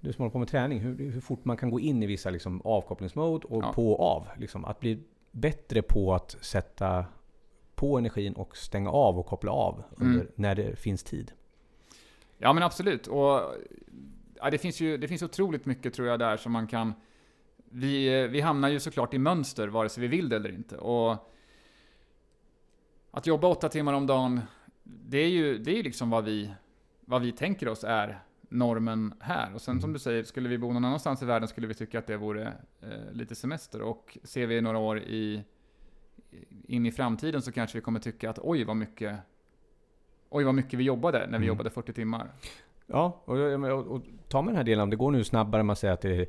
du 0.00 0.12
som 0.12 0.22
håller 0.22 0.32
på 0.32 0.38
med 0.38 0.48
träning. 0.48 0.80
Hur, 0.80 1.10
hur 1.10 1.20
fort 1.20 1.44
man 1.44 1.56
kan 1.56 1.70
gå 1.70 1.80
in 1.80 2.02
i 2.02 2.06
vissa 2.06 2.30
liksom, 2.30 2.60
avkopplingsmode 2.64 3.46
och 3.46 3.64
Ja. 3.64 3.72
på 3.72 3.92
och 3.92 4.00
av. 4.16 4.26
Liksom, 4.38 4.64
att 4.64 4.80
bli 4.80 4.98
bättre 5.32 5.82
på 5.82 6.14
att 6.14 6.36
sätta 6.40 7.04
på 7.80 7.98
energin 7.98 8.32
och 8.32 8.56
stänga 8.56 8.90
av 8.90 9.18
och 9.18 9.26
koppla 9.26 9.52
av 9.52 9.82
under, 9.96 10.20
Mm. 10.20 10.32
när 10.34 10.54
det 10.54 10.78
finns 10.78 11.02
tid. 11.02 11.32
ja 12.38 12.52
men 12.52 12.62
absolut. 12.62 13.06
Och 13.06 13.54
ja, 14.34 14.50
det 14.50 14.58
finns 14.58 14.80
ju 14.80 14.96
det 14.96 15.08
finns 15.08 15.22
otroligt 15.22 15.66
mycket 15.66 15.94
tror 15.94 16.08
jag 16.08 16.18
där 16.18 16.36
som 16.36 16.52
man 16.52 16.66
kan... 16.66 16.94
Vi, 17.72 18.26
vi 18.28 18.40
hamnar 18.40 18.68
ju 18.68 18.80
såklart 18.80 19.14
i 19.14 19.18
mönster 19.18 19.68
vare 19.68 19.88
sig 19.88 20.00
vi 20.00 20.08
vill 20.08 20.28
det 20.28 20.36
eller 20.36 20.52
inte. 20.52 20.76
Och 20.76 21.30
att 23.10 23.26
jobba 23.26 23.48
åtta 23.48 23.68
timmar 23.68 23.92
om 23.92 24.06
dagen, 24.06 24.40
det 24.82 25.18
är 25.18 25.28
ju, 25.28 25.58
det 25.58 25.70
är 25.70 25.76
ju 25.76 25.82
liksom 25.82 26.10
vad 26.10 26.24
vi, 26.24 26.50
vad 27.00 27.22
vi 27.22 27.32
tänker 27.32 27.68
oss 27.68 27.84
är 27.84 28.18
normen 28.48 29.14
här. 29.20 29.54
Och 29.54 29.60
sen 29.62 29.72
Mm. 29.72 29.82
som 29.82 29.92
du 29.92 29.98
säger, 29.98 30.22
skulle 30.24 30.48
vi 30.48 30.58
bo 30.58 30.72
någon 30.72 30.84
annanstans 30.84 31.22
i 31.22 31.24
världen 31.26 31.48
skulle 31.48 31.66
vi 31.66 31.74
tycka 31.74 31.98
att 31.98 32.06
det 32.06 32.16
vore 32.16 32.52
eh, 32.82 33.12
lite 33.12 33.34
semester. 33.34 33.82
Och 33.82 34.18
ser 34.24 34.46
vi 34.46 34.60
några 34.60 34.78
år 34.78 34.98
i, 34.98 35.44
in 36.68 36.86
i 36.86 36.92
framtiden 36.92 37.42
så 37.42 37.52
kanske 37.52 37.78
vi 37.78 37.82
kommer 37.82 38.00
tycka 38.00 38.30
att 38.30 38.38
oj 38.42 38.64
vad 38.64 38.76
mycket 38.76 39.16
Oj 40.32 40.44
vad 40.44 40.54
mycket 40.54 40.78
vi 40.78 40.84
jobbade 40.84 41.18
när 41.18 41.26
vi 41.26 41.36
Mm. 41.36 41.48
jobbade 41.48 41.70
40 41.70 41.92
timmar. 41.92 42.30
Ja, 42.86 43.22
och, 43.24 43.36
och, 43.38 43.64
och, 43.64 43.86
och 43.86 44.02
tar 44.28 44.42
man 44.42 44.46
den 44.46 44.56
här 44.56 44.64
delen, 44.64 44.82
om 44.82 44.90
det 44.90 44.96
går 44.96 45.10
nu 45.10 45.24
snabbare, 45.24 45.62
man 45.62 45.76
säger 45.76 45.94
att 45.94 46.00
det, 46.00 46.26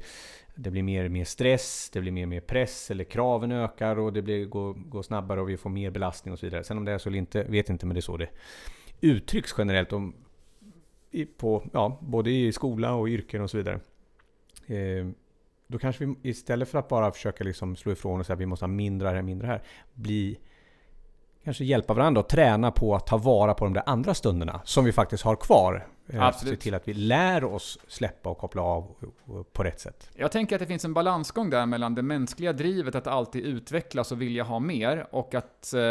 det 0.55 0.71
blir 0.71 0.83
mer, 0.83 1.09
mer 1.09 1.25
stress, 1.25 1.89
det 1.93 2.01
blir 2.01 2.11
mer, 2.11 2.25
mer 2.25 2.41
press, 2.41 2.91
eller 2.91 3.03
kraven 3.03 3.51
ökar 3.51 3.99
och 3.99 4.13
det 4.13 4.21
blir, 4.21 4.45
går, 4.45 4.73
går 4.73 5.01
snabbare 5.01 5.41
och 5.41 5.49
vi 5.49 5.57
får 5.57 5.69
mer 5.69 5.91
belastning 5.91 6.31
och 6.31 6.39
så 6.39 6.45
vidare. 6.45 6.63
Sen 6.63 6.77
om 6.77 6.85
det 6.85 6.91
är 6.91 6.97
så 6.97 7.09
eller 7.09 7.17
inte, 7.17 7.43
vet 7.43 7.69
inte, 7.69 7.85
men 7.85 7.93
det 7.93 7.99
är 7.99 8.01
så 8.01 8.17
det 8.17 8.29
uttrycks 9.01 9.55
generellt 9.57 9.93
om, 9.93 10.13
på, 11.37 11.63
ja, 11.73 11.97
både 12.01 12.31
i 12.31 12.51
skola 12.51 12.93
och 12.93 13.07
yrken 13.07 13.41
och 13.41 13.49
så 13.49 13.57
vidare. 13.57 13.79
Eh, 14.67 15.07
då 15.71 15.77
kanske 15.77 16.05
vi 16.05 16.15
istället 16.29 16.69
för 16.69 16.79
att 16.79 16.87
bara 16.87 17.11
försöka 17.11 17.43
liksom 17.43 17.75
slå 17.75 17.91
ifrån 17.91 18.19
och 18.19 18.25
säga 18.25 18.33
att 18.33 18.39
vi 18.39 18.45
måste 18.45 18.65
ha 18.65 18.67
mindre 18.67 19.07
här, 19.09 19.21
mindre 19.21 19.47
här, 19.47 19.61
bli 19.93 20.39
kanske 21.43 21.63
hjälpa 21.63 21.93
varandra 21.93 22.21
och 22.21 22.29
träna 22.29 22.71
på 22.71 22.95
att 22.95 23.07
ta 23.07 23.17
vara 23.17 23.53
på 23.53 23.65
de 23.65 23.73
där 23.73 23.83
andra 23.85 24.13
stunderna 24.13 24.61
som 24.63 24.85
vi 24.85 24.91
faktiskt 24.91 25.23
har 25.23 25.35
kvar. 25.35 25.87
Eh, 26.07 26.23
Absolut. 26.23 26.59
Se 26.59 26.63
till 26.63 26.73
att 26.73 26.87
vi 26.87 26.93
lär 26.93 27.43
oss 27.43 27.79
släppa 27.87 28.29
och 28.29 28.37
koppla 28.37 28.61
av 28.61 28.95
på 29.53 29.63
rätt 29.63 29.79
sätt. 29.79 30.09
Jag 30.15 30.31
tänker 30.31 30.55
att 30.55 30.59
det 30.59 30.67
finns 30.67 30.85
en 30.85 30.93
balansgång 30.93 31.49
där 31.49 31.65
mellan 31.65 31.95
det 31.95 32.01
mänskliga 32.01 32.53
drivet 32.53 32.95
att 32.95 33.07
alltid 33.07 33.45
utvecklas 33.45 34.11
och 34.11 34.21
vilja 34.21 34.43
ha 34.43 34.59
mer 34.59 35.07
och 35.11 35.35
att 35.35 35.73
eh, 35.73 35.81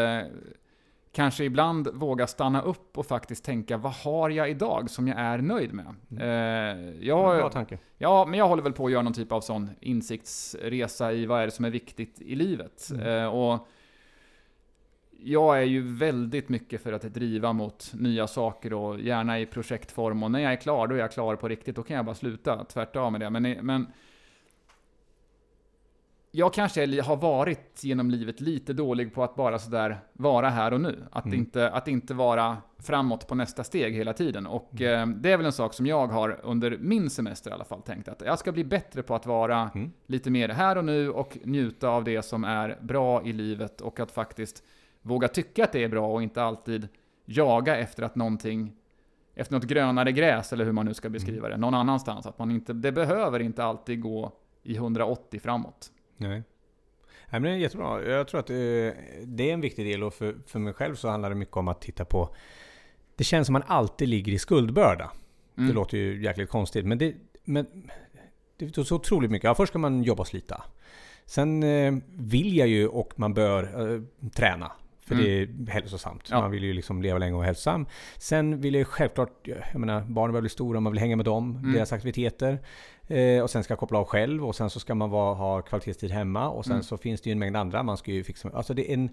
kanske 1.13 1.45
ibland 1.45 1.89
våga 1.95 2.27
stanna 2.27 2.63
upp 2.63 2.99
och 2.99 3.07
faktiskt 3.07 3.45
tänka 3.45 3.77
vad 3.77 3.93
har 3.93 4.31
jag 4.31 4.51
idag 4.51 4.91
som 4.91 5.09
jag 5.09 5.19
är 5.19 5.39
nöjd 5.39 5.73
med? 5.73 5.95
Mm. 6.11 6.23
Eh, 6.23 7.07
Bra 7.07 7.39
jag, 7.39 7.53
tanke. 7.53 7.79
ja, 7.99 8.27
men 8.27 8.39
jag 8.39 8.49
håller 8.49 8.63
väl 8.63 8.73
på 8.73 8.87
att 8.87 8.93
göra 8.93 9.03
någon 9.03 9.13
typ 9.13 9.33
av 9.33 9.41
sån 9.41 9.71
insiktsresa 9.81 11.13
i 11.13 11.27
vad 11.27 11.41
är 11.41 11.45
det 11.45 11.53
som 11.53 11.65
är 11.65 11.71
viktigt 11.71 12.21
i 12.21 12.35
livet. 12.35 12.91
Mm. 12.91 13.07
Eh, 13.07 13.27
och 13.27 13.69
jag 15.23 15.59
är 15.59 15.65
ju 15.65 15.83
väldigt 15.83 16.49
mycket 16.49 16.83
för 16.83 16.93
att 16.93 17.03
driva 17.03 17.53
mot 17.53 17.91
nya 17.95 18.27
saker 18.27 18.73
och 18.73 19.01
gärna 19.01 19.41
i 19.41 19.47
projektform. 19.47 20.23
Och 20.23 20.31
när 20.31 20.41
jag 20.41 20.53
är 20.53 20.57
klar, 20.57 20.87
då 20.87 20.95
är 20.95 20.99
jag 20.99 21.13
klar 21.13 21.37
på 21.37 21.49
riktigt. 21.49 21.77
Då 21.77 21.83
kan 21.83 21.97
jag 21.97 22.05
bara 22.05 22.15
sluta, 22.15 22.65
tvärtom 22.65 23.13
med 23.13 23.21
det. 23.21 23.31
Men, 23.31 23.43
men 23.43 23.87
jag 26.31 26.53
kanske 26.53 27.03
har 27.03 27.17
varit 27.17 27.81
genom 27.85 28.11
livet 28.11 28.41
lite 28.41 28.73
dålig 28.73 29.15
på 29.15 29.23
att 29.25 29.35
bara 29.35 29.59
sådär 29.59 29.99
vara 30.13 30.49
här 30.49 30.73
och 30.73 30.81
nu. 30.81 31.05
Att, 31.13 31.25
Mm. 31.25 31.39
inte, 31.39 31.71
att 31.71 31.89
inte 31.89 32.15
vara 32.15 32.57
framåt 32.79 33.27
på 33.29 33.35
nästa 33.35 33.65
steg 33.65 33.95
hela 33.95 34.13
tiden. 34.13 34.47
Och 34.47 34.81
eh, 34.83 35.07
det 35.07 35.33
är 35.33 35.37
väl 35.37 35.47
en 35.47 35.53
sak 35.53 35.75
som 35.75 35.87
jag 35.87 36.07
har 36.07 36.41
under 36.43 36.79
min 36.81 37.11
semester 37.11 37.51
i 37.51 37.55
alla 37.55 37.65
fall 37.65 37.83
tänkt 37.83 38.09
att 38.09 38.23
jag 38.27 38.39
ska 38.39 38.53
bli 38.53 38.65
bättre 38.65 39.03
på 39.03 39.15
att 39.15 39.27
vara 39.27 39.71
Mm. 39.75 39.93
lite 40.07 40.31
mer 40.31 40.49
här 40.49 40.79
och 40.79 40.85
nu 40.85 41.11
och 41.11 41.39
njuta 41.45 41.89
av 41.89 42.05
det 42.05 42.23
som 42.23 42.45
är 42.45 42.79
bra 42.81 43.23
i 43.25 43.33
livet 43.33 43.81
och 43.81 44.01
att 44.01 44.11
faktiskt 44.11 44.63
våga 45.03 45.29
tycka 45.29 45.65
att 45.65 45.73
det 45.73 45.85
är 45.85 45.89
bra 45.89 46.13
och 46.13 46.23
inte 46.23 46.43
alltid 46.43 46.89
jaga 47.25 47.77
efter 47.77 48.03
att 48.03 48.15
någonting 48.15 48.73
efter 49.35 49.55
något 49.55 49.65
grönare 49.65 50.13
gräs 50.13 50.53
eller 50.53 50.65
hur 50.65 50.73
man 50.73 50.87
nu 50.87 50.95
ska 50.95 51.09
beskriva 51.09 51.49
det, 51.49 51.57
någon 51.57 51.75
annanstans. 51.75 52.27
Att 52.27 52.39
man 52.39 52.51
inte, 52.51 52.73
det 52.73 52.93
behöver 52.93 53.41
inte 53.41 53.65
alltid 53.65 54.01
gå 54.01 54.33
i 54.63 54.75
180 54.77 55.41
framåt. 55.41 55.91
Nej. 56.21 56.43
Nej, 57.31 57.41
men 57.41 57.43
det 57.43 57.51
är 57.51 57.57
jättebra. 57.57 58.03
Jag 58.03 58.29
tror 58.29 58.41
att 58.41 58.51
eh, 58.51 58.57
det 59.25 59.51
är 59.51 59.53
en 59.53 59.61
viktig 59.61 59.87
del 59.87 60.03
och 60.03 60.15
för, 60.15 60.37
för 60.47 60.59
mig 60.59 60.73
själv 60.73 60.95
så 60.95 61.09
handlar 61.09 61.29
det 61.29 61.35
mycket 61.35 61.57
om 61.57 61.69
att 61.69 61.81
titta 61.81 62.05
på... 62.05 62.35
Det 63.17 63.25
känns 63.25 63.47
som 63.47 63.53
man 63.53 63.63
alltid 63.67 64.09
ligger 64.09 64.33
i 64.33 64.39
skuldbörda. 64.39 65.11
Mm. 65.57 65.69
Det 65.69 65.75
låter 65.75 65.99
ju 65.99 66.23
jäkligt 66.23 66.51
konstigt 66.51 66.87
men 66.87 66.99
det... 66.99 67.15
Men 67.45 67.67
det 68.57 68.79
är 68.79 68.83
så 68.83 68.97
otroligt 68.97 69.31
mycket. 69.31 69.45
Ja, 69.45 69.55
först 69.55 69.71
ska 69.71 69.79
man 69.79 70.03
jobba 70.03 70.21
och 70.21 70.27
slita. 70.27 70.65
Sen 71.25 71.63
eh, 71.63 71.95
vill 72.09 72.57
jag 72.57 72.69
ju 72.69 72.89
och 72.89 73.13
man 73.17 73.35
bör 73.35 73.93
eh, 73.95 74.03
träna. 74.31 74.73
För 75.11 75.15
Mm. 75.15 75.27
det 75.65 75.71
är 75.71 75.75
hälsosamt. 75.75 76.29
Ja. 76.31 76.41
Man 76.41 76.51
vill 76.51 76.65
ju 76.65 76.73
liksom 76.73 77.03
leva 77.03 77.19
länge 77.19 77.37
och 77.37 77.45
hälsosam. 77.45 77.87
Sen 78.19 78.61
vill 78.61 78.75
jag 78.75 78.87
självklart, 78.87 79.49
jag 79.73 79.79
menar 79.81 80.01
barnen 80.01 80.33
börjar 80.33 80.41
bli 80.41 80.51
stora, 80.51 80.81
man 80.81 80.93
vill 80.93 81.01
hänga 81.01 81.17
med 81.17 81.25
dem, 81.25 81.57
Mm. 81.57 81.73
deras 81.73 81.93
aktiviteter. 81.93 82.59
Eh, 83.09 83.43
och 83.43 83.51
sen 83.51 83.65
ska 83.65 83.73
jag 83.73 83.79
koppla 83.79 83.99
av 83.99 84.05
själv 84.05 84.47
och 84.47 84.57
sen 84.57 84.71
så 84.71 84.81
ska 84.81 84.95
man 84.95 85.11
vara, 85.11 85.35
ha 85.35 85.63
kvalitetstid 85.63 86.11
hemma. 86.11 86.49
Och 86.49 86.65
sen 86.65 86.73
Mm. 86.73 86.83
så 86.83 86.97
finns 86.97 87.21
det 87.21 87.31
ju 87.31 87.33
en 87.33 87.39
mängd 87.39 87.57
andra 87.57 87.83
man 87.83 87.97
ska 87.97 88.11
ju 88.13 88.25
fixa. 88.25 88.51
Alltså 88.55 88.75
det 88.75 88.91
är 88.91 88.95
en, 88.95 89.09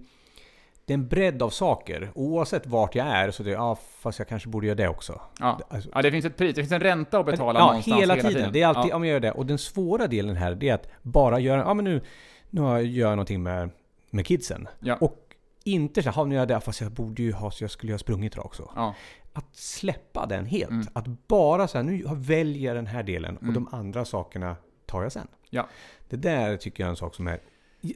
det 0.86 0.93
är 0.93 0.97
en 0.97 1.07
bredd 1.07 1.41
av 1.41 1.49
saker. 1.49 2.12
Oavsett 2.15 2.67
vart 2.67 2.95
jag 2.95 3.07
är 3.07 3.31
så 3.31 3.43
det 3.43 3.49
är, 3.49 3.53
ja 3.53 3.77
fast 3.99 4.19
jag 4.19 4.27
kanske 4.27 4.49
borde 4.49 4.67
göra 4.67 4.75
det 4.75 4.88
också. 4.88 5.21
Ja. 5.39 5.60
Alltså, 5.69 5.89
ja, 5.93 6.01
det 6.01 6.12
finns 6.12 6.25
ett 6.25 6.38
pris, 6.38 6.55
det 6.55 6.62
finns 6.62 6.71
en 6.71 6.79
ränta 6.79 7.19
att 7.19 7.25
betala 7.25 7.60
ja, 7.60 7.65
någonstans 7.67 8.01
hela 8.01 8.15
tiden. 8.15 8.49
Det 8.53 8.62
är 8.62 8.67
alltid, 8.67 8.91
Ja. 8.91 8.95
om 8.95 9.03
jag 9.05 9.13
gör 9.13 9.19
det. 9.19 9.31
Och 9.31 9.45
den 9.45 9.57
svåra 9.57 10.07
delen 10.07 10.36
här, 10.36 10.55
det 10.55 10.69
är 10.69 10.73
att 10.73 10.88
bara 11.01 11.39
göra, 11.39 11.60
ja 11.62 11.73
men 11.73 11.86
nu, 11.86 12.01
nu 12.49 12.62
gör 12.62 13.07
jag 13.07 13.15
någonting 13.15 13.43
med, 13.43 13.69
med 14.10 14.25
kidsen. 14.25 14.67
Ja. 14.79 14.95
Och 15.01 15.26
inte 15.67 16.03
så 16.03 16.10
här, 16.10 16.21
"Ja, 16.21 16.25
nu 16.25 16.36
gör 16.36 16.41
jag 16.41 16.47
det, 16.47 16.62
fast 16.62 16.82
jag 16.82 16.91
borde 16.91 17.21
ju 17.23 17.32
ha, 17.34 17.51
så 17.51 17.63
jag 17.63 17.71
skulle 17.71 17.89
ju 17.91 17.93
ha 17.93 17.99
sprungit 17.99 18.34
idag 18.34 18.45
också. 18.45 18.71
Ja. 18.75 18.95
Att 19.34 19.56
släppa 19.56 20.25
den 20.25 20.45
helt. 20.45 20.71
Mm. 20.71 20.88
Att 20.93 21.27
bara 21.27 21.67
så 21.67 21.77
här, 21.77 21.84
nu 21.84 22.03
väljer 22.15 22.67
jag 22.67 22.75
den 22.75 22.88
här 22.88 23.03
delen 23.03 23.38
Mm. 23.38 23.47
och 23.47 23.53
de 23.53 23.67
andra 23.71 24.06
sakerna 24.06 24.56
tar 24.86 25.03
jag 25.03 25.12
sen. 25.12 25.27
Ja. 25.49 25.67
Det 26.10 26.15
där 26.15 26.58
tycker 26.58 26.84
jag 26.84 26.88
är 26.88 26.89
en 26.91 26.95
sak 26.95 27.15
som 27.15 27.27
är 27.27 27.39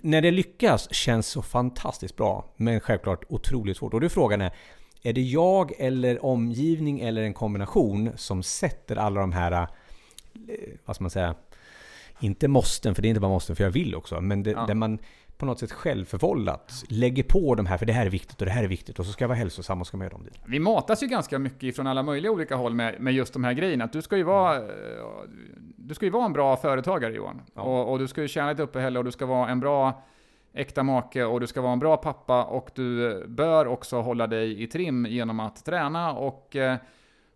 när 0.02 0.22
det 0.22 0.32
lyckas 0.32 0.94
känns 0.94 1.28
så 1.28 1.42
fantastiskt 1.42 2.16
bra, 2.16 2.46
men 2.58 2.80
självklart 2.80 3.24
otroligt 3.30 3.78
svårt. 3.78 3.94
Och 3.94 4.00
då 4.00 4.06
är 4.06 4.10
frågan 4.10 4.42
är, 4.42 4.52
är 5.02 5.14
det 5.14 5.22
jag 5.22 5.72
eller 5.80 6.26
omgivning 6.26 7.00
eller 7.00 7.22
en 7.24 7.34
kombination 7.34 8.10
som 8.16 8.44
sätter 8.44 8.96
alla 8.96 9.22
de 9.22 9.32
här, 9.32 9.52
eh, 9.52 9.68
vad 10.86 10.96
ska 10.96 11.04
man 11.04 11.10
säga, 11.12 11.36
inte 12.20 12.48
måsten, 12.48 12.96
för 12.96 13.02
det 13.02 13.08
är 13.08 13.10
inte 13.10 13.20
bara 13.22 13.32
måsten, 13.32 13.56
för 13.56 13.64
jag 13.64 13.72
vill 13.72 13.96
också, 13.96 14.22
men 14.22 14.44
det, 14.44 14.52
Ja. 14.52 14.66
där 14.66 14.74
man 14.74 15.00
på 15.42 15.46
något 15.46 15.60
sätt 15.60 15.72
självförvållat 15.72 16.84
lägger 16.90 17.24
på 17.24 17.56
de 17.56 17.66
här, 17.66 17.78
för 17.78 17.86
det 17.86 17.94
här 17.94 18.06
är 18.06 18.10
viktigt 18.10 18.40
och 18.42 18.46
det 18.46 18.52
här 18.52 18.64
är 18.64 18.68
viktigt 18.68 19.00
och 19.00 19.06
så 19.06 19.12
ska 19.12 19.24
jag 19.24 19.30
vara 19.30 19.38
hälsosam 19.38 19.82
och 19.82 19.88
ska 19.88 19.98
man 19.98 20.06
göra 20.06 20.14
dem 20.14 20.24
dit. 20.24 20.40
Vi 20.46 20.60
matas 20.60 21.04
ju 21.04 21.08
ganska 21.08 21.40
mycket 21.40 21.76
från 21.76 21.88
alla 21.88 22.04
möjliga 22.04 22.32
olika 22.32 22.56
håll 22.56 22.74
med, 22.74 23.02
med 23.02 23.14
just 23.14 23.34
de 23.34 23.44
här 23.44 23.54
grejerna. 23.54 23.84
Att 23.84 23.94
du 23.94 24.02
ska 24.02 24.18
ju 24.18 24.24
vara, 24.24 24.58
eh, 24.58 24.64
du 25.76 25.96
ska 25.96 26.06
ju 26.06 26.12
vara 26.12 26.26
en 26.26 26.34
bra 26.34 26.58
företagare 26.58 27.14
Johan. 27.14 27.42
Ja. 27.54 27.62
Och, 27.62 27.92
och 27.92 28.00
du 28.00 28.08
ska 28.08 28.22
ju 28.22 28.28
tjäna 28.28 28.52
ett 28.52 28.60
uppehälle 28.60 29.00
och 29.00 29.06
du 29.06 29.12
ska 29.12 29.26
vara 29.26 29.50
en 29.50 29.60
bra 29.60 30.04
äkta 30.54 30.84
make 30.84 31.24
och 31.24 31.40
du 31.40 31.48
ska 31.48 31.62
vara 31.62 31.74
en 31.74 31.80
bra 31.80 31.98
pappa 31.98 32.44
och 32.44 32.72
du 32.76 33.24
bör 33.28 33.68
också 33.68 34.02
hålla 34.02 34.28
dig 34.28 34.64
i 34.64 34.68
trim 34.68 35.06
genom 35.06 35.40
att 35.40 35.66
träna 35.66 36.14
och 36.14 36.56
eh, 36.56 36.78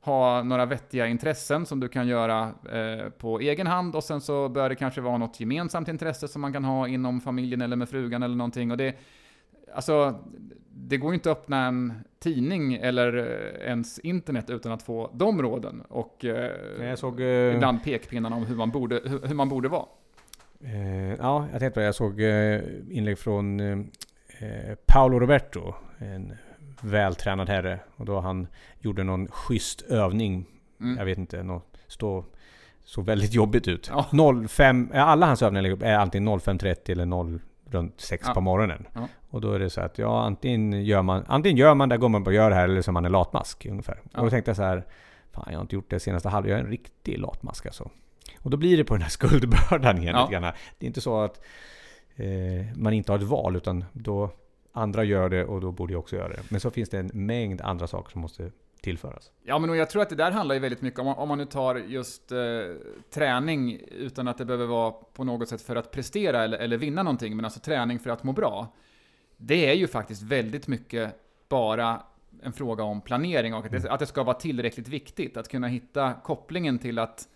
ha 0.06 0.44
några 0.44 0.66
vettiga 0.66 1.08
intressen 1.08 1.66
som 1.66 1.80
du 1.80 1.88
kan 1.88 2.08
göra 2.08 2.52
eh, 2.72 3.10
på 3.10 3.40
egen 3.40 3.68
hand 3.68 3.96
och 3.96 4.04
sen 4.04 4.22
så 4.22 4.50
bör 4.50 4.70
det 4.70 4.76
kanske 4.76 5.02
vara 5.02 5.18
något 5.18 5.40
gemensamt 5.40 5.88
intresse 5.88 6.28
som 6.28 6.42
man 6.42 6.54
kan 6.54 6.64
ha 6.64 6.88
inom 6.88 7.22
familjen 7.22 7.62
eller 7.62 7.76
med 7.76 7.90
frugan 7.90 8.24
eller 8.24 8.36
någonting. 8.36 8.72
Och 8.72 8.78
det, 8.78 8.96
alltså, 9.74 10.16
det 10.70 10.98
går 10.98 11.12
ju 11.12 11.16
inte 11.16 11.32
att 11.32 11.38
öppna 11.38 11.66
en 11.66 11.94
tidning 12.20 12.74
eller 12.74 13.18
eh, 13.18 13.68
ens 13.68 14.00
internet 14.00 14.50
utan 14.50 14.72
att 14.72 14.84
få 14.84 15.10
de 15.14 15.42
råden 15.42 15.82
och 15.82 16.26
eh, 16.26 16.52
Jag 16.88 17.00
såg... 17.00 17.22
eh, 17.22 17.56
ibland 17.56 17.84
pekpinnarna 17.84 18.36
om 18.36 18.46
hur 18.46 18.56
man 18.56 18.72
borde, 18.72 19.02
hur, 19.06 19.28
hur 19.28 19.36
man 19.36 19.50
borde 19.50 19.70
vara. 19.70 19.86
Eh, 20.64 21.14
ja, 21.14 21.48
jag 21.52 21.60
tänkte 21.60 21.74
på 21.74 21.80
det. 21.80 21.86
Jag 21.86 21.96
såg 21.96 22.22
inlägg 22.92 23.20
från 23.20 23.62
Paolo 24.86 25.20
Roberto, 25.20 25.74
en 25.98 26.34
vältränad 26.86 27.50
herre. 27.50 27.80
Och 27.96 28.06
då 28.06 28.20
han 28.20 28.48
gjorde 28.80 29.04
någon 29.04 29.28
schysst 29.28 29.82
övning. 29.82 30.46
Mm. 30.80 30.98
Jag 30.98 31.06
vet 31.06 31.18
inte, 31.18 31.44
nå 31.44 31.62
stå, 31.88 32.26
såg 32.84 33.06
väldigt 33.06 33.34
jobbigt 33.34 33.68
ut. 33.68 33.92
Ja. 33.94 34.06
05, 34.48 34.92
eh, 34.94 35.08
alla 35.08 35.26
hans 35.26 35.42
övningar 35.42 35.84
är 35.84 35.96
antingen 35.98 36.40
05.30 36.40 36.92
eller 36.92 37.06
0 37.06 37.42
runt 37.70 38.02
6 38.02 38.24
Ja. 38.28 38.34
på 38.34 38.42
morgonen. 38.42 38.88
Ja. 38.96 39.08
Och 39.30 39.42
då 39.42 39.52
är 39.52 39.60
det 39.60 39.70
så 39.70 39.82
att 39.82 39.98
ja, 39.98 40.24
antingen 40.24 40.86
gör 40.86 41.02
man, 41.02 41.24
antingen 41.28 41.58
gör 41.58 41.76
man 41.76 41.90
det, 41.90 41.98
går 41.98 42.10
man 42.10 42.24
på 42.24 42.30
att 42.30 42.36
göra 42.36 42.50
det 42.50 42.56
här, 42.56 42.64
eller 42.64 42.82
så 42.82 42.92
är 42.92 42.94
man 42.94 43.06
en 43.06 43.12
latmask 43.12 43.66
ungefär. 43.66 44.02
Ja. 44.14 44.20
Och 44.20 44.26
då 44.26 44.30
tänkte 44.30 44.50
jag 44.50 44.56
så 44.56 44.64
här, 44.64 44.86
fan 45.32 45.46
jag 45.48 45.58
har 45.58 45.62
inte 45.62 45.76
gjort 45.76 45.90
det 45.90 46.00
senaste 46.00 46.30
halvåret, 46.30 46.52
jag 46.52 46.60
är 46.60 46.64
en 46.64 46.70
riktig 46.72 47.20
latmask 47.20 47.66
alltså. 47.66 47.90
Och 48.42 48.50
då 48.50 48.58
blir 48.58 48.78
det 48.78 48.84
på 48.84 48.94
den 48.94 49.02
här 49.02 49.10
skuldbördan 49.20 49.98
igen 49.98 50.16
Ja. 50.16 50.22
lite 50.22 50.34
grann. 50.34 50.54
Det 50.78 50.86
är 50.86 50.88
inte 50.88 51.02
så 51.02 51.22
att 51.22 51.42
eh, 52.16 52.26
man 52.76 52.94
inte 52.94 53.12
har 53.12 53.20
ett 53.20 53.26
val, 53.26 53.56
utan 53.56 53.86
då 53.94 54.30
andra 54.76 55.04
gör 55.04 55.30
det 55.30 55.46
och 55.46 55.62
då 55.62 55.72
borde 55.72 55.94
jag 55.94 56.00
också 56.00 56.16
göra 56.16 56.28
det. 56.28 56.40
Men 56.50 56.60
så 56.60 56.72
finns 56.72 56.90
det 56.90 57.00
en 57.00 57.12
mängd 57.14 57.62
andra 57.62 57.88
saker 57.88 58.12
som 58.12 58.22
måste 58.22 58.52
tillföras. 58.82 59.32
Ja, 59.44 59.60
men 59.60 59.78
jag 59.78 59.90
tror 59.90 60.02
att 60.02 60.10
det 60.10 60.16
där 60.16 60.32
handlar 60.32 60.56
ju 60.56 60.62
väldigt 60.62 60.82
mycket 60.82 61.00
om, 61.00 61.08
om 61.08 61.28
man 61.28 61.38
nu 61.38 61.46
tar 61.46 61.76
just 61.76 62.32
eh, 62.32 62.38
träning 63.10 63.80
utan 63.92 64.28
att 64.28 64.38
det 64.38 64.46
behöver 64.46 64.66
vara 64.66 64.92
på 64.92 65.24
något 65.24 65.50
sätt 65.50 65.62
för 65.62 65.76
att 65.76 65.92
prestera 65.92 66.44
eller, 66.44 66.58
eller 66.58 66.78
vinna 66.78 67.04
någonting, 67.04 67.36
men 67.36 67.46
alltså 67.46 67.60
träning 67.60 68.00
för 68.00 68.10
att 68.10 68.24
må 68.24 68.34
bra. 68.34 68.74
Det 69.38 69.70
är 69.70 69.74
ju 69.74 69.88
faktiskt 69.88 70.24
väldigt 70.24 70.68
mycket 70.68 71.16
bara 71.50 72.02
en 72.42 72.54
fråga 72.54 72.84
om 72.84 73.02
planering 73.02 73.54
och 73.54 73.66
att 73.66 73.72
det, 73.72 73.92
att 73.92 74.00
det 74.00 74.06
ska 74.06 74.24
vara 74.24 74.36
tillräckligt 74.36 74.88
viktigt. 74.88 75.38
Att 75.38 75.50
kunna 75.50 75.68
hitta 75.68 76.14
kopplingen 76.14 76.80
till 76.80 77.00
att 77.00 77.28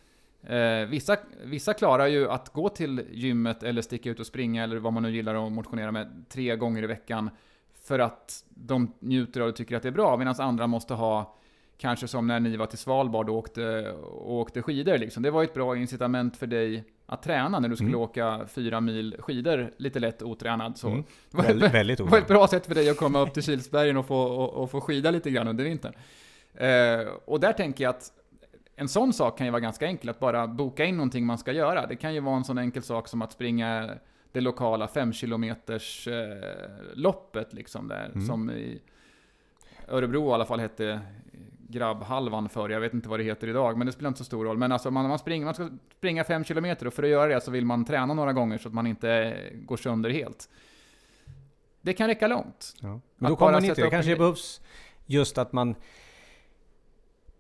eh, 0.44 0.86
vissa, 0.90 1.18
vissa 1.44 1.74
klarar 1.74 2.08
ju 2.08 2.30
att 2.30 2.50
gå 2.50 2.70
till 2.70 3.02
gymmet 3.12 3.64
eller 3.64 3.82
sticka 3.82 4.10
ut 4.10 4.20
och 4.20 4.28
springa 4.28 4.64
eller 4.64 4.78
vad 4.78 4.94
man 4.94 5.04
nu 5.04 5.12
gillar 5.12 5.46
att 5.48 5.52
motionera 5.52 5.92
med 5.92 6.26
tre 6.30 6.56
gånger 6.56 6.84
i 6.84 6.88
veckan 6.88 7.30
för 7.84 8.00
att 8.00 8.44
de 8.50 8.94
njuter 9.00 9.42
av 9.42 9.48
och 9.50 9.56
tycker 9.56 9.76
att 9.76 9.84
det 9.84 9.90
är 9.90 9.94
bra, 9.94 10.18
medan 10.18 10.36
andra 10.40 10.68
måste 10.68 10.94
ha 10.94 11.36
Kanske 11.82 12.08
som 12.08 12.28
när 12.28 12.40
ni 12.40 12.58
var 12.58 12.66
till 12.66 12.78
Svalbard 12.78 13.30
och 13.30 13.36
åkte, 13.36 13.92
och 13.92 14.34
åkte 14.34 14.62
skidor 14.62 14.98
liksom. 14.98 15.24
Det 15.24 15.32
var 15.32 15.42
ju 15.42 15.46
ett 15.46 15.54
bra 15.54 15.78
incitament 15.78 16.38
för 16.38 16.48
dig 16.48 16.84
att 17.06 17.24
träna 17.24 17.60
när 17.60 17.70
du 17.70 17.76
skulle 17.76 17.90
Mm. 17.90 18.00
åka 18.02 18.42
fyra 18.48 18.82
mil 18.82 19.16
skidor 19.20 19.72
lite 19.78 20.00
lätt 20.00 20.22
otränad. 20.22 20.78
Så 20.78 20.88
Mm. 20.88 21.04
det 21.32 21.38
var, 21.38 21.44
Väldigt, 21.44 21.74
väldigt 21.74 21.98
det 21.98 22.04
var 22.04 22.18
ett 22.18 22.28
bra 22.28 22.48
sätt 22.48 22.66
för 22.66 22.76
dig 22.76 22.90
att 22.90 22.98
komma 22.98 23.20
upp 23.22 23.34
till 23.34 23.44
Kilsbergen 23.44 23.98
och 23.98 24.06
få, 24.08 24.18
och, 24.22 24.54
och 24.54 24.72
få 24.72 24.82
skida 24.82 25.12
lite 25.12 25.30
grann 25.32 25.48
under 25.48 25.64
vintern. 25.64 25.94
Eh, 26.54 27.08
och 27.26 27.40
där 27.40 27.54
tänker 27.54 27.84
jag 27.84 27.90
att 27.90 28.12
en 28.80 28.88
sån 28.88 29.14
sak 29.14 29.38
kan 29.38 29.48
ju 29.48 29.52
vara 29.52 29.60
ganska 29.60 29.86
enkel, 29.86 30.10
att 30.10 30.20
bara 30.20 30.48
boka 30.48 30.86
in 30.86 30.98
någonting 30.98 31.26
man 31.26 31.38
ska 31.38 31.52
göra. 31.52 31.88
Det 31.88 31.96
kan 31.96 32.14
ju 32.14 32.20
vara 32.20 32.36
en 32.38 32.44
sån 32.44 32.58
enkel 32.58 32.84
sak 32.84 33.08
som 33.08 33.22
att 33.22 33.32
springa 33.32 33.90
det 34.32 34.42
lokala 34.42 34.88
5 34.88 35.14
kilometers 35.14 36.08
eh, 36.08 36.44
loppet 36.94 37.54
liksom 37.54 37.88
där, 37.88 38.06
Mm. 38.06 38.28
som 38.28 38.52
i 38.52 38.82
Örebro 39.88 40.30
i 40.30 40.34
alla 40.34 40.46
fall 40.46 40.60
hette 40.60 41.00
grabbhalvan 41.70 42.50
förr. 42.50 42.70
Jag 42.70 42.80
vet 42.80 42.94
inte 42.94 43.10
vad 43.10 43.20
det 43.20 43.24
heter 43.24 43.48
idag, 43.48 43.78
men 43.78 43.88
det 43.88 43.94
spelar 43.94 44.08
inte 44.08 44.18
så 44.18 44.24
stor 44.24 44.46
roll. 44.46 44.58
Men 44.58 44.72
alltså 44.72 44.92
man, 44.92 45.08
man, 45.08 45.20
springer, 45.20 45.46
man 45.46 45.54
ska 45.54 45.70
springa 45.98 46.24
5 46.24 46.44
kilometer 46.44 46.88
och 46.88 46.94
för 46.94 47.04
att 47.04 47.10
göra 47.10 47.34
det 47.34 47.42
så 47.42 47.52
vill 47.52 47.66
man 47.66 47.86
träna 47.86 48.14
några 48.14 48.34
gånger 48.34 48.58
så 48.58 48.68
att 48.68 48.74
man 48.74 48.88
inte 48.88 49.38
går 49.54 49.78
sönder 49.78 50.10
helt. 50.10 50.50
Det 51.82 51.94
kan 51.94 52.08
räcka 52.08 52.28
långt. 52.28 52.74
Ja. 52.82 53.00
Men 53.16 53.30
då 53.32 53.36
kommer 53.36 53.52
man 53.52 53.66
inte, 53.66 53.82
det 53.82 53.90
kanske 53.90 54.16
behövs 54.16 54.62
just 55.06 55.38
att 55.38 55.54
man 55.54 55.76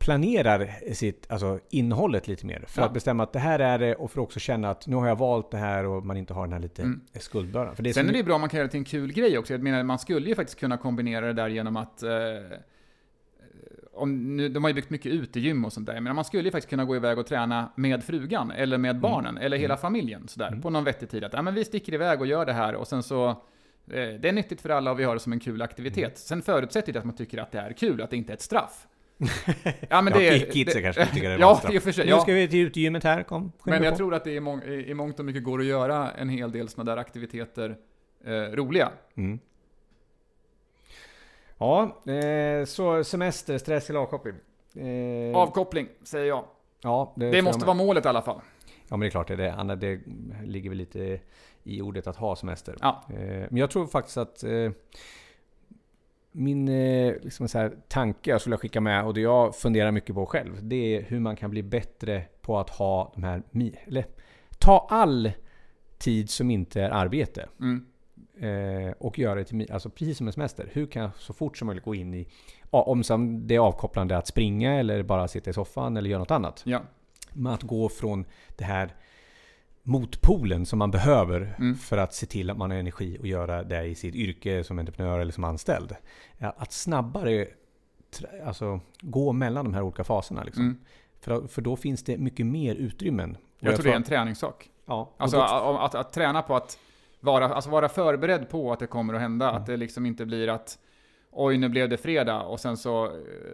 planerar 0.10 0.94
sitt, 0.94 1.26
alltså 1.32 1.60
innehållet 1.70 2.28
lite 2.28 2.46
mer. 2.46 2.64
För 2.68 2.82
Ja. 2.82 2.86
att 2.88 2.94
bestämma 2.94 3.24
att 3.24 3.34
det 3.34 3.40
här 3.40 3.60
är 3.60 3.80
det 3.80 3.96
och 3.96 4.12
för 4.12 4.22
att 4.22 4.24
också 4.24 4.40
känna 4.40 4.70
att 4.70 4.88
nu 4.88 4.96
har 4.96 5.08
jag 5.08 5.16
valt 5.16 5.52
det 5.52 5.58
här 5.58 5.86
och 5.86 6.06
man 6.06 6.18
inte 6.18 6.34
har 6.34 6.44
den 6.44 6.54
här 6.54 6.60
lite 6.60 6.82
Mm. 6.82 7.02
skuldbördan. 7.20 7.76
För 7.76 7.84
det 7.84 7.90
är 7.90 7.94
Sen 7.94 8.10
är 8.10 8.14
det 8.14 8.24
bra 8.24 8.36
om 8.36 8.42
man 8.42 8.50
kan 8.50 8.58
göra 8.58 8.68
det 8.68 8.72
till 8.72 8.78
en 8.80 8.84
kul 8.86 9.14
grej 9.14 9.38
också. 9.38 9.54
Jag 9.54 9.62
menar, 9.64 9.84
man 9.84 10.00
skulle 10.00 10.30
ju 10.30 10.36
faktiskt 10.36 10.60
kunna 10.60 10.78
kombinera 10.78 11.26
det 11.26 11.34
där 11.34 11.48
genom 11.48 11.78
att 11.78 12.04
eh, 12.04 12.10
om, 13.94 14.38
nu, 14.38 14.50
de 14.50 14.64
har 14.64 14.70
ju 14.70 14.74
byggt 14.74 14.90
mycket 14.90 15.12
utegym 15.12 15.66
och 15.66 15.74
sånt 15.74 15.86
där. 15.88 16.00
Men 16.02 16.16
man 16.16 16.26
skulle 16.26 16.44
ju 16.44 16.52
faktiskt 16.52 16.70
kunna 16.70 16.86
gå 16.86 16.96
iväg 16.96 17.18
och 17.20 17.26
träna 17.28 17.72
med 17.76 18.04
frugan, 18.04 18.52
eller 18.52 18.78
med 18.78 19.00
barnen, 19.00 19.38
eller 19.38 19.58
hela 19.58 19.78
familjen 19.78 20.28
sådär, 20.28 20.48
Mm. 20.48 20.62
på 20.62 20.70
någon 20.70 20.84
vettig 20.84 21.10
tid. 21.10 21.24
Att 21.24 21.34
ja, 21.34 21.42
men 21.42 21.54
vi 21.54 21.66
sticker 21.66 21.94
iväg 21.94 22.22
och 22.22 22.28
gör 22.28 22.46
det 22.46 22.54
här 22.54 22.76
och 22.76 22.88
sen 22.88 23.04
så 23.04 23.30
eh, 23.30 23.36
det 23.88 24.26
är 24.26 24.32
nyttigt 24.34 24.62
för 24.62 24.70
alla 24.70 24.92
och 24.92 25.00
vi 25.00 25.04
har 25.04 25.14
det 25.14 25.20
som 25.20 25.34
en 25.34 25.40
kul 25.40 25.62
aktivitet. 25.62 26.04
Mm. 26.04 26.16
Sen 26.16 26.42
förutsätter 26.42 26.94
det 26.94 27.00
att 27.00 27.06
man 27.06 27.16
tycker 27.16 27.38
att 27.38 27.52
det 27.52 27.60
är 27.60 27.74
kul, 27.74 28.02
att 28.02 28.10
det 28.10 28.18
inte 28.18 28.32
är 28.34 28.36
ett 28.36 28.42
straff. 28.42 28.88
Ja, 29.90 30.02
men 30.02 30.14
ja, 30.14 30.20
det 30.20 30.28
är... 30.28 30.52
kidsen 30.52 30.76
det- 30.84 30.94
kanske 30.94 31.06
tycker 31.14 31.30
det 31.30 31.36
var 31.38 31.42
Ja, 31.42 31.56
straff. 31.56 31.74
i 31.74 31.78
och 31.78 31.84
för 31.84 31.92
sig. 31.92 32.06
Nu 32.06 32.12
Ja. 32.12 32.20
ska 32.20 32.34
vi 32.34 32.48
till 32.48 32.60
utegymmet 32.68 33.04
här, 33.04 33.24
kom. 33.24 33.52
Men 33.64 33.84
jag 33.84 33.94
på. 33.94 33.98
tror 33.98 34.14
att 34.14 34.24
det 34.24 34.32
i, 34.32 34.40
mång, 34.40 34.64
i, 34.64 34.90
i 34.90 34.94
mångt 34.94 35.20
och 35.20 35.26
mycket 35.26 35.44
går 35.44 35.60
att 35.60 35.66
göra 35.66 36.12
en 36.12 36.30
hel 36.30 36.52
del 36.52 36.70
sådana 36.70 36.92
där 36.92 37.02
aktiviteter 37.02 37.78
eh, 38.26 38.32
roliga. 38.32 38.90
Mm. 39.16 39.40
Ja, 41.58 42.02
eh, 42.14 42.66
så 42.66 43.04
semester, 43.04 43.58
stress 43.58 43.90
eller 43.90 44.00
avkoppling? 44.00 44.36
Eh, 44.76 45.38
Avkoppling, 45.38 45.88
säger 46.04 46.26
jag. 46.26 46.44
ja, 46.82 47.14
Det 47.16 47.32
tror 47.32 47.42
måste 47.42 47.62
jag 47.62 47.66
vara 47.68 47.78
målet 47.78 48.06
i 48.06 48.08
alla 48.08 48.22
fall. 48.22 48.42
Ja 48.88 48.98
men 48.98 49.00
det 49.00 49.06
är 49.08 49.10
klart 49.10 49.28
det 49.28 49.34
är 49.34 49.38
det. 49.38 49.54
Anna, 49.54 49.76
det 49.76 50.00
ligger 50.44 50.70
väl 50.70 50.78
lite 50.78 51.20
i 51.64 51.82
ordet 51.82 52.08
att 52.08 52.16
ha 52.16 52.36
semester. 52.36 52.76
Ja. 52.82 53.04
Eh, 53.10 53.16
Men 53.50 53.58
jag 53.58 53.72
tror 53.72 53.88
faktiskt 53.88 54.18
att 54.18 54.44
eh, 54.44 54.72
min 56.32 56.68
eh, 56.70 57.14
liksom 57.22 57.48
så 57.48 57.58
här, 57.58 57.72
tanke 57.88 58.30
jag 58.30 58.42
skulle 58.42 58.58
skicka 58.58 58.82
med 58.82 59.06
och 59.06 59.14
det 59.14 59.22
jag 59.22 59.56
funderar 59.56 59.92
mycket 59.92 60.16
på 60.16 60.26
själv. 60.26 60.60
Det 60.62 60.96
är 60.96 61.02
hur 61.02 61.20
man 61.20 61.36
kan 61.36 61.50
bli 61.50 61.64
bättre 61.64 62.24
på 62.42 62.60
att 62.60 62.70
ha 62.70 63.12
de 63.16 63.24
här... 63.24 63.44
Eller 63.88 64.06
ta 64.60 64.88
all 64.90 65.32
tid 65.98 66.30
som 66.30 66.52
inte 66.52 66.82
är 66.82 66.90
arbete 66.90 67.50
Mm. 67.60 67.86
eh, 68.40 68.94
och 69.00 69.20
göra 69.20 69.36
det 69.36 69.44
till... 69.44 69.72
Alltså 69.72 69.90
precis 69.90 70.18
som 70.18 70.28
en 70.28 70.34
semester. 70.34 70.70
Hur 70.74 70.86
kan 70.86 71.02
jag 71.02 71.12
så 71.18 71.34
fort 71.34 71.58
som 71.58 71.66
möjligt 71.66 71.86
gå 71.86 71.96
in 71.96 72.14
i... 72.14 72.28
Om 72.70 73.04
det 73.48 73.56
är 73.56 73.60
avkopplande 73.60 74.18
att 74.18 74.28
springa 74.28 74.80
eller 74.80 75.04
bara 75.04 75.28
sitta 75.28 75.50
i 75.50 75.54
soffan 75.54 75.98
eller 75.98 76.10
göra 76.10 76.20
något 76.20 76.32
annat. 76.32 76.62
Ja. 76.66 76.82
med 77.34 77.54
att 77.54 77.64
gå 77.64 77.90
från 77.90 78.26
det 78.58 78.64
här 78.64 78.96
motpolen 79.90 80.66
som 80.66 80.80
man 80.80 80.92
behöver 80.92 81.56
Mm. 81.60 81.76
för 81.76 81.98
att 81.98 82.14
se 82.14 82.26
till 82.26 82.50
att 82.50 82.58
man 82.58 82.72
har 82.72 82.78
energi 82.78 83.18
att 83.22 83.28
göra 83.28 83.64
det 83.64 83.84
i 83.86 83.96
sitt 83.96 84.16
yrke 84.16 84.64
som 84.64 84.80
entreprenör 84.80 85.20
eller 85.20 85.32
som 85.32 85.44
anställd. 85.44 85.96
Att 86.40 86.72
snabbare 86.72 87.48
alltså, 88.46 88.80
gå 89.02 89.32
mellan 89.34 89.66
de 89.66 89.74
här 89.74 89.82
olika 89.82 90.04
faserna. 90.04 90.44
Liksom. 90.44 90.64
Mm. 90.64 90.80
För, 91.22 91.48
för 91.48 91.62
då 91.62 91.76
finns 91.76 92.04
det 92.04 92.18
mycket 92.18 92.46
mer 92.46 92.76
utrymmen. 92.76 93.36
Och 93.36 93.38
Jag, 93.60 93.76
tror 93.76 93.84
det 93.84 93.92
är 93.92 93.96
en 93.96 94.04
träningssak. 94.04 94.70
ja, 94.86 95.12
Alltså 95.18 95.38
då- 95.38 95.44
att, 95.44 95.80
att, 95.86 95.96
att 95.96 96.14
träna 96.14 96.42
på 96.42 96.56
att 96.56 96.80
vara, 97.20 97.50
alltså 97.54 97.70
vara 97.70 97.90
förberedd 97.90 98.50
på 98.50 98.72
att 98.74 98.80
det 98.80 98.88
kommer 98.88 99.14
att 99.14 99.22
hända. 99.22 99.50
Mm. 99.50 99.62
Att 99.62 99.68
det 99.68 99.78
liksom 99.78 100.06
inte 100.06 100.26
blir 100.26 100.48
att 100.48 100.78
Oj, 101.32 101.58
nu 101.58 101.70
blev 101.70 101.90
det 101.90 101.98
fredag 101.98 102.42
och 102.42 102.60
sen 102.60 102.78
så, 102.78 103.06
eh, 103.06 103.12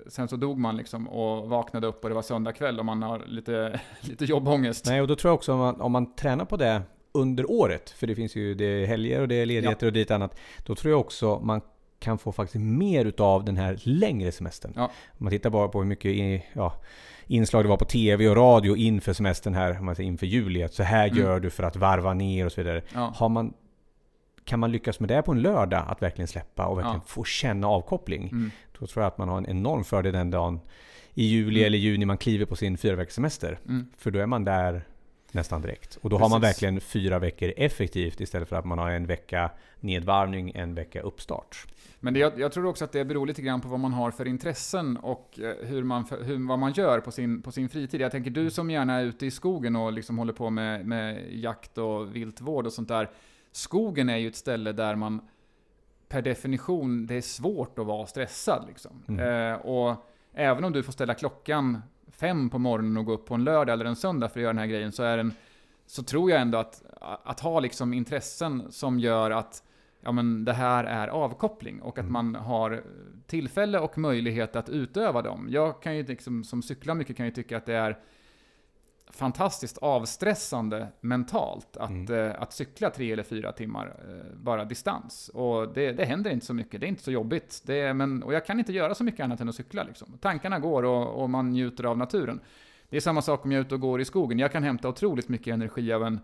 sen 0.08 0.28
så 0.28 0.36
dog 0.36 0.58
man 0.58 0.78
liksom 0.78 1.08
och 1.08 1.50
vaknade 1.50 1.88
upp 1.88 2.04
och 2.04 2.10
det 2.10 2.16
var 2.16 2.22
söndag 2.22 2.52
kväll 2.54 2.80
och 2.80 2.86
man 2.86 3.02
har 3.04 3.24
lite, 3.28 3.80
lite 4.02 4.26
jobbångest. 4.26 4.86
Nej, 4.86 5.02
och 5.02 5.08
då 5.08 5.16
tror 5.16 5.30
jag 5.30 5.36
också 5.36 5.54
om 5.54 5.60
man, 5.60 5.82
om 5.82 5.92
man 5.92 6.16
tränar 6.16 6.46
på 6.46 6.58
det 6.58 6.82
under 7.12 7.52
året, 7.52 7.90
för 7.90 8.08
det 8.08 8.16
finns 8.16 8.36
ju 8.36 8.54
det 8.56 8.86
helger 8.86 9.22
och 9.22 9.28
det 9.28 9.36
är 9.36 9.46
ledigheter 9.46 9.88
och 9.88 9.94
det 9.94 10.00
är 10.00 10.02
ett 10.02 10.12
annat. 10.12 10.40
Då 10.66 10.76
tror 10.76 10.92
jag 10.92 11.00
också 11.00 11.40
man 11.44 11.62
kan 12.00 12.18
få 12.18 12.32
faktiskt 12.32 12.64
mer 12.64 13.06
utav 13.06 13.46
den 13.46 13.58
här 13.58 13.80
längre 13.84 14.32
semestern. 14.32 14.74
Ja. 14.76 14.84
Om 14.84 14.92
man 15.18 15.32
tittar 15.32 15.50
bara 15.50 15.68
på 15.68 15.80
hur 15.80 15.86
mycket 15.86 16.44
ja, 16.54 16.74
inslag 17.28 17.64
det 17.66 17.70
var 17.70 17.78
på 17.78 17.86
TV 17.86 18.30
och 18.30 18.36
radio 18.36 18.76
inför 18.76 19.14
semestern 19.14 19.54
här, 19.54 19.80
om 19.80 19.86
man 19.86 19.96
säger 19.96 20.08
inför 20.08 20.26
juli. 20.26 20.68
Så 20.72 20.84
här 20.84 21.08
Mm. 21.08 21.20
gör 21.20 21.40
du 21.40 21.50
för 21.50 21.64
att 21.64 21.76
varva 21.76 22.14
ner 22.14 22.46
och 22.46 22.52
så 22.52 22.62
vidare. 22.62 22.82
Ja. 22.94 23.14
Har 23.16 23.30
man, 23.30 23.54
kan 24.46 24.60
man 24.60 24.72
lyckas 24.72 25.00
med 25.00 25.10
det 25.10 25.22
på 25.22 25.32
en 25.32 25.42
lördag, 25.42 25.86
att 25.88 26.02
verkligen 26.02 26.28
släppa 26.28 26.66
och 26.68 26.78
verkligen 26.78 26.96
Ja. 26.98 27.04
få 27.08 27.24
känna 27.24 27.68
avkoppling. 27.68 28.28
Mm. 28.32 28.52
Då 28.80 28.88
tror 28.88 29.04
jag 29.04 29.08
att 29.08 29.18
man 29.18 29.30
har 29.30 29.38
en 29.38 29.46
enorm 29.50 29.84
fördel 29.84 30.14
den 30.14 30.32
dagen 30.32 30.60
i 31.14 31.24
juli 31.26 31.60
Mm. 31.60 31.68
eller 31.68 31.78
juni 31.78 32.06
man 32.06 32.18
kliver 32.18 32.46
på 32.46 32.56
sin 32.56 32.78
fyra 32.78 32.96
veckors 32.96 33.14
semester. 33.14 33.60
Mm. 33.68 33.88
För 33.98 34.12
då 34.12 34.20
är 34.20 34.26
man 34.26 34.44
där 34.46 34.88
nästan 35.32 35.62
direkt. 35.62 35.96
Och 36.02 36.10
då 36.10 36.18
har 36.18 36.30
man 36.30 36.42
Precis. 36.42 36.56
verkligen 36.64 36.82
fyra 36.82 37.20
veckor 37.20 37.54
effektivt 37.58 38.22
istället 38.22 38.50
för 38.50 38.56
att 38.56 38.66
man 38.66 38.80
har 38.80 38.90
en 38.92 39.06
vecka 39.08 39.52
nedvarvning, 39.80 40.52
en 40.56 40.76
vecka 40.76 41.02
uppstart. 41.02 41.66
Men 42.00 42.14
det, 42.14 42.20
jag, 42.20 42.40
jag 42.40 42.52
tror 42.52 42.66
också 42.66 42.86
att 42.86 42.92
det 42.92 43.06
beror 43.06 43.28
lite 43.28 43.42
grann 43.42 43.62
på 43.62 43.68
vad 43.68 43.80
man 43.80 43.94
har 43.94 44.12
för 44.12 44.28
intressen 44.28 44.98
och 44.98 45.40
eh, 45.40 45.68
hur 45.68 45.84
man, 45.84 46.06
hur, 46.24 46.48
vad 46.48 46.60
man 46.60 46.72
gör 46.74 47.00
på 47.00 47.12
sin, 47.12 47.42
på 47.42 47.52
sin 47.52 47.70
fritid. 47.70 48.02
Jag 48.02 48.12
tänker 48.12 48.32
du 48.32 48.50
som 48.52 48.70
gärna 48.70 48.94
är 48.94 49.04
ute 49.04 49.26
i 49.26 49.32
skogen 49.32 49.76
och 49.76 49.94
liksom 49.94 50.18
håller 50.18 50.34
på 50.34 50.50
med, 50.50 50.86
med 50.86 51.26
jakt 51.32 51.78
och 51.78 52.16
viltvård 52.16 52.66
och 52.66 52.74
sånt 52.74 52.88
där. 52.88 53.10
Skogen 53.56 54.10
är 54.10 54.18
ju 54.18 54.28
ett 54.28 54.36
ställe 54.36 54.72
där 54.72 54.96
man 54.96 55.22
per 56.08 56.22
definition, 56.22 57.08
det 57.08 57.16
är 57.16 57.22
svårt 57.22 57.80
att 57.80 57.86
vara 57.86 58.06
stressad. 58.06 58.66
Liksom. 58.68 59.04
Mm. 59.08 59.54
Eh, 59.54 59.60
och 59.60 60.06
även 60.34 60.64
om 60.64 60.72
du 60.72 60.84
får 60.84 60.92
ställa 60.92 61.14
klockan 61.14 61.82
fem 62.12 62.50
på 62.50 62.60
morgonen 62.60 62.98
och 62.98 63.06
gå 63.06 63.14
upp 63.14 63.26
på 63.26 63.34
en 63.34 63.44
lördag 63.44 63.74
eller 63.74 63.86
en 63.86 63.96
söndag 63.96 64.30
för 64.30 64.40
att 64.40 64.44
göra 64.44 64.54
den 64.54 64.60
här 64.60 64.66
grejen 64.68 64.92
så 64.92 65.04
är 65.04 65.18
den 65.18 65.34
så 65.86 66.04
tror 66.04 66.32
jag 66.32 66.42
ändå 66.42 66.58
att, 66.58 66.84
att 67.24 67.40
ha 67.40 67.60
liksom 67.60 67.94
intressen 67.94 68.72
som 68.72 69.00
gör 69.00 69.32
att 69.32 69.64
ja, 70.02 70.12
men 70.12 70.46
det 70.46 70.54
här 70.54 70.84
är 70.84 71.08
avkoppling 71.08 71.82
och 71.82 71.98
att 72.00 72.04
Mm. 72.06 72.14
man 72.14 72.36
har 72.36 72.84
tillfälle 73.28 73.80
och 73.80 73.98
möjlighet 73.98 74.56
att 74.56 74.70
utöva 74.70 75.22
dem. 75.22 75.48
Jag 75.50 75.82
kan 75.82 75.98
ju 75.98 76.04
liksom, 76.04 76.44
som 76.44 76.62
cyklar 76.62 76.96
mycket 76.96 77.18
kan 77.18 77.26
ju 77.26 77.32
tycka 77.32 77.58
att 77.58 77.66
det 77.66 77.74
är 77.76 77.98
fantastiskt 79.16 79.78
avstressande 79.78 80.88
mentalt 81.02 81.78
att, 81.78 81.90
Mm. 81.90 82.14
eh, 82.30 82.42
att 82.42 82.54
cykla 82.54 82.90
tre 82.90 83.12
eller 83.12 83.24
fyra 83.24 83.52
timmar 83.52 83.86
eh, 84.10 84.36
bara 84.38 84.66
distans. 84.66 85.30
Och 85.34 85.74
det, 85.74 85.92
det 85.92 86.06
händer 86.06 86.32
inte 86.32 86.46
så 86.46 86.54
mycket, 86.54 86.80
det 86.82 86.86
är 86.86 86.90
inte 86.90 87.04
så 87.04 87.12
jobbigt. 87.12 87.62
Det 87.66 87.80
är, 87.80 87.94
men, 87.94 88.24
och 88.24 88.34
jag 88.34 88.46
kan 88.46 88.60
inte 88.60 88.74
göra 88.74 88.96
så 88.96 89.04
mycket 89.04 89.24
annat 89.24 89.42
än 89.42 89.50
att 89.50 89.56
cykla. 89.56 89.84
Liksom. 89.84 90.18
Tankarna 90.22 90.60
går 90.60 90.84
och, 90.84 91.22
och 91.24 91.30
man 91.30 91.50
njuter 91.50 91.84
av 91.84 91.98
naturen. 91.98 92.40
Det 92.90 92.98
är 92.98 93.02
samma 93.02 93.22
sak 93.22 93.46
om 93.46 93.52
jag 93.52 93.60
är 93.60 93.66
ute 93.66 93.76
och 93.76 93.82
går 93.82 94.02
i 94.02 94.06
skogen. 94.06 94.40
Jag 94.40 94.52
kan 94.52 94.64
hämta 94.64 94.90
otroligt 94.90 95.30
mycket 95.30 95.54
energi 95.54 95.94
av 95.94 96.04
en, 96.04 96.20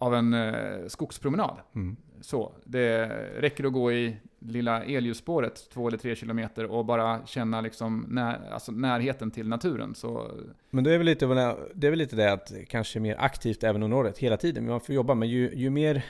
av 0.00 0.14
en 0.14 0.34
eh, 0.34 0.86
skogspromenad. 0.86 1.56
Mm. 1.74 1.96
Så, 2.20 2.52
det 2.64 3.06
räcker 3.38 3.64
att 3.64 3.72
gå 3.72 3.92
i 3.92 4.16
lilla 4.38 4.84
elljusspåret 4.84 5.70
två 5.72 5.88
eller 5.88 5.98
tre 5.98 6.16
kilometer 6.16 6.64
och 6.64 6.84
bara 6.84 7.26
känna 7.26 7.60
liksom 7.60 8.06
när, 8.08 8.50
alltså 8.52 8.72
närheten 8.72 9.30
till 9.30 9.48
naturen. 9.48 9.94
Så, 9.94 10.30
Men 10.70 10.84
det 10.84 10.94
är, 10.94 10.98
väl 10.98 11.06
lite, 11.06 11.26
det- 11.74 11.86
är 11.86 11.90
väl 11.90 11.98
lite 11.98 12.16
det 12.16 12.32
att 12.32 12.52
kanske 12.68 13.00
mer 13.00 13.16
aktivt 13.18 13.64
även 13.64 13.82
under 13.82 13.96
året, 13.96 14.18
hela 14.18 14.36
tiden. 14.36 14.64
Men 14.64 14.70
man 14.70 14.80
får 14.80 14.94
jobba 14.94 15.14
med 15.14 15.28
ju, 15.28 15.50
ju 15.54 15.70
mer 15.70 16.04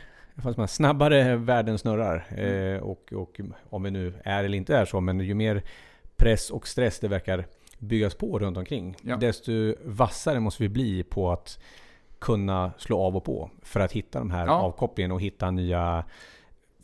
man, 0.56 0.68
snabbare 0.68 1.36
världen 1.36 1.78
snurrar. 1.78 2.26
Mm. 2.30 2.74
Eh, 2.74 2.82
och, 2.82 3.12
och 3.12 3.40
om 3.70 3.82
vi 3.82 3.90
nu 3.90 4.14
är 4.24 4.44
eller 4.44 4.58
inte 4.58 4.76
är 4.76 4.84
så, 4.84 5.00
men 5.00 5.20
ju 5.20 5.34
mer 5.34 5.62
press 6.16 6.50
och 6.50 6.68
stress 6.68 7.00
det 7.00 7.08
verkar 7.08 7.46
byggas 7.78 8.14
på 8.14 8.38
runt 8.38 8.56
omkring. 8.56 8.96
Ja. 9.02 9.16
Desto 9.16 9.74
vassare 9.84 10.40
måste 10.40 10.62
vi 10.62 10.68
bli 10.68 11.02
på 11.02 11.30
att 11.32 11.58
kunna 12.20 12.72
slå 12.78 13.00
av 13.02 13.16
och 13.16 13.24
på. 13.24 13.50
För 13.62 13.80
att 13.80 13.92
hitta 13.92 14.18
de 14.18 14.30
här 14.30 14.46
Ja. 14.46 14.52
avkopplingen 14.52 15.12
och 15.12 15.20
hitta 15.20 15.50
nya 15.50 16.04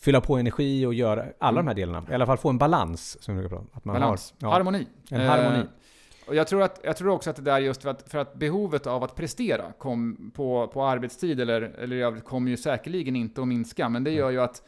Fylla 0.01 0.21
på 0.21 0.37
energi 0.37 0.87
och 0.87 0.95
göra 0.95 1.25
alla 1.39 1.57
de 1.63 1.67
här 1.69 1.75
delarna. 1.75 2.07
I 2.11 2.15
alla 2.15 2.27
fall 2.27 2.37
få 2.39 2.49
en 2.49 2.59
balans. 2.59 3.23
Som 3.23 3.37
vi 3.37 3.49
prata. 3.49 3.65
Att 3.73 3.85
man 3.85 3.95
balans, 3.95 4.35
Har, 4.41 4.49
ja, 4.49 4.55
harmoni. 4.55 4.87
en 5.11 5.21
harmoni. 5.21 5.59
Eh, 5.59 6.29
och 6.29 6.35
jag 6.35 6.47
tror, 6.47 6.63
att, 6.63 6.81
jag 6.85 6.97
tror 6.97 7.09
också 7.11 7.31
att 7.31 7.37
det 7.37 7.43
där 7.43 7.59
just 7.59 7.83
för 7.83 7.91
att, 7.91 8.11
för 8.11 8.19
att 8.19 8.35
behovet 8.35 8.87
av 8.87 9.05
att 9.05 9.15
prestera 9.15 9.65
kom 9.79 10.31
på, 10.35 10.67
på 10.69 10.85
arbetstid 10.85 11.41
eller, 11.41 11.61
eller 11.63 12.21
kommer 12.21 12.51
ju 12.51 12.57
säkerligen 12.57 13.17
inte 13.17 13.41
att 13.43 13.49
minska, 13.49 13.89
men 13.89 14.05
det 14.05 14.11
Mm. 14.11 14.19
gör 14.21 14.31
ju 14.31 14.41
att 14.41 14.63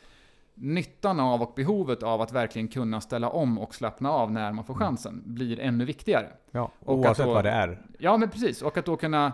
nyttan 0.55 1.21
av 1.21 1.43
och 1.43 1.53
behovet 1.57 2.03
av 2.03 2.21
att 2.21 2.33
verkligen 2.33 2.69
kunna 2.69 3.01
ställa 3.01 3.29
om 3.31 3.59
och 3.59 3.75
slappna 3.75 4.11
av 4.11 4.33
när 4.33 4.53
man 4.53 4.65
får 4.65 4.75
Mm. 4.75 4.87
chansen 4.87 5.23
blir 5.27 5.61
ännu 5.61 5.85
viktigare. 5.85 6.27
ja, 6.51 6.71
och 6.85 6.95
oavsett 6.99 7.27
då- 7.27 7.35
vad 7.35 7.45
det 7.45 7.51
är. 7.51 7.83
Ja, 7.99 8.17
men 8.17 8.31
precis. 8.31 8.63
Och 8.63 8.77
att 8.77 8.85
då 8.85 8.97
kunna, 8.97 9.33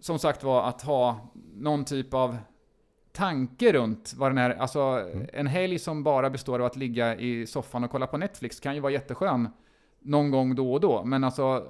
som 0.00 0.18
sagt 0.18 0.44
var, 0.44 0.68
att 0.68 0.82
ha 0.82 1.32
någon 1.54 1.84
typ 1.84 2.14
av 2.14 2.36
tanke 3.12 3.72
runt 3.72 4.14
vad 4.16 4.30
den 4.30 4.38
är. 4.38 4.50
Alltså, 4.50 4.80
Mm. 4.80 5.26
en 5.32 5.46
helg 5.46 5.78
som 5.78 6.02
bara 6.02 6.30
består 6.30 6.58
av 6.58 6.66
att 6.66 6.76
ligga 6.76 7.16
i 7.16 7.46
soffan 7.46 7.84
och 7.84 7.90
kolla 7.90 8.06
på 8.06 8.16
Netflix 8.18 8.60
kan 8.60 8.74
ju 8.74 8.80
vara 8.80 8.92
jätteskön 8.92 9.48
någon 10.00 10.30
gång 10.30 10.54
då 10.54 10.72
och 10.72 10.80
då. 10.80 11.04
Men 11.04 11.24
alltså, 11.24 11.66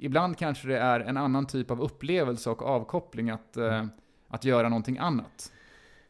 ibland 0.00 0.36
kanske 0.38 0.68
det 0.68 0.78
är 0.78 1.00
en 1.00 1.16
annan 1.16 1.46
typ 1.46 1.70
av 1.70 1.82
upplevelse 1.82 2.50
och 2.50 2.62
avkoppling 2.62 3.30
att, 3.30 3.56
eh, 3.56 3.64
Mm. 3.74 3.88
att 4.28 4.44
göra 4.44 4.68
någonting 4.68 4.98
annat. 4.98 5.52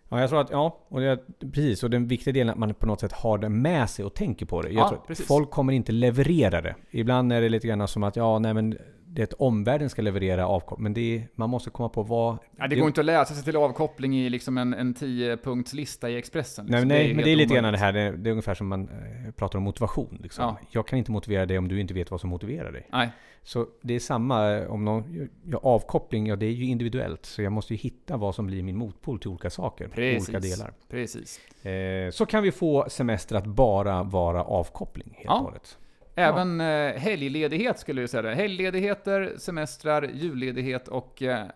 Ja, 0.09 0.21
jag 0.21 0.31
tror 0.31 0.41
att, 0.41 0.51
ja, 0.51 0.79
och 0.89 1.01
det, 1.01 1.19
precis. 1.41 1.83
Och 1.83 1.91
den 1.91 2.07
viktiga 2.09 2.33
delen 2.33 2.49
är 2.49 2.53
att 2.53 2.59
man 2.59 2.75
på 2.75 2.87
något 2.87 3.01
sätt 3.01 3.13
har 3.13 3.39
det 3.39 3.49
med 3.49 3.91
sig 3.91 4.05
och 4.05 4.15
tänker 4.15 4.47
på 4.47 4.63
det. 4.63 4.69
Jag 4.69 4.83
Ja, 4.85 4.89
tror 4.89 4.99
att 4.99 5.07
precis. 5.07 5.27
folk 5.27 5.51
kommer 5.51 5.73
inte 5.73 5.93
leverera 5.93 6.61
det. 6.61 6.75
Ibland 6.91 7.33
är 7.33 7.41
det 7.41 7.49
lite 7.49 7.67
grann 7.69 7.89
som 7.89 8.03
att, 8.03 8.17
ja, 8.17 8.39
nej 8.39 8.55
men 8.55 8.79
det 9.13 9.23
är 9.23 9.25
att 9.25 9.33
omvärlden 9.33 9.91
ska 9.91 10.03
leverera 10.03 10.47
avkoppling. 10.47 10.83
Men 10.83 10.95
det 10.95 11.17
är, 11.17 11.29
man 11.35 11.51
måste 11.51 11.71
komma 11.71 11.89
på 11.89 12.03
vad... 12.03 12.39
Ja, 12.59 12.67
det 12.67 12.77
går 12.77 12.87
inte 12.89 13.01
att 13.01 13.05
läsa 13.05 13.35
sig 13.35 13.45
till 13.45 13.57
avkoppling 13.57 14.17
i 14.17 14.31
liksom 14.31 14.59
en, 14.59 14.75
en 14.75 14.95
10-punktslista 14.95 16.09
i 16.09 16.17
Expressen. 16.17 16.67
Nej, 16.67 16.73
liksom. 16.73 16.89
nej 16.89 17.11
är 17.11 17.15
men 17.15 17.25
det 17.25 17.31
är 17.31 17.37
lite 17.37 17.55
grann 17.55 17.73
det 17.73 17.79
här, 17.79 17.93
det 17.93 18.01
är, 18.01 18.13
det 18.13 18.29
är 18.29 18.33
ungefär 18.33 18.55
som 18.55 18.69
man 18.69 18.89
eh, 18.89 19.33
pratar 19.33 19.59
om 19.59 19.63
motivation. 19.63 20.19
Liksom. 20.23 20.45
Ja. 20.45 20.59
Jag 20.71 20.87
kan 20.87 20.99
inte 20.99 21.11
motivera 21.11 21.47
dig 21.47 21.59
om 21.59 21.69
du 21.69 21.81
inte 21.81 21.95
vet 21.95 22.11
vad 22.11 22.21
som 22.21 22.31
motiverar 22.31 22.73
dig. 22.73 22.87
Nej, 22.93 23.11
Så 23.43 23.67
det 23.83 23.95
är 23.95 24.01
samma 24.01 24.51
eh, 24.51 24.71
om 24.71 24.85
någon... 24.85 25.29
Ja, 25.45 25.61
avkoppling, 25.63 26.27
ja 26.27 26.37
det 26.37 26.47
är 26.47 26.51
ju 26.51 26.65
individuellt. 26.65 27.27
Så 27.27 27.43
jag 27.43 27.53
måste 27.53 27.75
ju 27.75 27.79
hitta 27.79 28.17
vad 28.17 28.35
som 28.35 28.47
blir 28.47 28.63
min 28.63 28.77
motpol 28.77 29.19
till 29.19 29.31
olika 29.31 29.51
saker. 29.51 29.89
Precis. 29.89 30.29
Olika 30.29 30.41
delar. 30.41 30.73
precis. 30.91 31.41
Eh, 31.67 32.11
så 32.11 32.27
kan 32.27 32.43
vi 32.43 32.53
få 32.53 32.85
semester 32.89 33.37
att 33.37 33.47
bara 33.47 34.03
vara 34.03 34.45
avkoppling 34.45 35.11
helt 35.17 35.25
Ja. 35.25 35.39
och 35.39 35.45
hållet. 35.45 35.79
Även 36.21 36.61
eh, 36.61 37.01
helgledighet 37.01 37.79
skulle 37.79 38.01
jag 38.01 38.11
säga 38.11 38.23
det. 38.23 38.35
Helgledigheter, 38.35 39.35
semestrar, 39.39 40.11
julledighet 40.15 40.89
och 40.89 41.23
eh, 41.23 41.47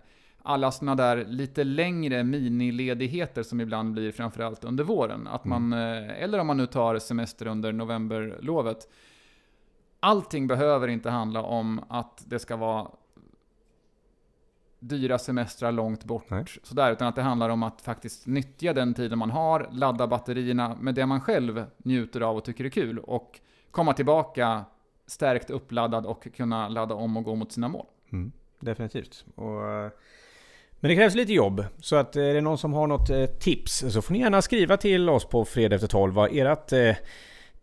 alla 0.43 0.71
sådana 0.71 0.95
där 0.95 1.25
lite 1.25 1.65
längre 1.65 2.25
miniledigheter 2.25 3.43
som 3.43 3.61
ibland 3.61 3.93
blir 3.93 4.13
framförallt 4.13 4.65
under 4.65 4.85
våren. 4.85 5.27
Att 5.27 5.45
man, 5.45 5.73
eh, 5.73 6.23
eller 6.23 6.39
om 6.39 6.47
man 6.47 6.57
nu 6.57 6.67
tar 6.67 6.99
semester 6.99 7.47
under 7.47 7.73
novemberlovet. 7.73 8.89
Allting 10.01 10.47
behöver 10.47 10.89
inte 10.89 11.11
handla 11.11 11.43
om 11.43 11.85
att 11.89 12.25
det 12.27 12.39
ska 12.39 12.57
vara 12.57 12.89
dyra 14.79 15.19
semestrar 15.19 15.73
långt 15.73 16.05
bort. 16.05 16.31
Nej. 16.31 16.45
Sådär, 16.63 16.93
utan 16.93 17.09
att 17.09 17.17
det 17.17 17.23
handlar 17.23 17.49
om 17.49 17.63
att 17.63 17.81
faktiskt 17.81 18.27
nyttja 18.27 18.73
den 18.73 18.95
tiden 18.95 19.19
man 19.19 19.31
har, 19.31 19.69
ladda 19.73 20.07
batterierna 20.07 20.77
med 20.81 20.95
det 20.95 21.07
man 21.07 21.21
själv 21.21 21.65
njuter 21.77 22.21
av 22.21 22.37
och 22.37 22.45
tycker 22.45 22.65
är 22.65 22.69
kul 22.69 22.99
och 22.99 23.41
komma 23.75 23.93
tillbaka 23.93 24.65
stärkt 25.07 25.51
uppladdad 25.51 26.07
och 26.07 26.29
kunna 26.37 26.69
ladda 26.69 26.95
om 26.95 27.17
och 27.17 27.25
gå 27.25 27.35
mot 27.35 27.53
sina 27.53 27.69
mål. 27.69 27.87
Mm, 28.13 28.33
definitivt. 28.61 29.25
Och, 29.35 29.71
eh, 29.71 29.91
men 30.81 30.89
det 30.89 30.97
krävs 30.97 31.15
lite 31.15 31.33
jobb. 31.33 31.65
Så 31.81 31.97
att 31.97 32.17
eh, 32.17 32.23
är 32.23 32.35
det 32.35 32.41
någon 32.41 32.59
som 32.59 32.73
har 32.73 32.87
något 32.87 33.11
eh, 33.11 33.25
tips 33.25 33.85
så 33.89 34.03
får 34.03 34.13
ni 34.13 34.21
gärna 34.21 34.43
skriva 34.43 34.77
till 34.77 35.09
oss 35.09 35.25
på 35.25 35.45
fredag 35.45 35.75
efter 35.75 35.89
12 35.89 36.15
vad 36.15 36.31
ert 36.33 36.97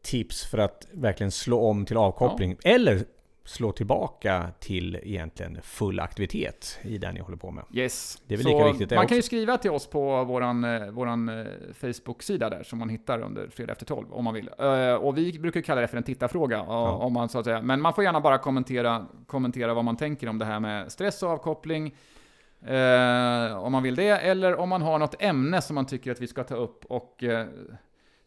tips 0.02 0.46
för 0.46 0.58
att 0.58 0.88
verkligen 0.92 1.32
slå 1.32 1.68
om 1.68 1.86
till 1.86 1.98
avkoppling. 1.98 2.58
Eller 2.64 3.06
slå 3.44 3.72
tillbaka 3.72 4.48
till 4.60 5.00
egentligen 5.04 5.60
full 5.62 6.00
aktivitet 6.00 6.80
i 6.82 6.98
det 6.98 7.12
ni 7.12 7.20
håller 7.20 7.38
på 7.38 7.52
med. 7.52 7.64
Yes. 7.74 8.22
Det 8.28 8.34
är 8.34 8.38
väl 8.38 8.44
Så 8.44 8.50
lika 8.58 8.66
viktigt 8.66 8.90
det 8.90 8.96
Man 8.96 9.04
också. 9.04 9.10
kan 9.10 9.16
ju 9.18 9.22
skriva 9.22 9.58
till 9.58 9.72
oss 9.72 9.88
på 9.88 10.24
våran, 10.24 10.64
eh, 10.64 10.88
våran 10.92 11.30
eh, 11.30 11.46
Facebook-sida 11.74 12.50
där 12.50 12.64
som 12.64 12.80
man 12.80 12.90
hittar 12.90 13.20
under 13.22 13.48
fredag 13.50 13.72
efter 13.72 13.86
12 13.86 14.14
om 14.14 14.24
man 14.24 14.34
vill. 14.34 14.50
Eh, 14.60 14.94
Och 14.94 15.18
vi 15.18 15.40
brukar 15.40 15.62
kalla 15.62 15.82
det 15.82 15.88
för 15.88 15.98
en 15.98 16.04
tittarfråga. 16.04 16.58
eh, 16.58 16.70
Om 17.02 17.14
man, 17.14 17.30
så 17.30 17.40
att 17.40 17.46
säga. 17.46 17.62
Men 17.62 17.82
man 17.82 17.94
får 17.94 18.04
gärna 18.04 18.22
bara 18.22 18.38
kommentera, 18.38 19.06
kommentera 19.28 19.74
vad 19.74 19.86
man 19.86 19.98
tänker 19.98 20.30
om 20.30 20.38
det 20.40 20.46
här 20.46 20.60
med 20.60 20.92
stress 20.92 21.24
och 21.24 21.30
avkoppling. 21.30 21.96
Om 23.62 23.72
man 23.72 23.84
vill 23.84 23.96
det, 23.96 24.08
eller 24.10 24.56
om 24.56 24.70
man 24.70 24.82
har 24.82 25.00
något 25.00 25.16
ämne 25.22 25.62
som 25.62 25.76
man 25.76 25.86
tycker 25.86 26.12
att 26.12 26.22
vi 26.22 26.28
ska 26.28 26.44
ta 26.44 26.56
upp 26.56 26.86
och 26.86 27.24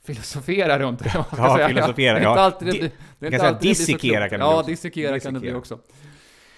filosofera 0.07 0.79
runt 0.79 1.05
det. 1.05 1.13
man 1.15 1.25
Ja, 1.37 1.57
säga. 1.57 1.69
filosofera, 1.69 2.23
ja. 2.23 2.29
inte 2.31 2.41
alltid 2.41 2.69
det 2.69 2.91
det 3.19 3.27
är 3.27 3.33
inte 3.33 3.49
alltid 3.49 3.71
dissekera 3.71 4.29
kan 4.29 4.41
det 4.41 4.47
Ja, 4.47 4.63
dissekera 4.67 5.21
kan 5.21 5.35
det 5.35 5.41
bli 5.41 5.55
också. 5.55 5.79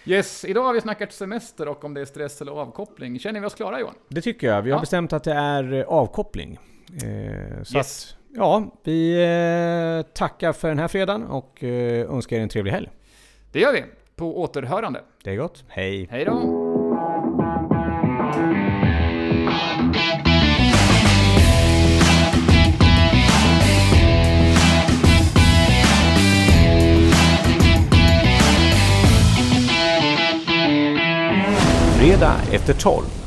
Yes, 0.05 0.45
idag 0.45 0.63
har 0.63 0.73
vi 0.75 0.81
snackat 0.81 1.13
semester 1.13 1.69
och 1.69 1.85
om 1.85 1.95
det 1.95 2.01
är 2.01 2.05
stress 2.05 2.41
eller 2.41 2.53
avkoppling. 2.53 3.19
Känner 3.19 3.41
vi 3.41 3.47
oss 3.47 3.55
klara 3.55 3.81
Johan? 3.81 3.95
Det 4.09 4.21
tycker 4.23 4.47
jag. 4.47 4.63
Vi 4.63 4.71
har 4.71 4.79
Ja. 4.79 4.81
bestämt 4.81 5.13
att 5.13 5.25
det 5.25 5.33
är 5.33 5.73
eh, 5.75 5.85
avkoppling. 5.85 6.59
Eh, 6.95 7.63
så 7.63 7.77
Yes. 7.77 8.13
att, 8.13 8.37
ja, 8.37 8.75
vi 8.85 9.15
eh, 10.05 10.13
tackar 10.15 10.53
för 10.53 10.69
den 10.69 10.79
här 10.79 10.89
fredagen 10.89 11.23
och 11.27 11.63
önskar 11.63 12.37
er 12.37 12.41
en 12.41 12.49
trevlig 12.49 12.73
helg. 12.73 12.89
Det 13.53 13.61
gör 13.61 13.73
vi. 13.73 13.85
På 14.17 14.41
återhörande. 14.41 15.01
Det 15.25 15.31
är 15.31 15.37
gott. 15.37 15.65
Hej! 15.69 16.09
Hej 16.11 16.25
då! 16.25 16.33
Fredag 32.17 32.37
efter 32.53 32.73
12 32.75 33.26